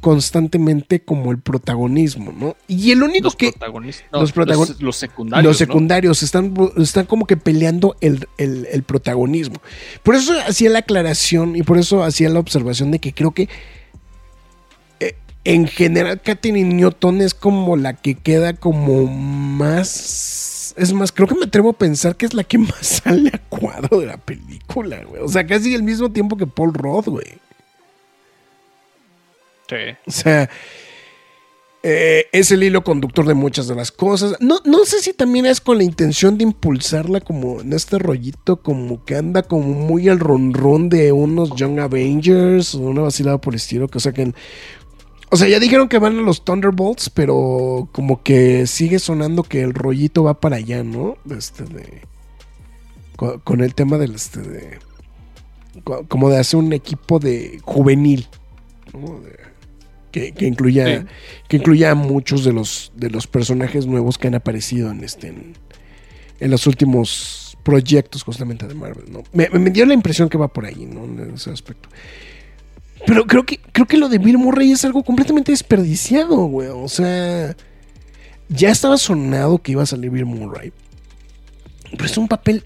[0.00, 2.56] constantemente como el protagonismo, ¿no?
[2.66, 3.52] Y el único los que...
[4.10, 5.44] No, los, protagon los, los, secundarios.
[5.44, 6.24] Los secundarios ¿no?
[6.24, 9.60] están, están como que peleando el, el, el, protagonismo.
[10.02, 13.48] Por eso hacía la aclaración y por eso hacía la observación de que creo que
[15.00, 20.39] eh, en general Katherine Newton es como la que queda como más...
[20.76, 23.38] Es más, creo que me atrevo a pensar que es la que más sale a
[23.48, 25.22] cuadro de la película, güey.
[25.22, 27.38] O sea, casi al mismo tiempo que Paul Roth, güey.
[29.68, 29.96] Sí.
[30.06, 30.50] O sea,
[31.82, 34.36] eh, es el hilo conductor de muchas de las cosas.
[34.40, 38.56] No, no sé si también es con la intención de impulsarla como en este rollito,
[38.56, 43.54] como que anda como muy al ronrón de unos Young Avengers o una vacilada por
[43.54, 43.88] el estilo.
[43.88, 44.32] Que, o sea, que.
[45.30, 49.62] O sea, ya dijeron que van a los Thunderbolts, pero como que sigue sonando que
[49.62, 51.16] el rollito va para allá, ¿no?
[51.30, 52.02] Este de.
[53.16, 54.78] Con, con el tema del este de.
[56.08, 58.26] Como de hacer un equipo de juvenil.
[58.92, 59.20] ¿no?
[59.20, 59.38] De,
[60.10, 61.06] que, que, incluya, sí.
[61.48, 65.28] que incluya a muchos de los, de los personajes nuevos que han aparecido en, este,
[65.28, 65.54] en,
[66.40, 69.04] en los últimos proyectos justamente de Marvel.
[69.12, 69.22] ¿no?
[69.32, 71.04] Me, me, dio la impresión que va por ahí, ¿no?
[71.04, 71.88] En ese aspecto.
[73.06, 76.68] Pero creo que, creo que lo de Bill Murray es algo completamente desperdiciado, güey.
[76.68, 77.56] O sea,
[78.48, 80.72] ya estaba sonado que iba a salir Bill Murray.
[81.90, 82.64] Pero es un papel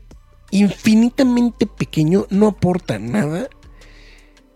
[0.51, 3.49] infinitamente pequeño, no aporta nada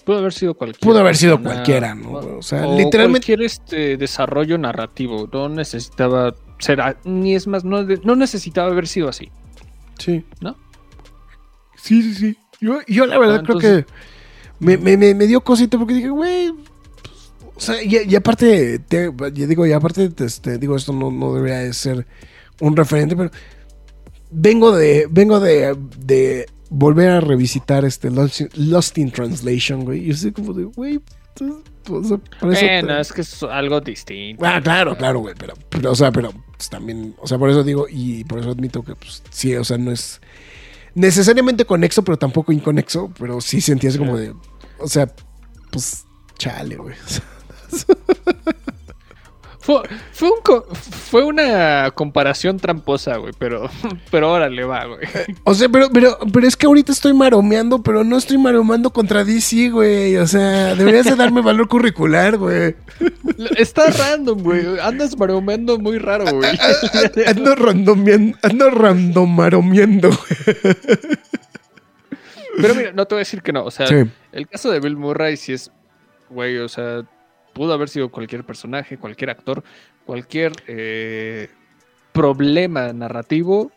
[0.08, 0.90] Pudo haber sido cualquiera.
[0.90, 2.12] Pudo haber sido cualquiera, ¿no?
[2.12, 3.26] O sea, o literalmente.
[3.26, 5.28] Cualquier este desarrollo narrativo.
[5.30, 6.80] No necesitaba ser.
[7.04, 9.30] Ni es más, no, no necesitaba haber sido así.
[9.98, 10.24] Sí.
[10.40, 10.56] ¿No?
[11.76, 12.38] Sí, sí, sí.
[12.58, 13.84] Yo, yo la verdad ah, creo que
[14.58, 16.52] me, me, me, dio cosita porque dije, güey.
[16.52, 21.10] Pues, o sea, y, y aparte, te, yo digo, y aparte, este, digo, esto no,
[21.10, 22.06] no debería de ser
[22.60, 23.30] un referente, pero
[24.30, 30.08] vengo de, vengo de, de volver a revisitar este Lost, Lost in Translation, güey.
[30.08, 31.00] Y así como de, güey,
[31.90, 33.00] o sea, bueno, te...
[33.00, 34.44] es que es algo distinto.
[34.44, 37.62] Ah, claro, claro, güey, pero, pero, o sea, pero pues, también, o sea, por eso
[37.62, 40.20] digo, y por eso admito que, pues, sí, o sea, no es
[40.98, 44.34] necesariamente conexo, pero tampoco inconexo, pero sí sentías como de,
[44.78, 45.10] o sea,
[45.70, 46.04] pues,
[46.36, 46.94] chale, güey.
[49.68, 49.82] Fue,
[50.12, 53.68] fue, un, fue, una comparación tramposa, güey, pero,
[54.10, 55.00] pero órale va, güey.
[55.44, 59.24] O sea, pero, pero, pero es que ahorita estoy maromeando, pero no estoy maromeando contra
[59.24, 60.16] DC, güey.
[60.16, 62.76] O sea, deberías de darme valor curricular, güey.
[63.58, 64.80] Está random, güey.
[64.80, 66.48] Andas maromeando muy raro, güey.
[67.26, 70.66] Ando randomiendo, ando randomaromeando, güey.
[72.56, 73.64] Pero mira, no te voy a decir que no.
[73.64, 73.96] O sea, sí.
[74.32, 75.70] el caso de Bill Murray sí es,
[76.30, 77.04] güey, o sea,
[77.58, 79.64] pudo haber sido cualquier personaje, cualquier actor,
[80.06, 81.50] cualquier eh,
[82.12, 83.72] problema narrativo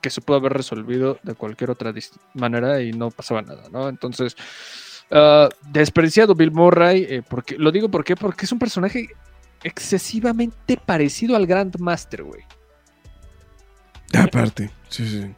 [0.00, 1.92] que se pudo haber resolvido de cualquier otra
[2.34, 3.88] manera y no pasaba nada, ¿no?
[3.88, 4.36] Entonces,
[5.10, 9.08] uh, despreciado Bill Murray, eh, porque, lo digo porque, porque es un personaje
[9.64, 12.44] excesivamente parecido al Grandmaster, güey.
[14.14, 15.34] Aparte, sí, sí.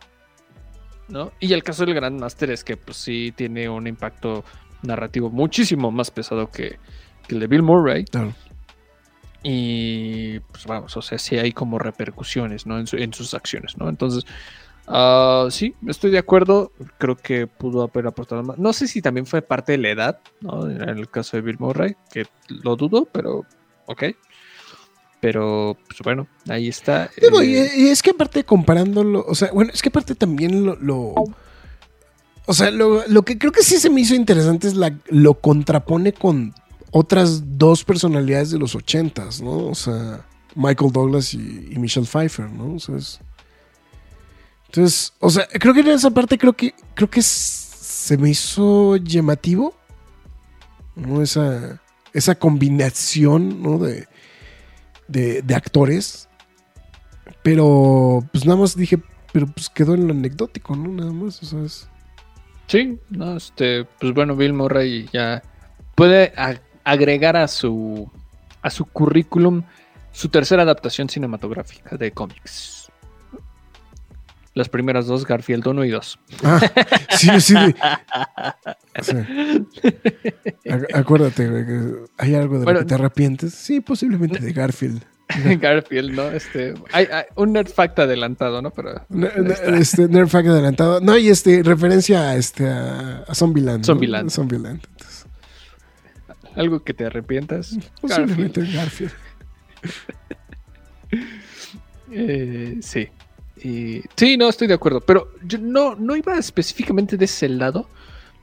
[1.08, 1.32] ¿No?
[1.40, 4.44] Y el caso del Grandmaster es que, pues sí, tiene un impacto
[4.82, 6.78] narrativo muchísimo más pesado que,
[7.26, 8.04] que el de Bill Murray.
[8.04, 8.32] Claro.
[9.42, 12.78] Y pues vamos, o sea, sí hay como repercusiones, ¿no?
[12.78, 13.88] En, su- en sus acciones, ¿no?
[13.88, 14.24] Entonces,
[14.86, 16.70] ah, sí, estoy de acuerdo.
[16.98, 18.58] Creo que pudo haber aportado más.
[18.58, 20.70] No sé si también fue parte de la edad, ¿no?
[20.70, 23.44] En el caso de Bill Murray, que lo dudo, pero
[23.86, 24.04] ok.
[25.20, 27.08] Pero, pues bueno, ahí está.
[27.16, 30.76] Eh, y es que aparte comparándolo, o sea, bueno, es que aparte también lo...
[30.76, 31.14] lo-
[32.44, 35.34] o sea, lo, lo que creo que sí se me hizo interesante es la, lo
[35.34, 36.52] contrapone con
[36.92, 39.66] otras dos personalidades de los ochentas, ¿no?
[39.66, 40.24] O sea,
[40.54, 41.38] Michael Douglas y,
[41.76, 42.76] Michelle Pfeiffer, ¿no?
[42.76, 42.78] O
[44.66, 48.96] entonces, o sea, creo que en esa parte creo que creo que se me hizo
[48.96, 49.74] llamativo,
[50.94, 51.22] ¿no?
[51.22, 51.80] Esa,
[52.12, 53.78] esa combinación, ¿no?
[53.78, 54.06] De,
[55.08, 56.28] de, de actores.
[57.42, 58.98] Pero, pues nada más dije,
[59.32, 60.88] pero pues quedó en lo anecdótico, ¿no?
[60.88, 61.88] Nada más, o sea,
[62.68, 65.42] Sí, no, este, pues bueno, Bill Murray ya
[65.94, 66.32] puede
[66.84, 68.10] agregar a su
[68.62, 69.62] a su currículum
[70.12, 72.78] su tercera adaptación cinematográfica de cómics.
[74.54, 76.18] Las primeras dos, Garfield 1 y 2.
[76.44, 76.60] Ah,
[77.16, 77.54] sí, sí.
[77.54, 77.74] de-
[80.94, 81.48] Acuérdate,
[82.18, 83.54] hay algo de Bueno, lo que te arrepientes.
[83.54, 85.02] Sí, posiblemente de Garfield.
[85.60, 86.24] Garfield, ¿no?
[86.30, 88.70] Este, hay, hay un nerd fact adelantado, ¿no?
[88.70, 89.06] Pero.
[89.78, 91.00] Este, Nerd Fact adelantado.
[91.00, 93.78] No, y este, referencia a este a, a Zombieland.
[93.78, 93.84] ¿no?
[93.84, 94.30] Zombieland.
[94.30, 94.80] Zombieland.
[94.90, 95.11] Entonces,
[96.56, 97.76] algo que te arrepientas.
[98.00, 98.74] posiblemente Garfield.
[98.74, 99.12] Garfield.
[102.14, 103.08] Eh, sí.
[103.64, 105.00] Y, sí, no, estoy de acuerdo.
[105.00, 107.88] Pero yo no, no iba específicamente de ese lado.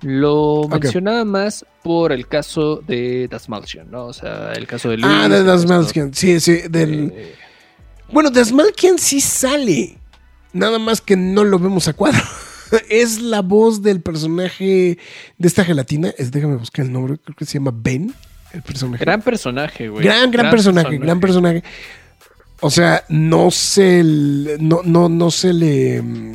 [0.02, 4.06] Lo mencionaba más por el caso de Dasmalchian, ¿no?
[4.06, 5.12] O sea, el caso de Luis.
[5.14, 6.14] Ah, de el Das caso Malkian.
[6.14, 6.62] Sí, sí.
[6.70, 7.10] Del...
[7.10, 7.36] de-
[8.12, 9.98] Bueno, Das Malkian sí sale.
[10.54, 12.22] Nada más que no lo vemos a cuadro.
[12.90, 14.98] es la voz del personaje
[15.38, 16.14] de esta gelatina.
[16.18, 17.18] Es, déjame buscar el nombre.
[17.18, 18.14] Creo que se llama Ben.
[18.54, 19.04] El personaje.
[19.06, 20.04] Gran personaje, güey.
[20.04, 21.64] gran, gran, personaje, gran personaje.
[22.62, 26.02] O sea, no se le- no, no, no se le.
[26.02, 26.34] mm,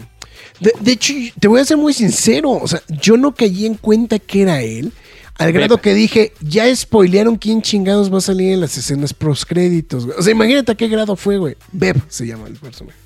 [0.61, 2.51] De, de hecho, te voy a ser muy sincero.
[2.53, 4.93] O sea, yo no caí en cuenta que era él.
[5.37, 9.45] Al grado que dije, ya spoilearon quién chingados va a salir en las escenas pros
[9.45, 10.07] créditos.
[10.07, 10.17] güey.
[10.17, 11.57] O sea, imagínate a qué grado fue, güey.
[11.73, 12.97] Beb se llama el personaje.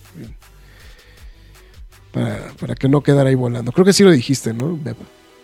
[2.25, 3.73] Para, para que no quedara ahí volando.
[3.73, 4.77] Creo que sí lo dijiste, ¿no?
[4.77, 4.97] Beb.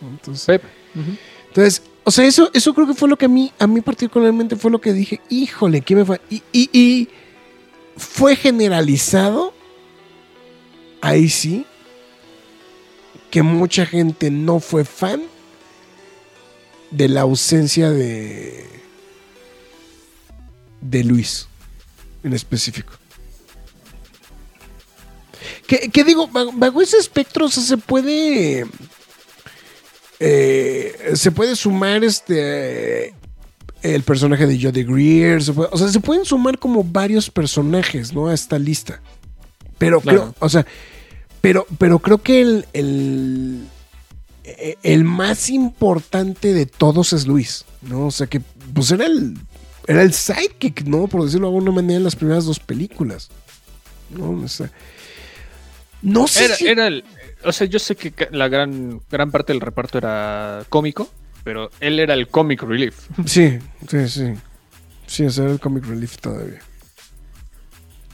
[0.02, 0.60] Entonces,
[1.48, 4.56] entonces, o sea, eso, eso creo que fue lo que a mí, a mí particularmente
[4.56, 6.20] fue lo que dije, híjole, ¿qué me fue?
[6.30, 7.08] Y, y- y
[7.96, 9.54] fue generalizado,
[11.00, 11.64] ahí sí,
[13.30, 15.22] que mucha gente no fue fan
[16.90, 18.66] de la ausencia de,
[20.80, 21.48] de Luis,
[22.22, 22.92] en específico.
[25.66, 28.66] Que, que digo, bajo, ese espectro, o sea, se puede
[30.20, 33.14] eh, se puede sumar este
[33.82, 38.14] el personaje de Jodie Greer, se puede- o sea, se pueden sumar como varios personajes,
[38.14, 38.28] ¿no?
[38.28, 39.02] A esta lista.
[39.76, 40.20] Pero Claro.
[40.20, 40.64] creo, o sea,
[41.42, 43.66] pero, pero creo que el, el,
[44.44, 48.06] eh, el más importante de todos es Luis, ¿no?
[48.06, 48.40] O sea que,
[48.72, 49.36] pues era el,
[49.86, 51.06] era el sidekick, ¿no?
[51.06, 53.28] Por decirlo de alguna manera en las primeras dos películas,
[54.08, 54.30] ¿no?
[54.30, 54.70] O sea,
[56.04, 57.04] no sé Era, si- era el.
[57.44, 61.10] O sea, yo sé que la gran, gran parte del reparto era cómico,
[61.42, 63.08] pero él era el comic relief.
[63.26, 63.58] Sí,
[63.88, 64.32] sí, sí.
[65.06, 66.60] Sí, ese era el comic relief todavía.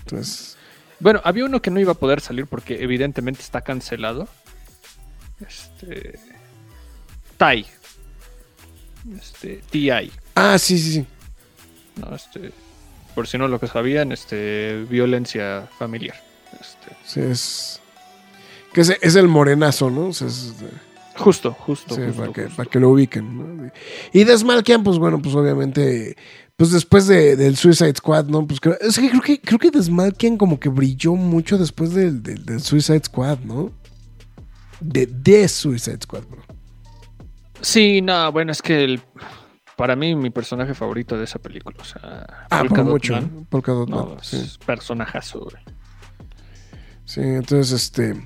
[0.05, 0.57] Entonces,
[0.99, 4.29] Bueno, había uno que no iba a poder salir porque evidentemente está cancelado.
[5.47, 6.19] Este.
[7.37, 7.65] Tai.
[9.19, 9.61] Este.
[9.71, 10.11] TI.
[10.35, 11.07] ah, sí, sí, sí.
[11.97, 12.15] ¿no?
[12.15, 12.53] Este.
[13.15, 14.85] Por si no lo que sabían, este.
[14.91, 16.17] Violencia familiar.
[16.61, 16.97] Este.
[17.07, 17.80] Sí, es.
[18.73, 20.09] Que es, es el morenazo, ¿no?
[20.09, 20.55] O sea, es-
[21.17, 21.95] Justo, justo.
[21.95, 22.57] sí, justo, para, que, justo.
[22.57, 23.37] para que lo ubiquen,
[23.67, 23.71] ¿no?
[24.13, 26.17] Y Desmalkian, pues bueno, pues obviamente.
[26.57, 28.47] Pues después de- del Suicide Squad, ¿no?
[28.47, 32.23] Pues creo, es que creo que creo que Desmalkian como que brilló mucho después del,
[32.23, 33.71] del- del Suicide Squad, ¿no?
[34.81, 36.43] De, de Suicide Squad, bro.
[37.61, 39.01] Sí, no, bueno, es que el-
[39.77, 43.15] para mí mi personaje favorito de esa película, o sea, Ah, por mucho.
[43.15, 43.45] Man, ¿no?
[43.49, 44.59] Polka Dot no, Man, es sí.
[44.65, 45.63] personajazo, güey.
[47.07, 48.23] Sí, entonces este.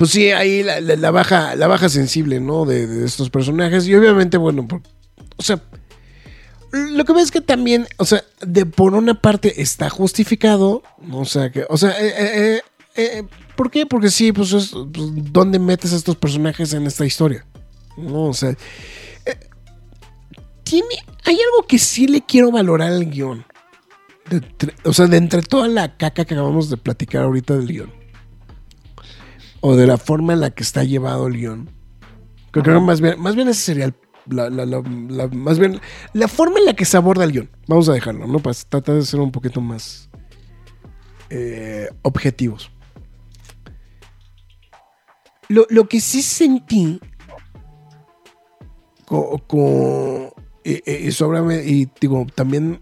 [0.00, 2.64] Pues sí, ahí la, baja, la baja sensible, ¿no?
[2.64, 3.86] De, estos personajes.
[3.86, 4.66] Y obviamente, bueno,
[5.36, 5.62] o sea.
[6.72, 10.82] Lo que ves es que también, o sea, de por una parte está justificado,
[11.12, 12.62] o sea, que, o sea, eh, eh,
[12.96, 13.24] eh,
[13.56, 13.84] ¿por qué?
[13.84, 17.44] Porque sí, pues, es, pues, ¿dónde metes a estos personajes en esta historia?
[17.98, 18.28] ¿No?
[18.28, 18.56] O sea,
[20.62, 20.94] tiene,
[21.26, 23.44] hay algo que sí le quiero valorar al guion.
[24.84, 27.99] O sea, de entre toda la caca que acabamos de platicar ahorita del guion.
[29.60, 31.70] O de la forma en la que está llevado el guion.
[32.50, 33.94] Creo que más bien, más bien ese sería el
[34.26, 35.80] la, la- la- la- más bien,
[36.12, 37.50] la forma en la que se aborda el guion.
[37.66, 38.38] Vamos a dejarlo, ¿no?
[38.38, 40.08] Para tratar de ser un poquito más
[41.30, 42.70] eh, objetivos.
[45.48, 47.00] Lo, lo que sí sentí
[49.06, 50.34] co- co-
[50.64, 52.80] y, y- y sobre- y digo, también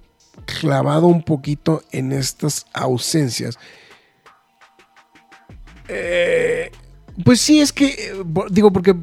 [0.60, 3.58] clavado un poquito en estas ausencias.
[5.88, 6.70] Eh,
[7.24, 8.94] pues sí, es que, eh, digo, porque,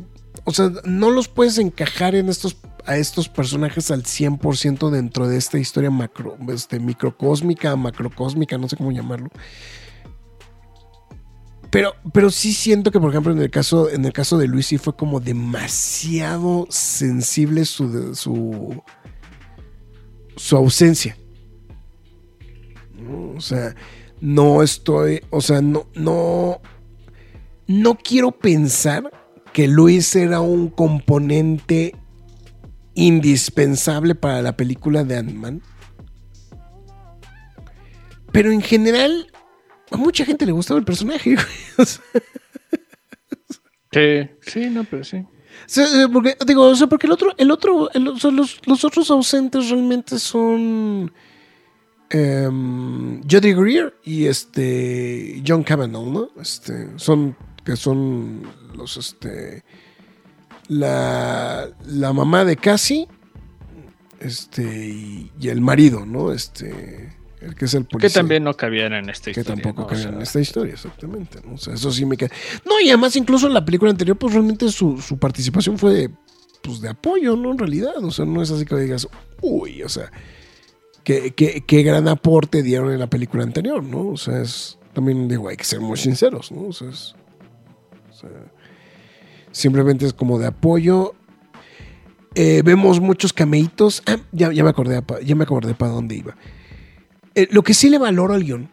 [0.43, 5.37] o sea, no los puedes encajar en estos, a estos personajes al 100% dentro de
[5.37, 9.29] esta historia macro, este, microcósmica, macrocósmica, no sé cómo llamarlo.
[11.71, 14.67] Pero, pero sí siento que, por ejemplo, en el caso, en el caso de Luis,
[14.67, 18.81] sí fue como demasiado sensible su, su,
[20.37, 21.17] su ausencia.
[23.35, 23.75] O sea,
[24.21, 26.61] no estoy, o sea, no,
[27.67, 29.11] no quiero pensar
[29.53, 31.95] que Luis era un componente
[32.93, 35.61] indispensable para la película de Ant-Man.
[38.31, 39.27] Pero en general,
[39.91, 41.35] a mucha gente le gustaba el personaje.
[41.35, 41.45] güey.
[41.77, 42.01] O sea,
[43.93, 45.17] Sí, sí, no, pero sí.
[45.77, 48.83] Eh, porque, digo, o sea, porque el otro, el otro, el- o sea, los, los
[48.83, 51.13] otros ausentes realmente son
[52.09, 56.29] em, Jodie Greer y este John Cavanaugh, ¿no?
[56.41, 58.43] Este, son, que son
[58.75, 59.63] los, este,
[60.67, 63.07] la, la mamá de Cassie,
[64.19, 66.31] este, y, y el marido, ¿no?
[66.31, 69.61] Este, el que es el Que policía también no cabían en esta que historia.
[69.63, 69.85] tampoco ¿no?
[69.85, 71.39] O cabía sea, en esta historia, exactamente.
[71.45, 71.55] ¿no?
[71.55, 72.31] O sea, eso sí me queda.
[72.65, 76.09] No, y además, incluso en la película anterior, pues realmente su, su participación fue de,
[76.63, 77.51] pues, de apoyo, ¿no?
[77.51, 78.03] En realidad.
[78.03, 79.07] O sea, no es así que digas,
[79.41, 80.11] uy, o sea,
[81.03, 84.07] qué, qué- qué gran aporte dieron en la película anterior, ¿no?
[84.09, 84.77] O sea, es.
[84.93, 86.67] También digo, hay que ser muy sinceros, ¿no?
[86.69, 87.15] O sea, es-
[89.51, 91.15] simplemente es como de apoyo.
[92.35, 94.03] Eh, vemos muchos cameitos.
[94.05, 96.35] Ah, ya, ya me acordé, ya me acordé para dónde iba.
[97.33, 98.69] Eh, lo que sí le valoro al guion.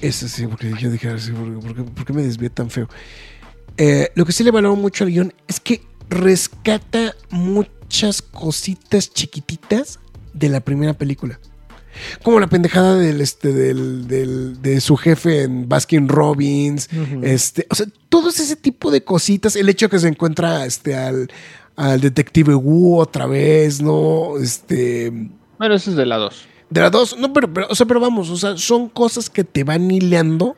[0.00, 2.88] Ese sí, porque yo dije, sí, ¿por, por qué me desvié tan feo?
[3.76, 9.98] Eh, lo que sí le valoro mucho al guion es que rescata muchas cositas chiquititas
[10.34, 11.38] de la primera película.
[12.22, 16.88] Como la pendejada del, este, del, del- de su jefe en Baskin Robbins.
[16.92, 17.20] Ujú.
[17.24, 19.56] Este, o sea, todo ese tipo de cositas.
[19.56, 21.30] El hecho que se encuentra este, al,
[21.76, 24.38] al detective Wu otra vez, ¿no?
[24.38, 25.12] Este.
[25.58, 26.46] Bueno, eso es de la 2.
[26.70, 29.44] De las dos, no, pero, pero, o sea, pero vamos, o sea, son cosas que
[29.44, 30.56] te van hileando,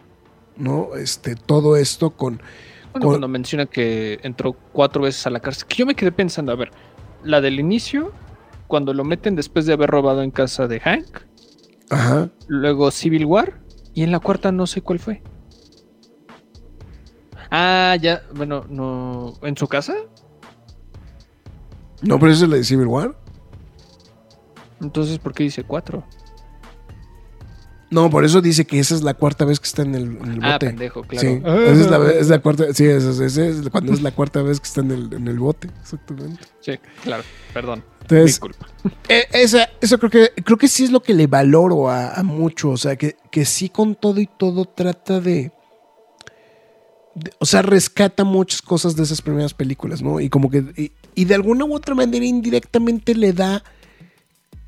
[0.56, 0.94] ¿no?
[0.96, 2.36] Este, todo esto con.
[2.36, 6.12] Bueno, con- cuando menciona que entró cuatro veces a la cárcel, que yo me quedé
[6.12, 6.70] pensando, a ver,
[7.24, 8.12] la del inicio,
[8.66, 11.06] cuando lo meten después de haber robado en casa de Hank,
[11.90, 12.30] Ajá.
[12.48, 13.60] luego Civil War,
[13.94, 15.22] y en la cuarta no sé cuál fue.
[17.50, 19.94] Ah, ya, bueno, no, ¿en su casa?
[22.02, 23.16] No, pero esa es la de Civil War.
[24.80, 26.04] Entonces, ¿por qué dice cuatro?
[27.90, 30.32] No, por eso dice que esa es la cuarta vez que está en el, en
[30.32, 30.66] el Ah, bote.
[30.66, 31.28] pendejo, claro.
[31.28, 34.10] Sí, esa es la, es la cuarta, sí, esa es, esa es cuando es la
[34.10, 36.42] cuarta vez que está en el, en el bote, exactamente.
[36.60, 36.72] Sí,
[37.04, 37.22] claro,
[37.52, 37.84] perdón.
[38.04, 38.66] Entonces, Disculpa.
[39.08, 42.22] Eh, esa, eso creo que creo que sí es lo que le valoro a, a
[42.22, 42.70] mucho.
[42.70, 45.52] O sea, que, que sí con todo y todo trata de,
[47.14, 50.20] de- O sea, rescata muchas cosas de esas primeras películas, ¿no?
[50.20, 50.58] Y como que.
[50.76, 53.62] Y, y de alguna u otra manera indirectamente le da.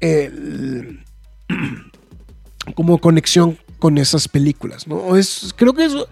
[0.01, 1.05] el-
[2.75, 5.17] como conexión con esas películas, ¿no?
[5.17, 6.09] Es, creo que eso.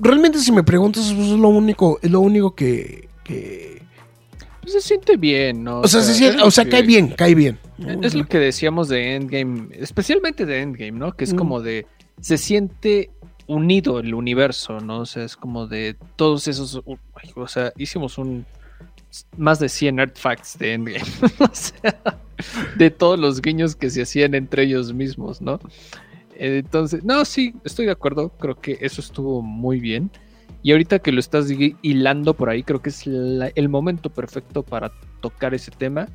[0.00, 3.08] Realmente, si me preguntas, eso es lo único, es lo único que.
[3.24, 3.77] que-
[4.70, 5.80] Pues se siente bien, ¿no?
[5.80, 7.58] o sea, se siente- o sea, que- cae bien, cae bien.
[8.02, 11.12] Es lo que decíamos de Endgame, especialmente de Endgame, ¿no?
[11.16, 11.36] Que es Mm.
[11.36, 11.86] como de.
[12.20, 13.10] Se siente
[13.46, 15.00] unido el universo, ¿no?
[15.00, 16.82] O sea, es como de todos esos.
[17.34, 18.44] O sea, hicimos un.
[19.38, 21.00] Más de 100 artifacts de Endgame.
[21.38, 21.96] o sea,
[22.76, 25.58] de todos los guiños que se hacían entre ellos mismos, ¿no?
[26.36, 28.28] Entonces, no, sí, estoy de acuerdo.
[28.38, 30.10] Creo que eso estuvo muy bien.
[30.62, 34.10] Y ahorita que lo estás hi- hilando por ahí, creo que es la- el momento
[34.10, 36.08] perfecto para tocar ese tema.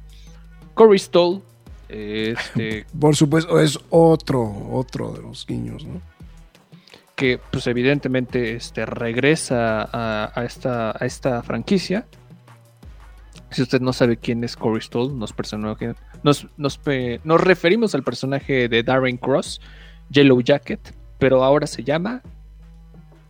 [0.74, 1.42] Corey Stoll,
[1.90, 6.02] eh, este, Por supuesto, es otro, otro de los guiños, ¿no?
[7.16, 12.08] que pues evidentemente este, regresa a, a esta, a esta franquicia.
[13.52, 15.94] Si usted no sabe quién es Corey Stoll, nos, personaje-
[16.24, 16.80] nos, nos,
[17.24, 19.62] nos referimos al personaje de Darren Cross,
[20.10, 20.80] Yellow Jacket,
[21.20, 22.24] pero ahora se llama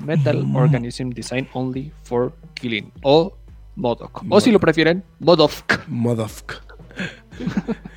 [0.04, 0.56] Metal Mm.
[0.56, 3.34] Organism Design Only for Killing o
[3.76, 4.24] MODOK.
[4.30, 5.88] O si lo prefieren, MODOK.
[5.88, 6.62] Motherfucker.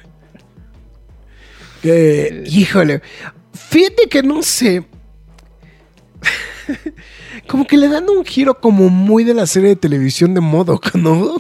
[1.82, 3.02] que, híjole,
[3.52, 4.86] fíjate que no sé.
[7.48, 10.94] como que le dan un giro como muy de la serie de televisión de Modoc,
[10.94, 11.36] ¿no?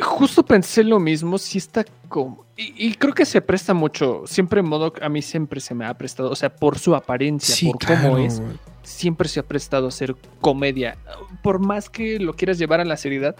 [0.00, 2.44] justo pensé lo mismo, si está como...
[2.56, 5.94] Y, y creo que se presta mucho, siempre Modoc a mí siempre se me ha
[5.94, 8.40] prestado, o sea, por su apariencia, Sí, por cómo es.
[8.88, 10.96] Siempre se ha prestado a ser comedia.
[11.42, 13.36] Por más que lo quieras llevar a la seriedad,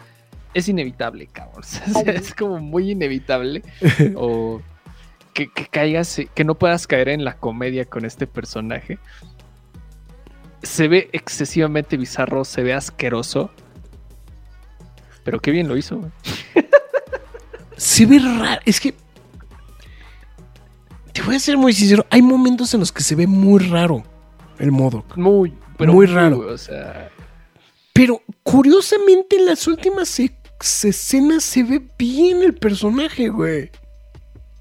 [0.54, 1.62] es inevitable, cabrón.
[1.94, 3.62] O sea, es como muy inevitable.
[4.16, 4.60] o
[5.32, 8.98] que, que caigas, que no puedas caer en la comedia con este personaje.
[10.62, 13.50] Se ve excesivamente bizarro, se ve asqueroso.
[15.24, 16.10] Pero qué bien lo hizo.
[17.76, 18.60] Se ve raro.
[18.64, 18.94] Es que.
[21.12, 22.06] Te voy a ser muy sincero.
[22.10, 24.02] Hay momentos en los que se ve muy raro
[24.58, 25.16] el Modoc.
[25.16, 26.38] Muy, pero Muy raro.
[26.40, 27.10] O sea,
[27.92, 30.18] Pero curiosamente en las últimas
[30.84, 33.70] escenas se ve bien el personaje, güey.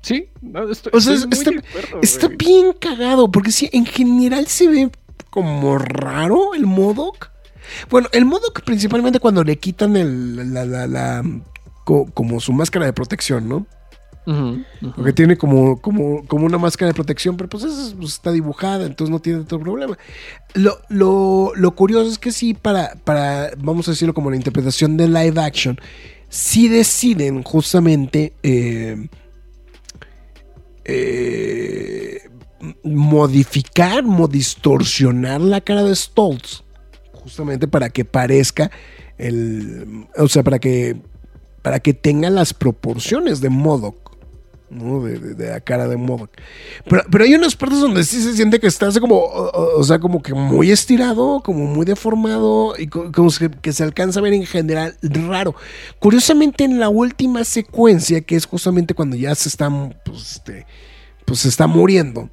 [0.02, 1.60] sí, no, estoy, O sea, estoy
[2.02, 4.90] está- acuerdo, bien cagado, porque sí, en general se ve
[5.30, 7.30] como raro el Modoc.
[7.90, 11.24] Bueno, el Modoc principalmente cuando le quitan el, la, la- la-
[11.84, 13.68] co- como su máscara de protección, ¿no?
[14.96, 18.86] Porque tiene como, como, como una máscara de protección, pero pues es- pues, está dibujada,
[18.86, 19.98] entonces no tiene tanto problema.
[20.54, 24.98] Lo, lo- lo curioso es que sí, para, para, vamos a decirlo como la interpretación
[24.98, 25.80] de live action,
[26.30, 29.08] sí deciden justamente eh,
[30.86, 32.20] eh,
[32.84, 36.64] modificar, modistorsionar la cara de Stoltz,
[37.14, 38.72] justamente para que parezca
[39.18, 40.98] el, o sea, para que,
[41.62, 44.07] para que tenga las proporciones de Modoc.
[44.70, 45.04] ¿No?
[45.04, 46.30] De, de- la cara de Modoc.
[46.90, 50.22] Pero, pero hay unas partes donde sí se siente que está como, o, sea, como
[50.22, 53.30] que muy estirado, como muy deformado y co- como
[53.62, 55.56] que se alcanza a ver en general raro.
[56.00, 59.70] Curiosamente en la última secuencia, que es justamente cuando ya se está,
[60.06, 60.66] pues, este,
[61.26, 62.30] pues se está muriendo,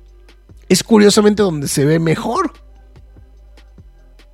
[0.68, 2.52] es curiosamente donde se ve mejor.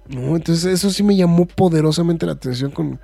[0.08, 0.34] ¿No?
[0.36, 3.00] Entonces eso sí me llamó poderosamente la atención con,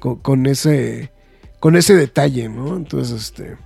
[0.00, 1.12] con, con ese
[1.60, 2.76] con ese detalle, ¿no?
[2.76, 3.56] Entonces, este.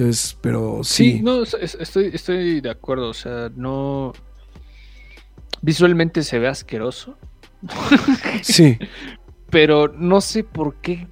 [0.00, 1.12] Entonces, pero sí.
[1.18, 3.08] Sí, no, es- es- estoy, estoy de acuerdo.
[3.10, 4.12] O sea, no.
[5.62, 7.16] Visualmente se ve asqueroso.
[8.42, 8.78] Sí.
[9.50, 11.08] pero no sé por qué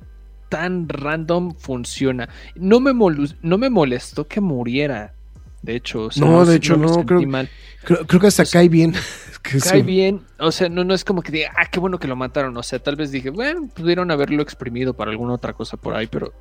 [0.49, 2.29] tan random funciona.
[2.55, 2.95] No me,
[3.43, 5.13] no me molestó que muriera.
[5.61, 7.51] De hecho, o sea, No, de sé- hecho, no, creo- mal.
[7.85, 8.95] Creo, creo que hasta cae bien.
[9.43, 9.83] Cae sí.
[9.83, 12.55] bien, o sea, no, no es como que diga, ah, qué bueno que lo mataron.
[12.57, 16.07] O sea, tal vez dije, bueno, pudieron haberlo exprimido para alguna otra cosa por ahí,
[16.07, 16.35] pero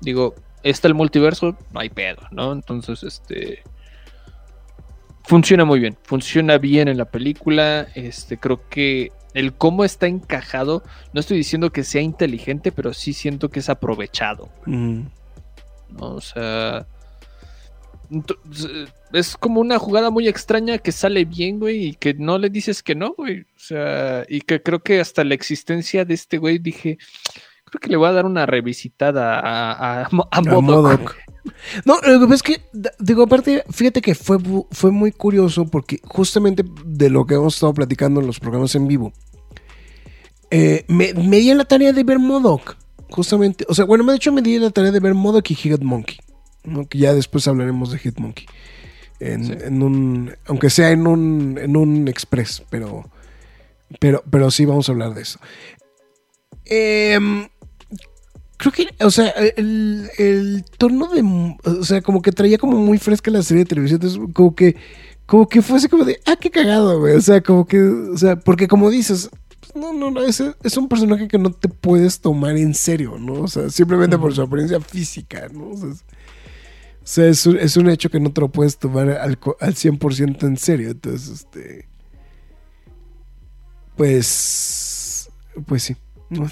[0.00, 2.52] digo, está el multiverso, no hay pedo, ¿no?
[2.52, 3.62] Entonces, este.
[5.24, 7.86] Funciona muy bien, funciona bien en la película.
[7.94, 13.12] Este, creo que el cómo está encajado, no estoy diciendo que sea inteligente, pero sí
[13.12, 14.48] siento que es aprovechado.
[14.66, 15.02] Mm.
[15.90, 16.14] ¿no?
[16.14, 16.86] O sea.
[19.12, 22.82] Es como una jugada muy extraña que sale bien, güey, y que no le dices
[22.82, 23.42] que no, güey.
[23.42, 26.96] O sea, y que creo que hasta la existencia de este güey dije,
[27.70, 30.40] creo que le voy a dar una revisitada a, a, a.
[30.42, 31.16] Modok.
[31.84, 32.62] No, lo que pasa es que,
[32.98, 34.38] digo, aparte, fíjate que fue,
[34.70, 38.86] fue muy curioso porque justamente de lo que hemos estado platicando en los programas en
[38.86, 39.12] vivo,
[40.50, 42.76] eh, me, me di a la tarea de ver Modok.
[43.10, 45.54] Justamente, o sea, bueno, de hecho me di a la tarea de ver Modok y
[45.54, 46.18] Hitmonkey.
[46.64, 46.86] ¿no?
[46.86, 48.46] Que ya después hablaremos de Hitmonkey.
[49.20, 49.52] En, Sí.
[49.64, 53.10] en un, aunque sea en un, en un express, pero,
[53.98, 55.40] pero, pero sí vamos a hablar de eso.
[56.66, 57.48] Em,
[58.58, 61.22] creo que, o sea, el, el tono de,
[61.64, 64.76] o sea, como que traía como muy fresca la serie de televisión, entonces como que,
[65.26, 68.18] como que fue así como de, ah, qué cagado, güey, o sea, como que, o
[68.18, 69.30] sea, porque como dices,
[69.60, 73.16] pues, no, no, no, es, es un personaje que no te puedes tomar en serio,
[73.18, 73.42] ¿no?
[73.42, 75.70] O sea, simplemente por su apariencia física, ¿no?
[75.70, 76.02] O sea, es,
[77.02, 79.74] o sea, es un, es un hecho que no te lo puedes tomar al, al
[79.74, 81.88] 100% en serio, entonces, este,
[83.96, 85.30] pues,
[85.64, 85.96] pues sí.
[86.30, 86.48] ¿no?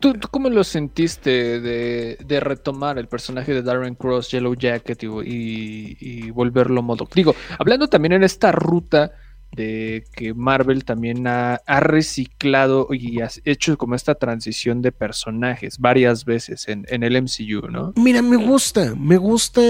[0.00, 5.06] ¿Tú, cómo lo sentiste de, de retomar el personaje de Darren Cross, Yellow Jacket y,
[5.06, 7.12] y- y volverlo Modok?
[7.14, 9.12] Digo, hablando también en esta ruta
[9.52, 15.78] de que Marvel también ha, ha reciclado y ha hecho como esta transición de personajes
[15.78, 17.92] varias veces en, en el MCU, ¿no?
[17.96, 19.60] Mira, me gusta, me gusta.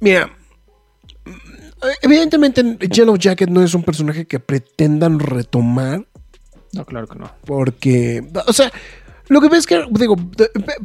[0.00, 0.30] Mira,
[2.02, 6.06] evidentemente Yellow Jacket no es un personaje que pretendan retomar
[6.72, 7.30] No, claro que no.
[7.44, 8.70] porque, o sea,
[9.28, 10.16] lo que ves que, digo,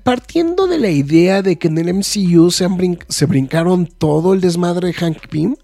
[0.03, 4.33] partiendo de la idea de que en el MCU se, han brin- se brincaron todo
[4.33, 5.55] el desmadre de Hank Pym,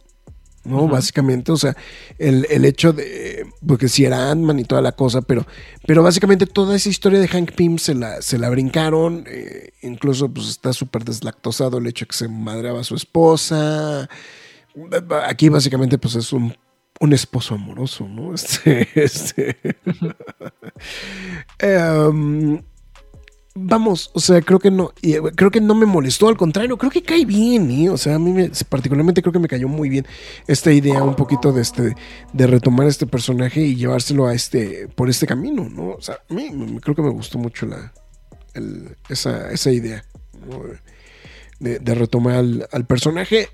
[0.66, 0.88] ¿no?
[0.88, 1.76] Básicamente, o sea,
[2.18, 5.46] el, el hecho de, porque si era Ant-Man y toda la cosa, pero,
[5.88, 10.30] pero básicamente toda esa historia de Hank Pym se la, se la brincaron, eh, incluso
[10.30, 14.08] pues está súper deslactosado el hecho de que se madreaba a su esposa.
[15.28, 16.56] Aquí básicamente pues es un
[17.00, 18.34] un esposo amoroso, ¿no?
[18.34, 19.58] Este, este.
[21.60, 22.62] Em,
[23.56, 26.92] vamos, o sea, creo que no, eh, creo que no me molestó, al contrario, creo
[26.92, 27.90] que cae bien, ¿eh?
[27.90, 30.06] O sea, a mí me- particularmente creo que me cayó muy bien
[30.48, 31.96] esta idea un poquito de este,
[32.34, 35.92] de retomar este personaje y llevárselo a este, por este camino, ¿no?
[35.92, 36.50] O sea, a mí
[36.82, 37.94] creo que me gustó mucho la,
[39.10, 40.04] esa, idea,
[40.50, 40.64] ¿no?
[41.60, 43.50] de, de retomar al, al personaje.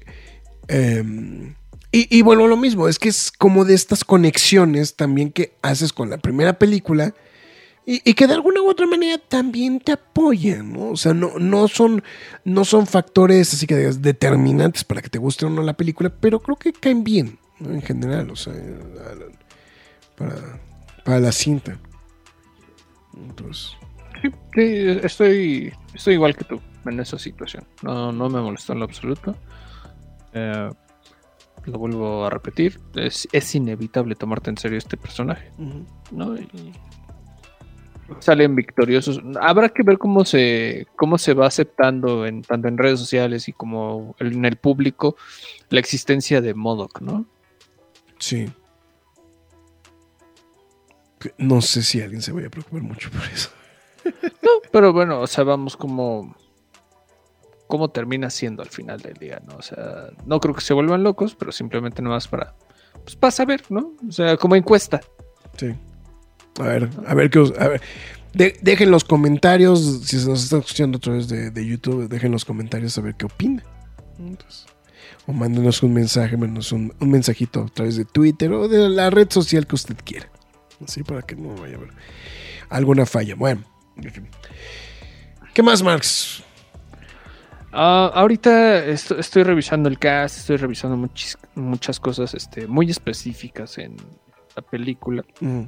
[0.68, 1.56] Em,
[2.00, 5.94] y, y bueno, lo mismo, es que es como de estas conexiones también que haces
[5.94, 7.14] con la primera película
[7.88, 10.90] y, que de alguna u otra manera también te apoyan, ¿no?
[10.90, 12.04] O sea, no, no, son,
[12.44, 16.10] no son factores así que digas, determinantes para que te guste o no la película,
[16.10, 17.72] pero creo que caen bien, ¿no?
[17.72, 18.54] En general, o sea,
[20.18, 20.60] para,
[21.04, 21.78] para la cinta.
[23.16, 23.78] Entonces,
[24.22, 27.66] Sí, sí, estoy, estoy igual que tú en esa situación.
[27.84, 29.36] No, no me molestó en lo absoluto.
[30.34, 30.70] Eh,
[31.66, 32.80] lo vuelvo a repetir.
[32.96, 35.52] Es, es inevitable tomarte en serio este personaje.
[36.12, 36.36] ¿no?
[36.38, 36.74] Y
[38.20, 39.22] salen victoriosos.
[39.42, 43.54] Habrá que ver cómo se, cómo se va aceptando en, tanto en redes sociales y
[43.54, 45.16] como en el público
[45.70, 47.26] la existencia de Modoc, ¿no?
[48.20, 48.50] sí.
[51.40, 53.50] No sé si alguien se vaya a preocupar mucho por eso.
[54.72, 56.36] Pero bueno, o sea, vamos como
[57.68, 59.56] cómo termina siendo al final del día, ¿no?
[59.58, 62.56] O sea, no creo que se vuelvan locos, pero simplemente nomás para
[63.04, 63.94] pues para saber, ¿no?
[64.08, 65.00] O sea, como encuesta.
[65.58, 65.74] Sí.
[66.60, 67.82] A ver, a ver qué os- a ver.
[68.34, 72.32] De- dejen los comentarios, si se nos está escuchando a través de, de YouTube, dejen
[72.32, 73.64] los comentarios a ver qué opina.
[75.28, 79.10] O mándenos un mensaje, mándenos un, un mensajito a través de Twitter o de la
[79.10, 80.30] red social que usted quiera.
[80.84, 81.90] Así para que no vaya a haber
[82.70, 83.36] alguna falla.
[83.36, 83.64] Bueno,
[83.98, 84.28] en fin.
[85.54, 86.44] ¿qué más, Marx?
[87.78, 93.78] Ah, ahorita esto- estoy revisando el cast, estoy revisando muchis- muchas cosas este, muy específicas
[93.78, 93.98] en
[94.56, 95.24] la película.
[95.42, 95.64] Mm,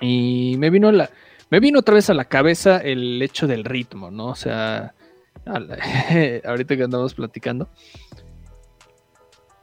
[0.00, 1.10] Y me vino la.
[1.50, 4.26] Me vino otra vez a la cabeza el hecho del ritmo, ¿no?
[4.28, 4.94] O sea.
[5.44, 5.78] la-
[6.44, 7.68] ahorita que andamos platicando.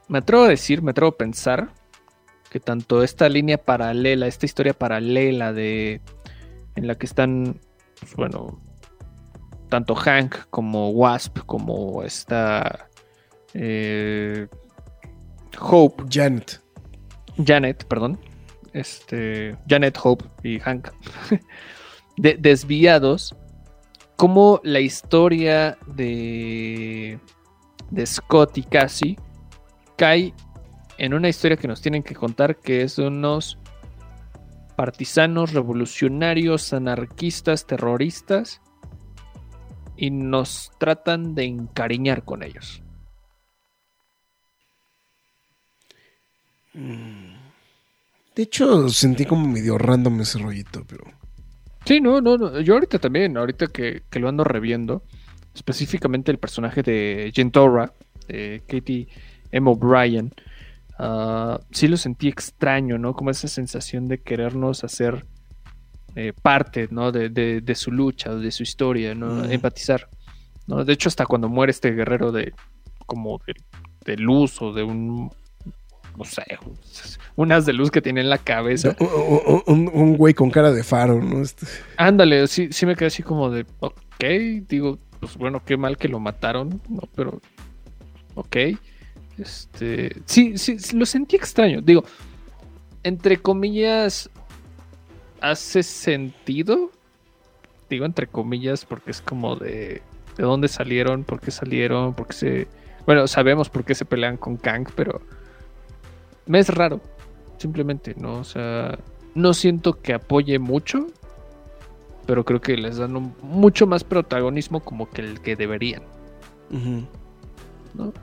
[0.07, 1.73] Me atrevo a decir, me atrevo a pensar
[2.49, 6.01] que tanto esta línea paralela, esta historia paralela de.
[6.75, 7.59] en la que están.
[7.99, 8.61] pues, bueno.
[9.71, 12.89] Tanto Hank como Wasp, como esta.
[13.53, 14.47] eh,
[15.59, 16.59] Hope, Janet.
[17.45, 18.19] Janet, perdón.
[18.73, 20.89] Este, Janet Hope y Hank.
[22.17, 23.33] de- desviados.
[24.17, 27.17] Como la historia de,
[27.91, 29.17] de Scott y Cassie
[29.97, 30.33] cae
[30.97, 33.57] en una historia que nos tienen que contar que es de unos
[34.75, 38.61] partisanos, revolucionarios, anarquistas, terroristas
[40.01, 42.81] y nos tratan de encariñar con ellos.
[46.73, 51.03] De hecho, sentí como medio random ese rollito, pero.
[51.85, 52.59] Sí, no, no, no.
[52.61, 55.03] Yo ahorita también, ahorita que, que lo ando reviendo,
[55.53, 57.93] específicamente el personaje de Gentora,
[58.27, 59.07] de Katie
[59.51, 59.69] M.
[59.69, 60.33] O'Brien,
[60.97, 63.13] ah, sí lo sentí extraño, ¿no?
[63.13, 65.27] Como esa sensación de querernos hacer
[66.15, 67.11] eh, parte, ¿no?
[67.11, 69.27] De, de- de su lucha, de su historia, ¿no?
[69.35, 69.51] Mm.
[69.51, 70.07] Empatizar.
[70.67, 70.83] ¿no?
[70.85, 72.53] De hecho, hasta cuando muere este guerrero de
[73.05, 73.53] como de,
[74.05, 75.31] de luz o de un
[76.17, 76.43] no sé,
[77.37, 78.95] un haz de luz que tiene en la cabeza.
[78.99, 79.07] Un,
[79.47, 81.41] un- un- un güey con cara de faro, ¿no?
[81.41, 81.65] Este-
[81.97, 84.23] Ándale, sí, sí me quedé así como de, ok,
[84.67, 87.01] digo, pues bueno, qué mal que lo mataron, ¿no?
[87.15, 87.39] Pero,
[88.35, 88.57] ok.
[89.37, 91.81] Este, sí, sí, lo sentí extraño.
[91.81, 92.03] Digo,
[93.03, 94.29] entre comillas,
[95.41, 96.91] hace sentido.
[97.89, 100.01] Digo, entre comillas, porque es como de,
[100.37, 102.67] de dónde salieron, por qué salieron, por qué se...
[103.05, 105.21] Bueno, sabemos por qué se pelean con Kang, pero
[106.45, 107.01] me es raro,
[107.57, 108.35] simplemente, ¿no?
[108.35, 108.97] O sea,
[109.35, 111.07] no siento que apoye mucho,
[112.27, 116.03] pero creo que les dan un- mucho más protagonismo como que el que deberían.
[117.93, 118.13] ¿no?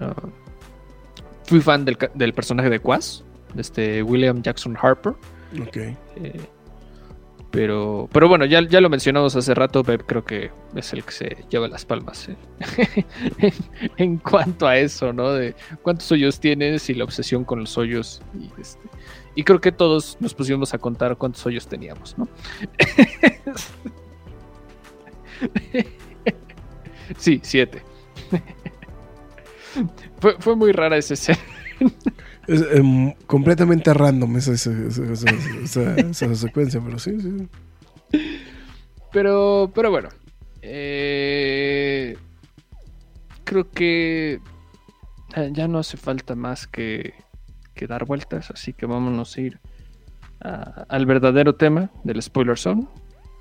[0.00, 0.14] Ah,
[1.44, 3.24] fui fan del, del personaje de Quas,
[3.54, 5.14] de este William Jackson Harper.
[5.60, 5.76] Ok.
[5.76, 6.48] eh,
[7.54, 11.12] pero, pero bueno, ya, ya lo mencionamos hace rato, Beb creo que es el que
[11.12, 12.36] se lleva las palmas eh,
[13.96, 15.32] en, cuanto a eso, ¿no?
[15.32, 18.22] De cuántos hoyos tienes y la obsesión con los hoyos.
[18.36, 18.88] Y, este,
[19.44, 22.26] creo que todos nos pusimos a contar cuántos hoyos teníamos, ¿no?
[27.16, 27.84] sí, siete.
[30.18, 31.38] fue, fue muy rara esa escena.
[32.48, 37.48] Es em, completamente random esa, esa, secuencia, pero sí, sí.
[39.12, 40.08] Pero, pero bueno.
[40.62, 42.16] eh,
[43.44, 44.40] creo que
[45.52, 47.14] ya no hace falta más que,
[47.74, 49.60] que dar vueltas, así que vámonos a ir
[50.40, 52.86] a- al verdadero tema del spoiler zone,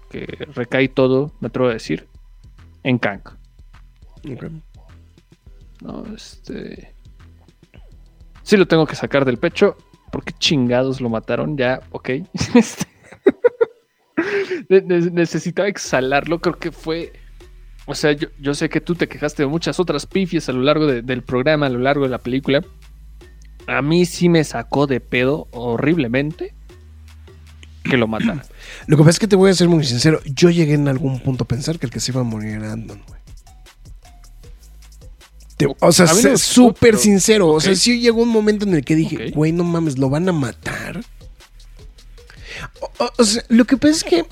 [0.10, 2.08] que recae todo, me atrevo a decir,
[2.84, 3.22] en Kang.
[4.32, 4.46] Ok.
[5.82, 6.93] No, este.
[8.44, 9.76] Sí lo tengo que sacar del pecho.
[10.12, 11.58] ¿Por qué chingados lo mataron?
[11.58, 12.10] Ya, ok.
[12.56, 12.86] Este,
[14.70, 16.40] ne- ne- Necesitaba exhalarlo.
[16.40, 17.14] Creo que fue.
[17.86, 20.62] O sea, yo, yo sé que tú te quejaste de muchas otras pifias a lo
[20.62, 22.64] largo de- del programa, a lo largo de la película.
[23.68, 26.54] A mí sí me sacó de pedo horriblemente
[27.84, 28.42] que lo mataran.
[28.88, 30.20] Lo que pasa es que te voy a ser muy sincero.
[30.26, 32.72] Yo llegué en algún punto a pensar que el que se iba a morir era
[32.74, 33.02] Andon.
[35.58, 37.50] Te- O sea, no súper sincero.
[37.50, 40.28] O sea, sí llegó un momento en el que dije, güey, no mames, lo van
[40.28, 41.04] a matar.
[43.18, 44.26] O, sea, lo que pasa es que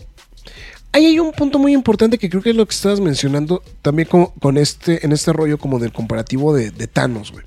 [0.93, 4.07] ahí hay un punto muy importante que creo que es lo que estabas mencionando también
[4.07, 7.45] con, con este, en este rollo como del comparativo de, de Thanos, güey.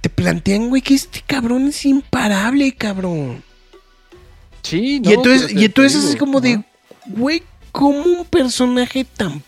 [0.00, 3.42] Te plantean, güey, que este cabrón es imparable, cabrón.
[4.62, 6.62] Sí, no, y entonces, y entonces es como de,
[7.06, 7.42] güey,
[7.72, 9.42] ¿cómo un personaje tan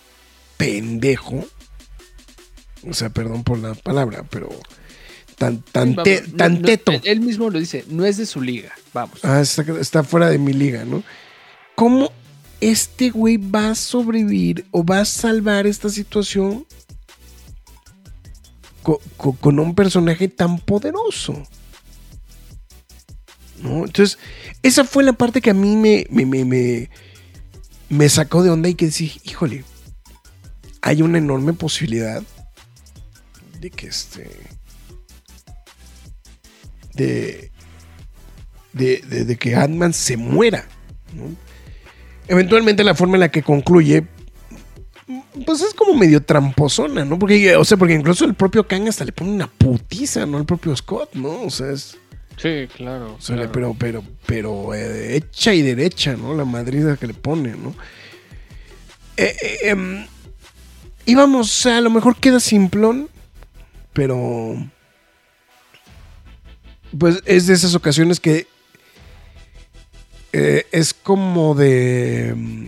[0.57, 1.45] pendejo?
[2.89, 4.49] O sea, perdón por la palabra, pero
[5.39, 6.93] tan, tan, Sí, te- vamos, no- tan no- teto.
[7.05, 8.73] él mismo lo dice, no es de su liga.
[8.95, 9.19] Vamos.
[9.25, 11.03] Ah, está, está fuera de mi liga, ¿no?
[11.75, 12.11] ¿Cómo
[12.61, 16.65] este güey va a sobrevivir o va a salvar esta situación
[18.83, 21.43] co- co- con un personaje tan poderoso?
[23.63, 23.85] ¿No?
[23.85, 24.19] Entonces,
[24.63, 26.91] esa fue la parte que a mí me, me, me, me,
[27.89, 29.65] me sacó de onda y que decía, híjole,
[30.87, 32.23] hay una enorme posibilidad
[33.61, 34.31] de que este...
[36.95, 37.51] De,
[38.73, 40.67] de, de- de que Ant-Man se muera.
[41.15, 41.25] ¿no?
[42.29, 44.07] Eventualmente la forma en la que concluye,
[45.45, 47.19] pues es como medio tramposona, ¿no?
[47.19, 50.39] Porque, o sea, porque incluso el propio Kang hasta le pone una putiza, ¿no?
[50.39, 51.43] El propio Scott, ¿no?
[51.43, 51.99] O sea, es,
[52.39, 53.15] Sí, claro.
[53.15, 53.77] o sea, le- claro.
[53.79, 56.35] pero, pero, pero eh, hecha y derecha, ¿no?
[56.35, 57.75] La madrida que le pone, ¿no?
[59.17, 60.07] Eh, eh, em,
[61.07, 63.09] íbamos, o sea, a lo mejor queda simplón,
[63.93, 64.57] pero
[66.99, 68.47] pues es de esas ocasiones que
[70.33, 72.67] eh, es como de mm,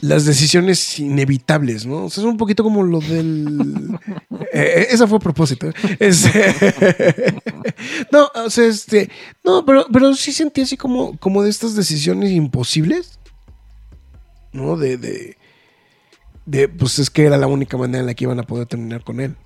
[0.00, 2.04] las decisiones inevitables, ¿no?
[2.04, 3.98] O sea, es un poquito como lo del...
[4.56, 5.68] Eh, esa fue a propósito.
[8.12, 9.10] No, o sea, este...
[9.42, 13.18] No, pero, pero sí sentí así como, como de estas decisiones imposibles,
[14.52, 14.76] ¿no?
[14.76, 15.36] De,
[16.46, 19.02] de, pues es que era la única manera en la que iban a poder terminar
[19.04, 19.36] con él.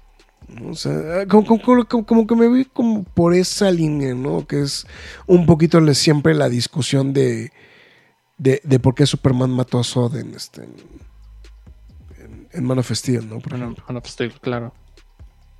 [0.64, 4.46] O sea, como, como- como- como que me vi como por esa línea, ¿no?
[4.46, 4.86] Que es
[5.26, 7.52] un poquito le- siempre la discusión de,
[8.38, 10.66] de, de por qué Superman mató a Zod en, este,
[12.52, 13.40] en, Man of Steel, ¿no?
[13.40, 13.84] Por ejemplo.
[13.86, 14.72] Man of Steel, claro.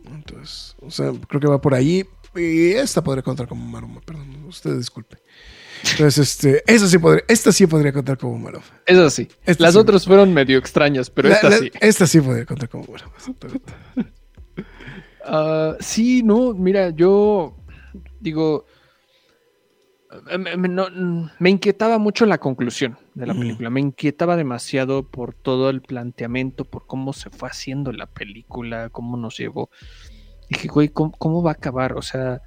[0.05, 2.05] Entonces, o sea, creo que va por ahí.
[2.35, 5.19] Y esta podría contar como Maroma, perdón, usted disculpe.
[5.93, 8.65] Entonces, este, esa sí podría, esta sí podría contar como Maroma.
[8.87, 9.29] Eso sí.
[9.59, 9.79] Las sí.
[9.79, 11.71] otras fueron medio extrañas, pero La- esta la- sí.
[11.81, 13.13] Esta sí podría contar como Maroma.
[15.31, 17.55] Ah, sí, no, mira, yo
[18.19, 18.65] digo,
[20.31, 23.43] eh, me, me- no, mm, me inquietaba mucho la conclusión de la Ujú.
[23.43, 28.89] película, me inquietaba demasiado por todo el planteamiento, por cómo se fue haciendo la película,
[28.89, 29.69] cómo nos llevó.
[30.49, 31.93] Dije, güey, ¿cómo, cómo va a acabar?
[31.93, 32.41] O sea,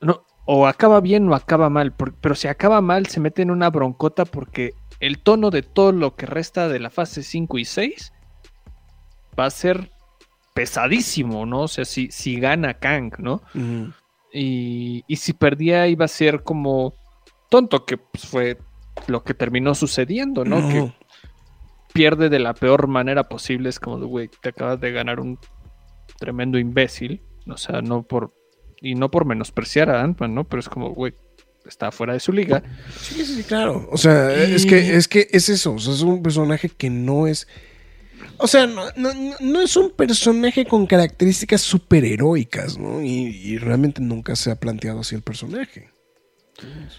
[0.00, 3.70] no, o acaba bien o acaba mal, pero si acaba mal se mete en una
[3.70, 8.12] broncota porque el tono de todo lo que resta de la fase 5 y 6
[9.38, 9.92] va a ser
[10.52, 11.60] pesadísimo, ¿no?
[11.60, 13.42] O sea, si, si gana Kang, ¿no?
[14.32, 16.94] Y, y si perdía iba a ser como
[17.48, 18.58] tonto, que pues, fue
[19.06, 20.68] lo que terminó sucediendo, ¿no?
[20.68, 20.92] Que
[21.92, 25.38] pierde de la peor manera posible, es como güey, te acabas de ganar un
[26.18, 28.34] tremendo imbécil, o sea, no por,
[28.80, 30.44] y no por menospreciar a Ant-Man, ¿no?
[30.44, 31.14] Pero es como, güey,
[31.66, 32.62] está fuera de su liga.
[33.00, 33.88] Sí, sí, sí, claro.
[33.92, 35.74] O sea, es que es que es eso.
[35.74, 37.46] O sea, es un personaje que no es.
[38.38, 43.02] O sea, no, no- no- no es un personaje con características superheroicas, ¿no?
[43.02, 45.90] Y, y realmente nunca se ha planteado así el personaje.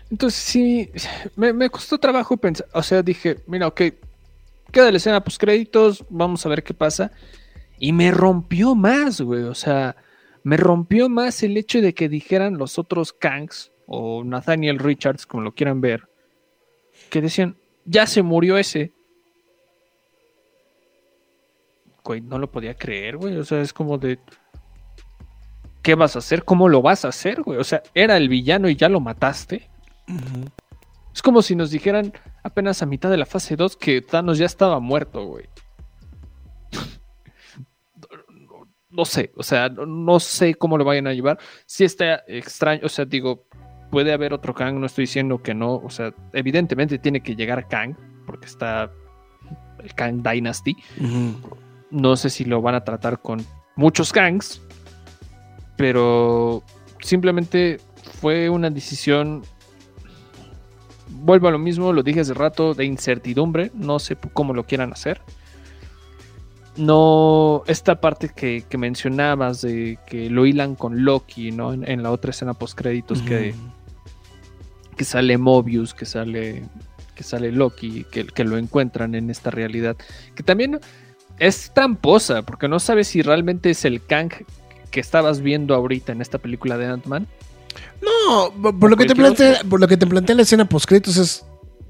[0.10, 0.90] Entonces sí,
[1.36, 3.82] me, me costó trabajo pensar, o sea, dije, mira, ok,
[4.72, 7.12] queda la escena post créditos, vamos a ver qué pasa.
[7.78, 9.96] Y me rompió más, güey, o sea,
[10.44, 15.44] me rompió más el hecho de que dijeran los otros Kangs o Nathaniel Richards, como
[15.44, 16.08] lo quieran ver,
[17.10, 18.94] que decían, ya se murió ese.
[22.04, 24.20] Güey, no lo podía creer, güey, o sea, es como de...
[25.84, 26.46] ¿Qué vas a hacer?
[26.46, 27.58] ¿Cómo lo vas a hacer, güey?
[27.58, 29.68] O sea, era el villano y ya lo mataste.
[31.14, 32.14] Es como si nos dijeran
[32.44, 35.50] apenas a mitad de la fase 2 que Thanos ya estaba muerto, güey.
[38.92, 41.40] No sé, o sea, no, no sé cómo lo vayan a llevar.
[41.66, 43.46] Si está extraño, o sea, digo,
[43.90, 47.68] puede haber otro Kang, no estoy diciendo que no, o sea, evidentemente tiene que llegar
[47.68, 47.96] Kang,
[48.26, 48.92] porque está
[49.84, 50.76] el Kang Dynasty.
[51.90, 53.46] No sé si lo van a tratar con
[53.76, 54.62] muchos Kangs,
[55.78, 56.64] pero
[57.02, 57.80] simplemente
[58.20, 59.44] fue una decisión.
[61.10, 63.72] Vuelvo a lo mismo, lo dije hace rato, de incertidumbre.
[63.74, 65.22] No sé cómo lo quieran hacer.
[66.78, 71.74] No, esta parte que, que mencionabas de que lo hilan con Loki, ¿no?
[71.74, 73.54] En, en la otra escena post créditos que,
[74.96, 76.64] que sale Mobius, que sale,
[77.14, 79.98] que sale Loki, que, que lo encuentran en esta realidad.
[80.34, 80.80] Que también
[81.40, 84.32] es tramposa, porque no sabes si realmente es el Kang
[84.92, 87.28] que estabas viendo ahorita en esta película de Ant-Man.
[88.02, 90.86] No, por- por lo, que te plantea, por lo que te plantea la escena post
[90.86, 91.46] créditos es.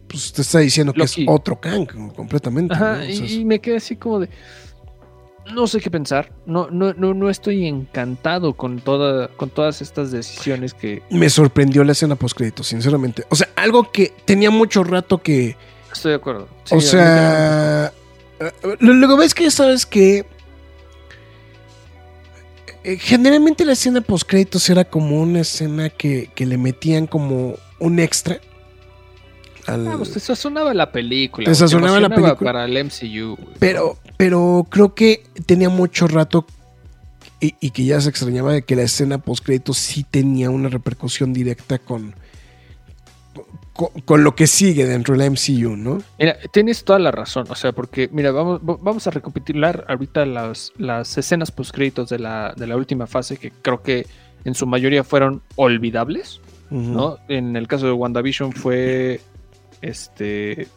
[0.08, 2.74] Pues te está diciendo que es otro Kang completamente.
[2.74, 3.02] Ajá, ¿no?
[3.04, 4.30] O y, sea, es- y me quedé así como de.
[5.54, 6.32] No sé qué pensar.
[6.46, 11.84] No, no, no, no estoy encantado con, toda, con todas estas decisiones que me sorprendió
[11.84, 13.24] la escena post créditos, sinceramente.
[13.30, 15.56] O sea, algo que tenía mucho rato que.
[15.92, 16.48] estoy de acuerdo.
[16.64, 17.92] Sí, o sea.
[18.80, 20.26] lo- Luego ves que sabes que.
[22.84, 27.56] eh, Generalmente la escena post créditos era como una escena que, que le metían como
[27.80, 28.40] un extra.
[29.68, 31.46] Al- Ah, pues te sazonaba la película.
[31.46, 32.36] Te sazonaba la película.
[32.52, 33.36] Para el MCU.
[33.36, 33.56] güey.
[33.60, 36.46] Pero, pero creo que tenía mucho rato
[37.40, 40.70] y, y que ya se extrañaba de que la escena post créditos sí tenía una
[40.70, 42.14] repercusión directa con,
[43.74, 46.04] con, con lo que sigue dentro de la MCU, ¿no?
[46.20, 50.26] Mira, tienes toda la razón, o sea, porque, mira, vamos, va- vamos a recapitular ahorita
[50.26, 54.06] las, las escenas postcréditos de la, de la última fase, que creo que
[54.44, 56.42] en su mayoría fueron olvidables.
[56.74, 57.18] ¿no?
[57.28, 59.20] En el caso de WandaVision fue
[59.82, 60.68] este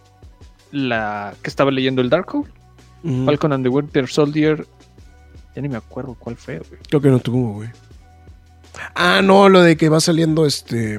[0.72, 2.48] la que estaba leyendo el Darkhold,
[3.04, 3.24] Ujú.
[3.26, 4.66] Falcon and the Winter Soldier,
[5.54, 6.80] ya ni me acuerdo cuál fue, güey.
[6.88, 7.68] Creo que no tuvo, güey.
[8.94, 10.98] Ah, no, lo de que va saliendo este.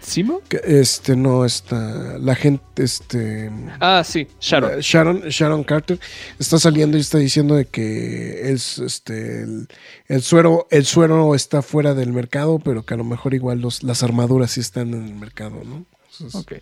[0.00, 0.40] ¿Simo?
[0.48, 2.16] que Este, no, está.
[2.18, 3.50] La gente, este.
[3.80, 4.72] Ah, sí, Sharon.
[4.72, 5.98] Eh, Sharon, Sharon Carter
[6.38, 9.68] está saliendo y está diciendo de que es este el,
[10.06, 13.82] el suero el suero está fuera del mercado, pero que a lo mejor igual los,
[13.82, 15.84] las armaduras sí están en el mercado, ¿no?
[16.12, 16.52] Entonces, Ok.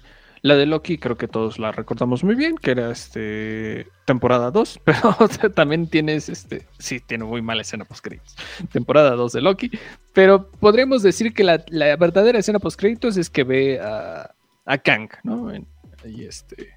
[0.42, 4.80] La de Loki creo que todos la recordamos muy bien, que era este temporada 2,
[4.84, 8.36] pero o sea, también tienes este, sí, tiene muy mala escena post créditos.
[8.72, 9.70] Temporada 2 de Loki,
[10.12, 14.30] pero podríamos decir que la, la verdadera escena post créditos es que ve a,
[14.64, 15.52] a Kang, ¿no?
[15.52, 15.66] En,
[16.04, 16.74] este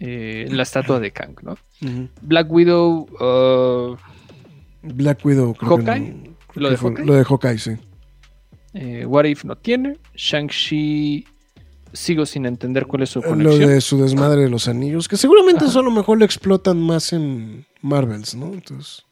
[0.00, 1.56] eh, en la estatua de Kang, ¿no?
[2.22, 3.96] Black Widow uh,
[4.82, 6.08] Black Widow, creo que ¿Hawkeye?
[6.14, 7.04] no- creo ¿Lo que de Hawkeye?
[7.06, 7.70] Lo de Hawkeye, sí.
[8.74, 11.26] eh, What If no tiene, Shang-Chi
[11.92, 13.68] sigo sin entender cuál es su Lo conexión.
[13.70, 15.70] de su desmadre de los anillos, que seguramente Ajá.
[15.70, 18.46] eso a lo mejor lo explotan más en Marvels, ¿no?
[18.52, 19.04] Entonces.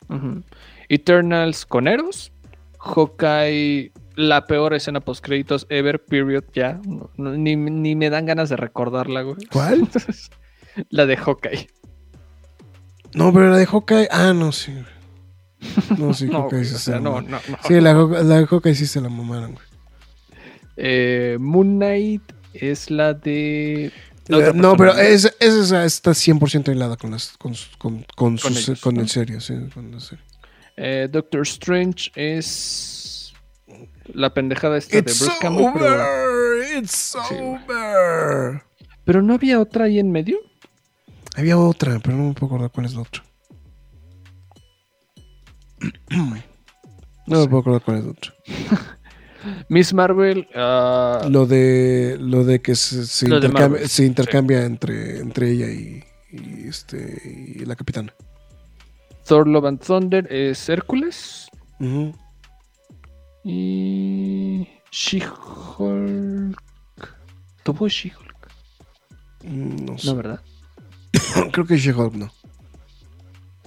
[0.89, 2.33] Eternals con Eros.
[2.79, 6.81] Hawkeye, la peor escena post créditos ever, period, ya.
[6.87, 9.37] No- no- ni, ni me dan ganas de recordarla, güey.
[9.53, 9.87] ¿cuál?
[10.91, 11.69] la de Hawkeye.
[13.15, 14.73] No, pero la de Hawkeye, ah, no, sí.
[15.99, 17.39] No, sí, No, Hawkeye sí o se sea, no, no, no.
[17.69, 19.65] Sí, la de Hawkeye sí se la mamaron, güey.
[20.77, 22.23] Eh, Moon Knight
[22.55, 23.93] es la de.
[24.29, 28.37] la Eh, no, pero esa, esa está 100% hilada con, las, con, su- con, con,
[28.39, 29.01] Con ellos, con ¿no?
[29.03, 30.25] el serio, sí, con la serie.
[30.77, 33.33] Eh, Doctor Strange es.
[34.13, 35.67] La pendejada esta de It's Bruce Campbell.
[35.73, 38.63] Pero, it's Sí, over.
[39.05, 40.39] pero no había otra ahí en medio.
[41.37, 43.23] Había otra, pero no me puedo acordar cuál es la otra.
[47.27, 48.35] No me puedo acordar cuál es la otra.
[49.71, 50.47] Miss Marvel.
[50.55, 55.67] ah, Lo de lo de que se, se de intercambia, se intercambia entre, entre ella
[55.71, 58.13] y, y este y la capitana.
[59.25, 61.49] Thor Love and Thunder es Hércules.
[63.45, 64.67] Y.
[64.91, 66.61] She-Hulk.
[67.63, 68.49] ¿Tuvo She-Hulk?
[69.45, 70.07] Mm, No sé.
[70.09, 70.41] No, ¿verdad?
[71.53, 72.33] Creo que She-Hulk no.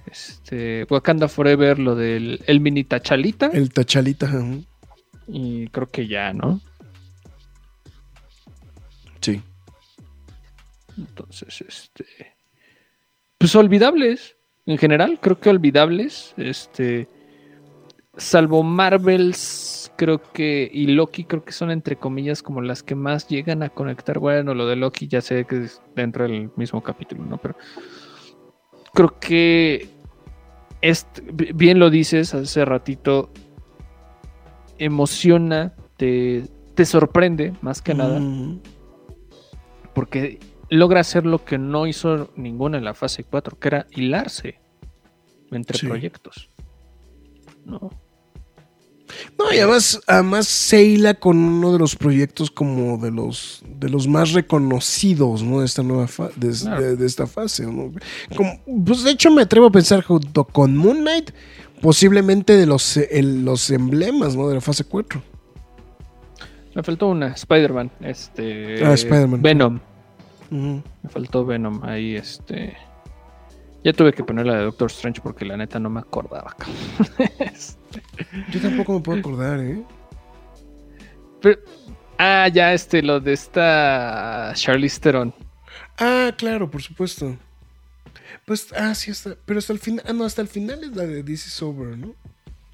[0.06, 0.86] Este.
[0.90, 2.44] Wakanda Forever, lo del.
[2.46, 3.48] El mini Tachalita.
[3.54, 4.26] El Tachalita.
[4.28, 4.66] ujú.
[5.28, 6.60] Y creo que ya, ¿no?
[9.22, 9.42] Sí.
[10.98, 12.06] Entonces, este.
[13.38, 14.36] Pues olvidables.
[14.66, 16.34] En general, creo que olvidables.
[16.38, 17.08] Este.
[18.16, 20.70] Salvo Marvels, creo que.
[20.72, 24.20] Y Loki, creo que son entre comillas como las que más llegan a conectar.
[24.20, 27.38] Bueno, lo de Loki ya sé que es dentro del mismo capítulo, ¿no?
[27.38, 27.56] Pero.
[28.94, 29.88] Creo que.
[30.82, 33.32] Este, bi- bien lo dices hace ratito.
[34.84, 36.44] Emociona, te,
[36.76, 38.60] te sorprende, más que nada Ujú.
[39.94, 40.40] porque
[40.70, 44.60] logra hacer lo que no hizo ninguna en la fase 4, que era hilarse
[45.52, 45.88] entre Sí.
[45.88, 46.50] proyectos.
[47.66, 47.90] ¿no?
[49.38, 53.90] No, y además, además se hila con uno de los proyectos como de los de
[53.90, 55.60] los más reconocidos, ¿no?
[55.60, 56.82] De esta nueva fa- de, Claro.
[56.82, 57.92] de- de esta fase, ¿no?
[58.36, 61.32] Como- pues de hecho me atrevo a pensar junto con Moon Knight,
[61.84, 64.48] posiblemente de los, el- los emblemas, ¿no?
[64.48, 65.22] De la fase 4.
[66.74, 68.84] Me faltó una, Spider-Man, este...
[68.84, 69.42] Ah, Spider-Man.
[69.44, 69.80] Venom,
[70.50, 72.76] me faltó Venom ahí, este...
[73.84, 76.56] Ya tuve que poner la de Doctor Strange porque la neta no me acordaba.
[77.40, 78.02] Este,
[78.52, 79.84] Yo tampoco me puedo acordar, ¿eh?
[81.42, 81.60] pero-
[82.18, 85.36] ah, ya, este, lo de esta Charlize Theron.
[86.00, 87.36] Ah, claro, por supuesto.
[88.46, 91.04] Pues, ah, sí, hasta, pero hasta el final, ah, no, hasta el final es la
[91.06, 92.14] de This is Over, ¿no?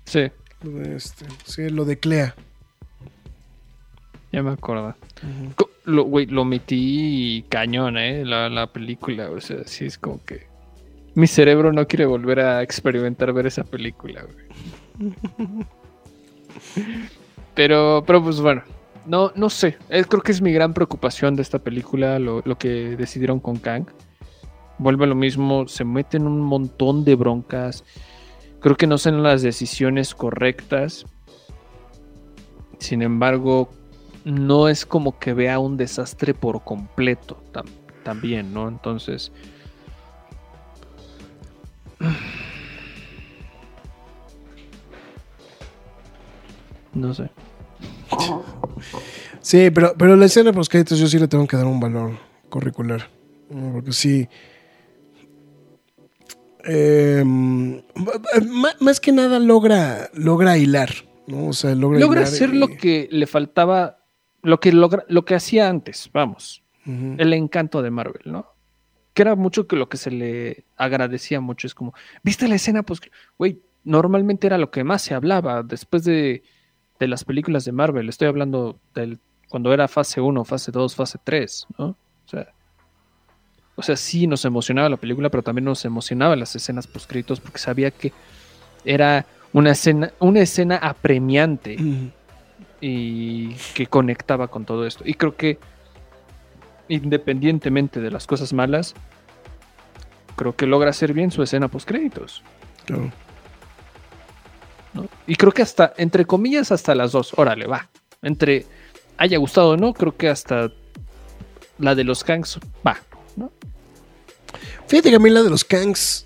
[0.06, 0.32] Sí,
[0.64, 2.34] Lo de este, sí, lo de Clea.
[4.32, 4.96] ya me acuerdo.
[5.56, 8.26] Co- Lo, güey, lo metí cañón, ¿eh?
[8.26, 10.48] La, la película, o sea, sí es como que...
[11.16, 15.12] Mi cerebro no quiere volver a experimentar ver esa película, güey.
[17.56, 18.64] Pero, pero pues bueno,
[19.06, 19.78] no, no sé.
[19.90, 23.58] Eh, creo que es mi gran preocupación de esta película, lo, lo que decidieron con
[23.58, 23.86] Kang.
[24.80, 27.84] Vuelve a lo mismo, se meten un montón de broncas.
[28.61, 31.06] Creo que no son las decisiones correctas.
[32.80, 33.69] Sin embargo,
[34.23, 37.69] no es como que vea un desastre por completo tam-
[38.03, 38.68] también, ¿no?
[38.68, 39.31] Entonces...
[46.93, 47.30] No sé.
[49.41, 51.80] Sí, pero, pero la escena de los créditos yo sí le tengo que dar un
[51.80, 52.11] valor
[52.49, 53.10] curricular.
[53.73, 54.27] Porque sí.
[56.65, 60.90] Eh, ma- más que nada logra, logra hilar.
[61.27, 61.48] ¿no?
[61.48, 63.99] O sea, logra, Logra hilar hacer y- lo que le faltaba,
[64.41, 66.64] lo que, logra, lo que hacía antes, vamos.
[66.86, 68.48] El encanto de Marvel, ¿no?
[69.14, 71.68] Que era mucho que lo que se le agradecía mucho.
[71.68, 72.81] Es como, ¿viste la escena?
[72.81, 72.99] Pues,
[73.38, 76.41] güey, normalmente era lo que más se hablaba después de,
[76.99, 78.10] de las películas de Marvel.
[78.10, 79.19] Estoy hablando del
[79.49, 81.95] cuando era fase 1, fase 2, fase 3, ¿no?
[83.80, 87.60] O sea, sí nos emocionaba la película, pero también nos emocionaban las escenas postcritos porque
[87.60, 88.11] sabía que
[88.84, 91.77] era una escena, una escena apremiante
[92.81, 95.03] y que conectaba con todo esto.
[95.06, 95.57] Y creo que
[96.89, 98.95] independientemente de las cosas malas,
[100.35, 102.43] creo que logra hacer bien su escena post créditos.
[102.85, 103.10] Claro.
[105.26, 107.31] Y creo que hasta, entre comillas, hasta las dos.
[107.38, 107.88] Órale, va.
[108.22, 108.65] Entre
[109.18, 110.69] haya gustado o no, creo que hasta
[111.77, 112.97] la de los Kangs va.
[113.35, 113.51] ¿no?
[114.90, 116.26] Fíjate que a mí la de los Kangs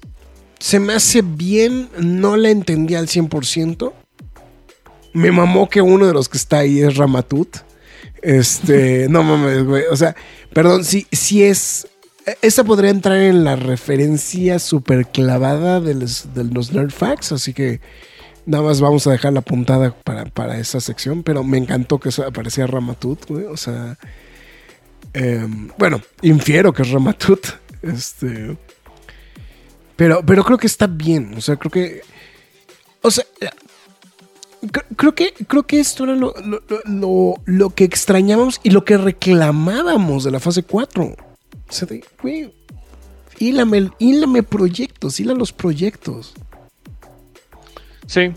[0.57, 3.91] se me hace bien, no la entendí al 100%.
[5.11, 7.57] Me mamó que uno de los que está ahí es Ramatut.
[8.21, 9.83] Este, no mames, güey.
[9.91, 10.15] O sea,
[10.53, 11.87] perdón, si, si es.
[12.41, 17.53] Esta podría entrar en la referencia súper clavada de los, de los Nerd Facts, así
[17.53, 17.81] que
[18.45, 22.07] nada más vamos a dejar la puntada para, para esa sección, pero me encantó que
[22.07, 23.43] eso aparecía Ramatut, güey.
[23.43, 23.97] O sea,
[25.11, 27.61] em, bueno, infiero que es Ramatut.
[27.83, 28.57] Este.
[29.95, 31.33] Pero, pero creo que está bien.
[31.37, 32.01] O sea, creo que.
[33.01, 33.23] O sea.
[34.63, 38.85] cre- Creo que, creo que esto era lo, lo, lo- lo- que extrañábamos y lo
[38.85, 41.03] que reclamábamos de la fase 4.
[41.03, 41.15] O
[41.69, 42.53] sea, de, güey,
[43.39, 46.33] hílame, hílame proyectos, hila los proyectos.
[48.07, 48.31] Sí.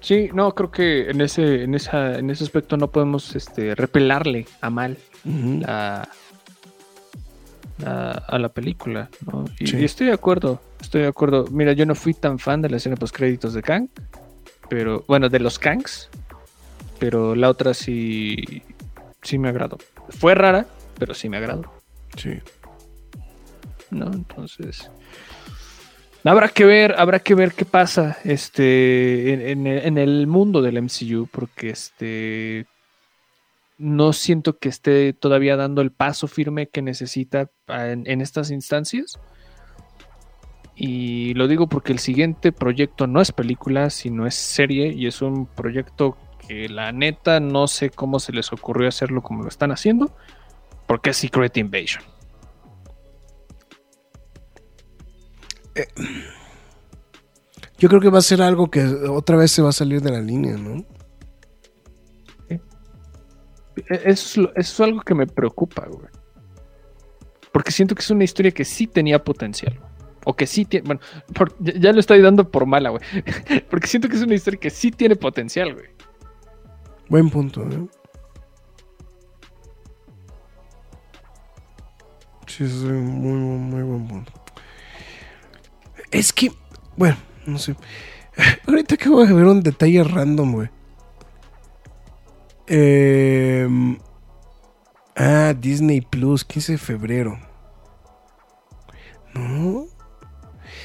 [0.00, 4.46] Sí, no, creo que en ese, en esa, en ese aspecto no podemos este, repelarle
[4.60, 6.06] a mal la-
[7.84, 9.44] a la película, ¿no?
[9.58, 9.78] Y, Sí.
[9.78, 11.46] y estoy de acuerdo, estoy de acuerdo.
[11.50, 13.88] Mira, yo no fui tan fan de la escena post créditos de Kang,
[14.68, 16.08] pero bueno, de los Kangs,
[16.98, 18.62] pero la otra sí,
[19.22, 19.78] sí me agradó.
[20.10, 20.66] Fue rara,
[20.98, 21.64] pero sí me agradó,
[22.16, 22.38] Sí.
[23.90, 24.06] ¿no?
[24.12, 24.90] Entonces,
[26.24, 30.76] habrá que ver, habrá que ver qué pasa, este, en, en- en el mundo del
[30.78, 32.66] MCU, porque este
[33.76, 39.18] no siento que esté todavía dando el paso firme que necesita en, en estas instancias.
[40.76, 45.22] Y lo digo porque el siguiente proyecto no es película, sino es serie y es
[45.22, 49.70] un proyecto que la neta no sé cómo se les ocurrió hacerlo como lo están
[49.70, 50.16] haciendo,
[50.86, 52.02] porque es Secret Invasion.
[57.78, 60.12] Yo creo que va a ser algo que otra vez se va a salir de
[60.12, 60.84] la línea, ¿no?
[63.76, 66.08] E- Eso es, eso es algo que me preocupa, güey.
[67.52, 69.78] Porque siento que es una historia que sí tenía potencial.
[70.24, 70.86] O que sí tiene.
[70.86, 71.00] Bueno,
[71.60, 73.02] ya, lo estoy dando por mala, güey.
[73.70, 75.86] Porque siento que es una historia que sí tiene potencial, güey.
[77.08, 77.86] Buen punto, ¿eh?
[82.46, 84.32] Sí, es muy, muy, buen punto.
[86.10, 86.50] Es que,
[86.96, 87.74] bueno, no sé.
[88.66, 90.68] Ahorita que voy a ver un detalle random, güey.
[92.66, 93.98] Em,
[95.16, 97.38] ah, Disney Plus, 15 de febrero.
[99.34, 99.86] No.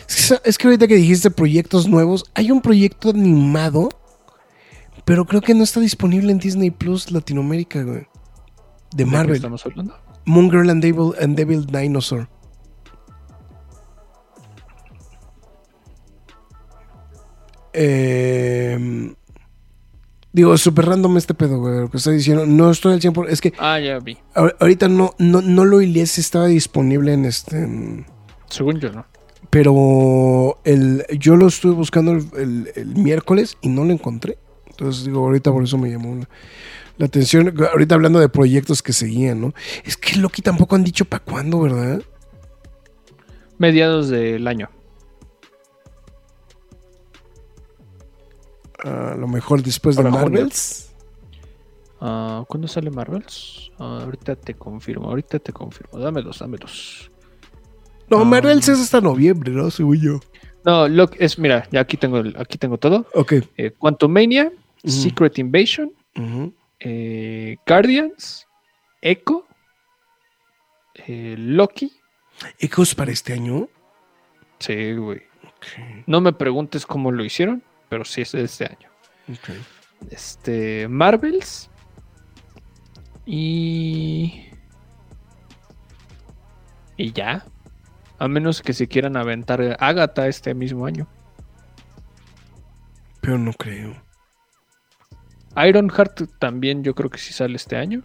[0.08, 3.90] Es que, sa- es que ahorita que dijiste proyectos nuevos, hay un proyecto animado,
[5.06, 8.00] pero creo que no está disponible en Disney Plus Latinoamérica, güey.
[8.00, 8.08] De
[8.98, 9.36] ¿De qué Marvel.
[9.36, 9.96] estamos hablando?
[10.26, 12.28] Moon Girl and Devil, and Devil Dinosaur.
[17.74, 19.14] Eh,
[20.34, 21.80] digo, súper random este pedo, güey.
[21.82, 22.46] Lo que está diciendo.
[22.46, 23.28] No estoy al 100%.
[23.30, 24.18] Es que Ah, ya vi.
[24.36, 28.06] ahor- ahorita no, no, no lo hilé si estaba disponible en este.
[28.50, 29.06] Según yo, ¿no?
[29.50, 34.38] Pero el, yo lo estuve buscando el, el- el miércoles y no lo encontré.
[34.70, 36.30] Entonces, digo, ahorita por eso me llamó la,
[36.98, 37.54] la atención.
[37.72, 39.54] Ahorita hablando de proyectos que seguían, ¿no?
[39.84, 42.02] Es que Loki tampoco han dicho para cuándo, ¿verdad?
[43.58, 44.70] Mediados del año.
[48.84, 50.04] A lo mejor después de.
[50.04, 50.94] Marvels.
[52.02, 53.72] Ah, ¿Cuándo sale Marvels?
[53.78, 56.00] Ah, ahorita te confirmo, ahorita te confirmo.
[56.00, 57.12] Dámelos, dámelos.
[58.10, 58.24] No, Ah.
[58.26, 59.70] Marvels es hasta noviembre, ¿no?
[59.70, 60.20] Según yo.
[60.66, 63.06] No, lo que es, mira, ya aquí tengo, el- aquí tengo todo.
[63.14, 63.34] Ok.
[63.58, 64.52] Eh, Quantumania,
[64.84, 64.92] Ujú.
[64.92, 65.92] Secret Invasion,
[66.80, 68.46] eh, Guardians,
[69.02, 69.46] Echo,
[71.08, 71.92] eh, Loki.
[72.60, 73.68] ¿Ecos para este año?
[74.60, 75.22] Sí, güey.
[76.08, 78.90] No me preguntes cómo lo hicieron, pero sí es de este año.
[80.10, 81.70] Este, Marvels.
[83.26, 84.46] Y.
[86.98, 87.46] Y ya.
[88.18, 91.08] A menos que se quieran aventar Agatha este mismo año.
[93.22, 93.96] Pero no creo.
[95.56, 98.04] Ironheart también yo creo que sí sale este año.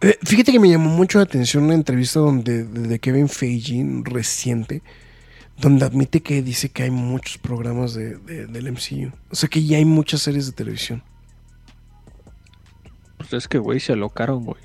[0.00, 4.82] Eh, fíjate que me llamó mucho la atención una entrevista donde, de Kevin Feige reciente,
[5.60, 9.12] donde admite que dice que hay muchos programas de, de- del MCU.
[9.30, 11.02] O sea que ya hay muchas series de televisión.
[13.18, 14.62] Pues es que, güey, se alocaron, güey.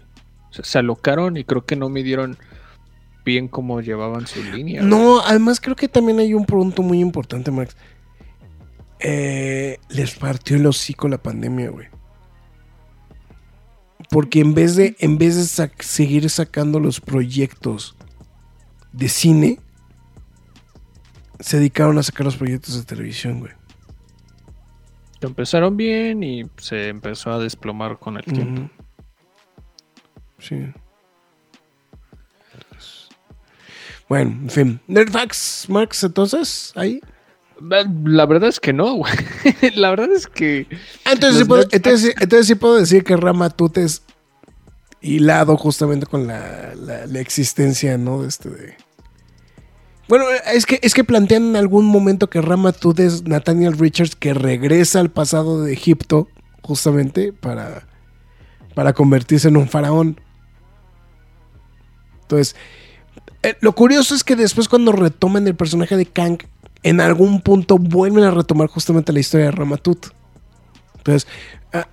[0.49, 2.37] O sea, se alocaron y creo que no midieron
[3.25, 4.81] bien cómo llevaban su línea.
[4.81, 7.75] No, además creo que también hay un punto muy importante, Max.
[8.99, 11.87] Eh, les partió el hocico la pandemia, güey.
[14.09, 17.95] Porque en vez de, en vez de sac- seguir sacando los proyectos
[18.93, 19.59] de cine,
[21.39, 23.51] se dedicaron a sacar los proyectos de televisión, güey.
[25.19, 28.69] Que Empezaron bien y se empezó a desplomar con el tiempo.
[30.39, 30.67] Sí.
[34.07, 34.79] Bueno, en fin.
[34.87, 37.01] Nerdfax, Max, entonces, ahí.
[37.61, 39.13] La verdad es que no, güey.
[39.75, 40.67] La verdad es que.
[41.05, 44.03] Entonces, sí puedo, entonces, entonces sí puedo decir que Ramatut es
[45.01, 48.21] hilado justamente con la, la- la existencia, ¿no?
[48.23, 48.77] De este de...
[50.07, 54.33] Bueno, es que, es que plantean en algún momento que Ramatut es Nathaniel Richards que
[54.33, 56.27] regresa al pasado de Egipto
[56.61, 57.87] justamente para,
[58.75, 60.21] para convertirse en un faraón.
[62.21, 62.55] Entonces,
[63.41, 66.39] eh, lo curioso es que después cuando retoman el personaje de Kang,
[66.83, 70.07] en algún punto vuelven a retomar justamente la historia de Ramatut.
[70.97, 71.27] Entonces,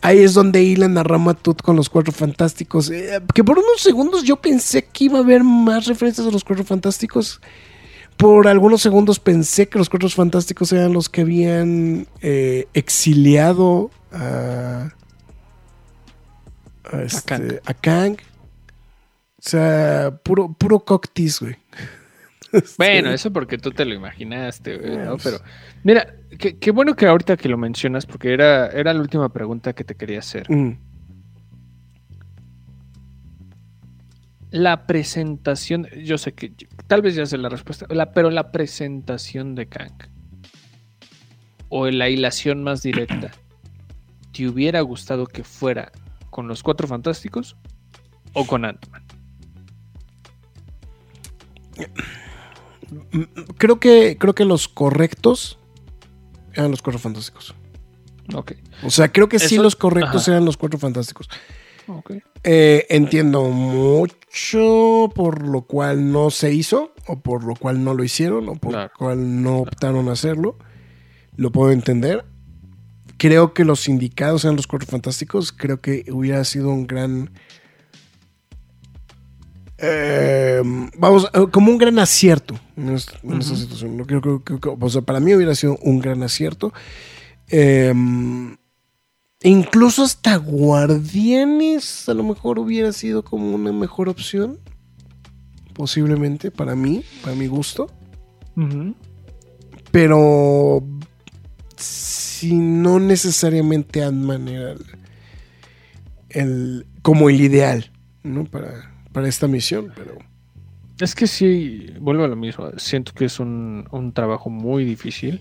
[0.01, 2.91] ahí es donde hilan a Ramatut con los Cuatro Fantásticos.
[2.91, 6.45] Eh, que por unos segundos yo pensé que iba a haber más referencias a los
[6.45, 7.41] Cuatro Fantásticos.
[8.23, 14.91] Por algunos segundos pensé que los Cuatro Fantásticos eran los que habían eh, exiliado a,
[16.85, 17.53] a, este, Kang.
[17.65, 18.17] a Kang.
[19.39, 21.57] O sea, puro, puro cocktease, güey.
[22.79, 23.15] Bueno, Sí.
[23.15, 25.17] eso porque tú te lo imaginaste, güey, ¿no?
[25.17, 25.39] Pero,
[25.83, 29.73] mira, qué, qué bueno que ahorita que lo mencionas, porque era, era la última pregunta
[29.73, 30.49] que te quería hacer.
[30.49, 30.79] Mm.
[34.51, 36.53] La presentación, yo sé que
[36.93, 39.95] tal vez ya sé la respuesta, la- pero la presentación de Kang
[41.71, 43.31] o la hilación más directa,
[44.31, 45.91] ¿te hubiera gustado que fuera
[46.29, 47.57] con los Cuatro Fantásticos
[48.35, 49.03] o con Ant-Man?
[53.13, 53.23] Mm,
[53.57, 55.59] Creo que, creo que los correctos
[56.53, 57.55] eran los cuatro fantásticos.
[58.35, 58.53] Ok,
[58.83, 60.33] O sea, creo que sí los correctos ajá.
[60.33, 61.31] eran los cuatro fantásticos.
[62.45, 68.03] Eh, entiendo mucho por lo cual no se hizo, o por lo cual no lo
[68.05, 68.91] hicieron, o por Claro.
[68.93, 70.57] lo cual no optaron a hacerlo.
[71.37, 72.25] Lo puedo entender.
[73.19, 75.53] Creo que los indicados eran los cuatro fantásticos.
[75.53, 77.31] Creo que hubiera sido un gran.
[79.85, 80.63] eh,
[80.97, 83.63] vamos, eh, como un gran acierto en, es- en esta Ujú.
[83.63, 83.97] situación.
[84.05, 86.73] Creo- creo- creo que- o sea, para mí hubiera sido un gran acierto.
[87.49, 87.93] Eh,
[89.45, 94.59] incluso hasta Guardianes a lo mejor hubiera sido como una mejor opción.
[95.75, 97.91] Posiblemente para mí, para mi gusto.
[99.91, 100.83] Pero
[101.77, 104.85] si no necesariamente Ant-Man era el,
[106.31, 107.91] el- como el ideal,
[108.23, 108.45] ¿no?
[108.45, 110.19] Para, para esta misión, pero...
[111.01, 112.71] Es que sí, vuelvo a lo mismo.
[112.77, 115.41] Siento que es un, un trabajo muy difícil.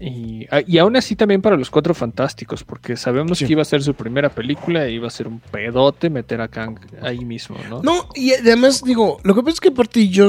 [0.00, 3.46] Y, ah, y aún así también para los cuatro fantásticos, porque sabemos Sí.
[3.46, 6.46] que iba a ser su primera película y iba a ser un pedote meter a
[6.46, 7.82] Kang ahí mismo, ¿no?
[7.82, 10.28] No, y además digo, lo que pasa es que aparte yo,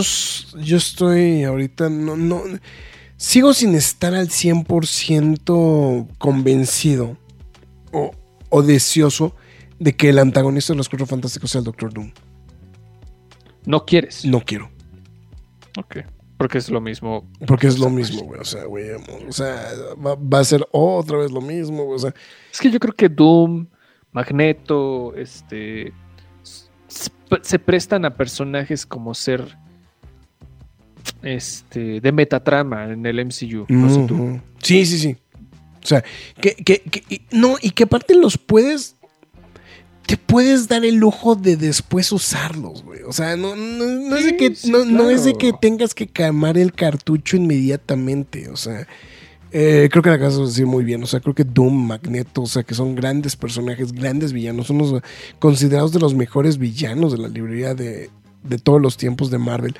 [0.59, 2.41] yo estoy ahorita, no, no,
[3.15, 7.17] sigo sin estar al 100% convencido
[7.91, 8.11] o,
[8.49, 9.35] o deseoso
[9.77, 12.11] de que el antagonista de los Cuatro Fantásticos sea el Doctor Doom.
[13.65, 14.25] No quieres.
[14.25, 14.71] No quiero,
[15.77, 15.97] Ok.
[16.39, 17.29] Porque es lo mismo.
[17.45, 18.85] porque es lo mismo, güey, o sea, güey,
[19.27, 19.61] o sea,
[20.03, 22.13] va, va a ser otra vez lo mismo, güey, o sea,
[22.51, 23.67] Es que yo creo que Doom,
[24.13, 25.93] Magneto, este.
[26.87, 29.55] se prestan a personajes como ser.
[31.21, 31.99] Este.
[32.01, 33.65] de metatrama en el MCU.
[33.67, 34.15] No sé tú.
[34.15, 34.41] Ujú.
[34.61, 35.17] Sí, sí, sí.
[35.83, 36.03] O sea,
[36.39, 38.95] que, que, que- y- no, y que aparte los puedes.
[40.09, 43.03] Te puedes dar el lujo de después usarlos, güey.
[43.03, 45.59] O sea, no, no, no es de que, sí, no, no es de que claro.
[45.61, 48.49] tengas que calmar el cartucho inmediatamente.
[48.49, 48.87] O sea,
[49.51, 51.03] eh, creo que la acabas de decir muy bien.
[51.03, 54.65] O sea, creo que Doom, Magneto, o sea, que son grandes personajes, grandes villanos.
[54.65, 54.99] Son los
[55.37, 58.09] considerados de los mejores villanos de la librería de,
[58.41, 59.75] de todos los tiempos de Marvel.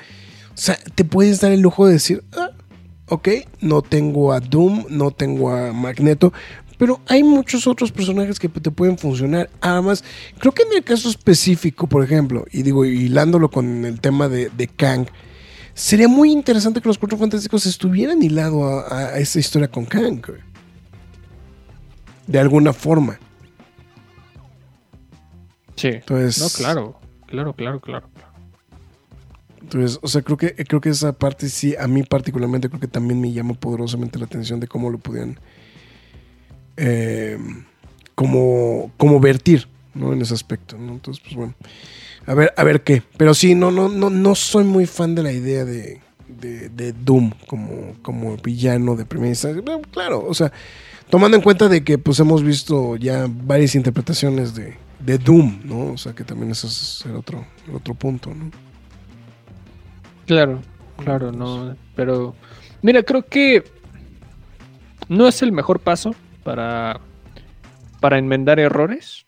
[0.54, 2.50] O sea, te puedes dar el lujo de decir, ah,
[3.08, 3.28] ok,
[3.60, 6.32] no tengo a Doom, no tengo a Magneto,
[6.80, 9.50] pero hay muchos otros personajes que te pueden funcionar.
[9.60, 10.02] Además,
[10.38, 14.48] creo que en el caso específico, por ejemplo, y digo, hilándolo con el tema de,
[14.48, 15.06] de Kang,
[15.74, 20.22] sería muy interesante que los Cuatro Fantásticos estuvieran hilados a, a esta historia con Kang.
[20.26, 20.40] güey.
[22.26, 23.20] De alguna forma.
[25.76, 25.88] Sí.
[25.88, 26.98] Entonces, No, claro.
[27.26, 28.08] Claro, claro, claro.
[28.14, 28.32] claro.
[29.60, 32.88] Entonces, o sea, creo que, creo que esa parte sí, a mí particularmente, creo que
[32.88, 35.38] también me llama poderosamente la atención de cómo lo pudieran
[36.82, 37.38] eh,
[38.14, 40.12] como, como vertir, ¿no?
[40.12, 40.76] En ese aspecto.
[40.76, 41.54] Entonces, pues bueno.
[42.26, 43.02] A ver, a ver qué.
[43.16, 47.32] Pero sí, no, no, no, no soy muy fan de la idea de, de, Doom
[47.46, 49.62] como, como villano de primera instancia.
[49.90, 50.52] Claro, o sea,
[51.10, 55.92] tomando en cuenta de que pues hemos visto ya varias interpretaciones de, de Doom, ¿no?
[55.92, 58.50] O sea, que también ese es el otro, el otro punto, ¿no?
[60.26, 60.60] Claro,
[61.02, 61.76] claro, no.
[61.94, 62.34] Pero.
[62.80, 63.64] Mira, creo que.
[65.08, 66.14] No es el mejor paso
[66.50, 67.00] para.
[68.00, 69.24] Para enmendar errores.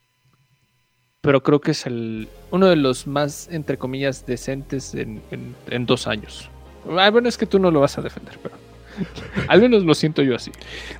[1.21, 2.29] Pero creo que es el.
[2.51, 5.23] Uno de los más, entre comillas, decentes en,
[5.71, 6.51] en- dos años.
[6.99, 8.57] Ah, bueno, es que tú no lo vas a defender, pero.
[9.49, 10.51] Al menos lo siento yo así.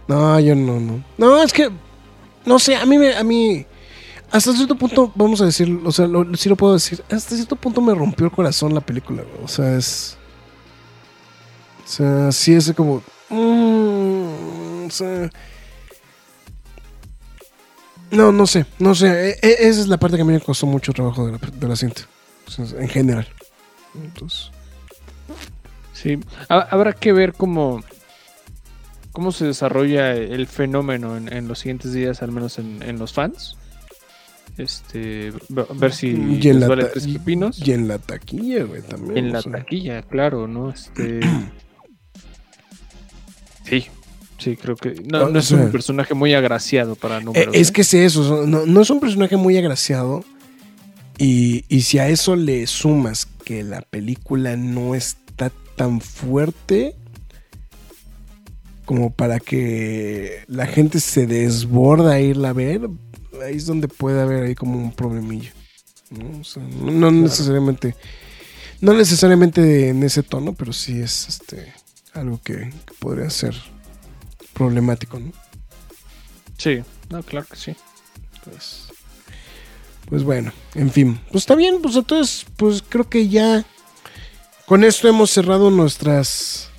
[0.07, 1.03] No, yo no, no.
[1.19, 1.69] No, es que,
[2.47, 3.67] no sé, a mí, me, a mí,
[4.31, 7.57] hasta cierto punto, vamos a decir, o sea, lo, sí lo puedo decir, hasta cierto
[7.57, 10.17] punto me rompió el corazón la película, o sea, es,
[11.85, 15.29] o sea, sí es como, mm, o sea,
[18.13, 20.41] no, no sé, no sé, e- e- esa es la parte que a mí me
[20.41, 22.03] costó mucho trabajo de la, de la cinta,
[22.79, 23.27] en general.
[23.95, 24.51] Entonces,
[25.93, 26.19] Sí.
[26.49, 27.83] Ha- Habrá que ver cómo.
[29.13, 33.13] Cómo se desarrolla el fenómeno en, en los siguientes días, al menos en, en los
[33.13, 33.57] fans.
[34.57, 35.33] Este.
[35.51, 37.59] ve- Ver si y en la, vale ta- tres y- pepinos.
[37.67, 39.19] y en la taquilla, güey, también.
[39.27, 39.53] En la sea.
[39.53, 40.71] taquilla, claro, ¿no?
[40.71, 41.21] Este.
[43.65, 43.87] Sí,
[44.43, 44.95] sí, creo que.
[45.07, 47.55] No, no es un personaje muy agraciado para Eh, números.
[47.55, 47.73] es ¿eh?
[47.73, 50.25] que es eso, no, no es un personaje muy agraciado.
[51.19, 56.97] Y, y si a eso le sumas que la película no está tan fuerte
[58.85, 62.89] como para que la gente se desborda a irla a ver,
[63.45, 65.53] ahí es donde puede haber ahí como un problemillo.
[66.11, 66.41] ¿no?
[66.41, 67.95] O sea, no, no necesariamente,
[68.81, 71.73] no necesariamente en ese tono, pero sí es este
[72.13, 73.55] algo que, que podría ser
[74.53, 75.33] problemático, ¿no?
[76.59, 77.77] Sí, no, claro que sí.
[78.45, 78.89] Pues,
[80.09, 81.21] pues bueno, en fin.
[81.31, 83.65] Pues está bien, pues entonces, pues creo que ya
[84.67, 86.71] con esto hemos cerrado nuestras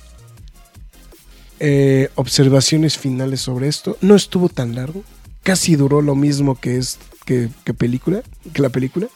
[1.60, 3.96] eh, observaciones finales sobre esto.
[4.00, 5.04] No estuvo tan largo.
[5.42, 8.22] Casi duró lo mismo que es que, que película,
[8.52, 9.08] que la película.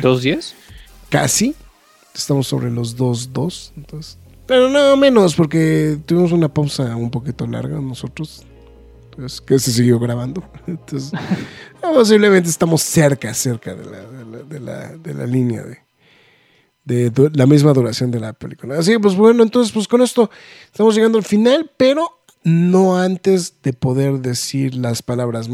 [0.00, 0.54] ¿Dos diez?
[1.10, 1.54] Casi.
[2.14, 3.72] Estamos sobre los 2-2.
[3.76, 4.18] Entonces.
[4.46, 8.44] Pero no menos, porque tuvimos una pausa un poquito larga nosotros.
[9.04, 10.44] Entonces, que se siguió grabando.
[10.66, 11.12] Entonces,
[11.80, 17.30] posiblemente estamos cerca, cerca de la, de la, de la, de la línea de, de
[17.32, 18.78] la misma duración de la película.
[18.78, 20.30] Así que, pues bueno, entonces, pues con esto
[20.66, 25.48] estamos llegando al final, pero no antes de poder decir las palabras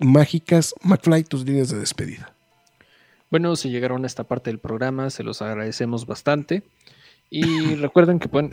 [0.00, 0.74] mágicas.
[0.82, 2.34] McFly, tus líneas de despedida.
[3.30, 6.64] Bueno, si llegaron a esta parte del programa, se los agradecemos bastante.
[7.34, 8.50] Y recuerden que pueden.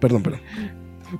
[0.00, 0.40] Perdón, perdón.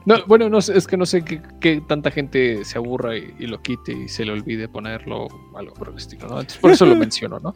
[0.05, 3.61] No, bueno, no sé, es que no sé qué, tanta gente se aburra y, lo
[3.63, 6.41] quite y se le olvide ponerlo algo por el estilo, ¿no?
[6.41, 7.55] Entonces, por eso lo menciono, ¿no?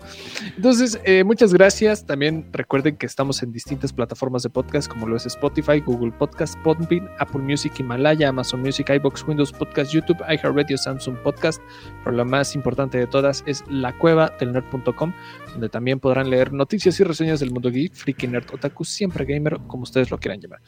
[0.57, 2.07] Entonces, eh, muchas gracias.
[2.07, 6.57] También recuerden que estamos en distintas plataformas de podcast como lo es Spotify, Google Podcast,
[6.63, 11.63] Podbean, Apple Music, Himalaya, Amazon Music, iBox, Windows Podcast, YouTube, iHeartRadio, Samsung Podcast.
[12.03, 15.13] Pero la más importante de todas es la cueva del nerd.com,
[15.53, 19.59] donde también podrán leer noticias y reseñas del mundo geek, freaky nerd, otaku, siempre gamer,
[19.67, 20.61] como ustedes lo quieran llamar.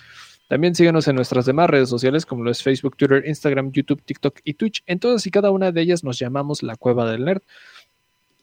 [0.48, 4.40] También síguenos en nuestras demás redes sociales como lo es Facebook, Twitter, Instagram, YouTube, TikTok
[4.44, 4.82] y Twitch.
[4.86, 7.42] En todas y cada una de ellas nos llamamos la Cueva del Nerd.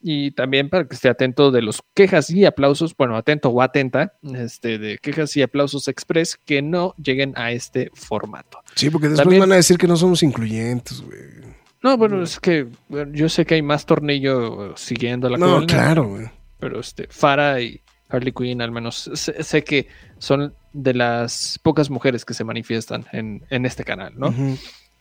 [0.06, 4.12] Y también para que esté atento de los quejas y aplausos, bueno, atento o atenta,
[4.36, 8.60] este, de quejas y aplausos express que no lleguen a este formato.
[8.76, 11.54] Sí, porque después van a decir que no somos incluyentes, güey.
[11.82, 12.68] No, bueno, es que
[13.14, 16.30] yo sé que hay más tornillo siguiendo la No, claro, güey.
[16.60, 22.26] Pero este, Fara y Harley Quinn, al menos sé que son de las pocas mujeres
[22.26, 24.34] que se manifiestan en, este canal, ¿no?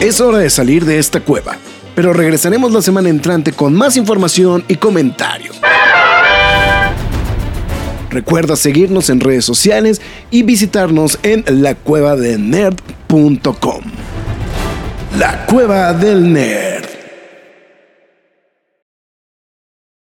[0.01, 1.57] Es hora de salir de esta cueva.
[1.95, 5.59] Pero regresaremos la semana entrante con más información y comentarios.
[8.09, 13.81] Recuerda seguirnos en redes sociales y visitarnos en lacuevadelnerd.com.
[15.17, 16.88] La Cueva del Nerd.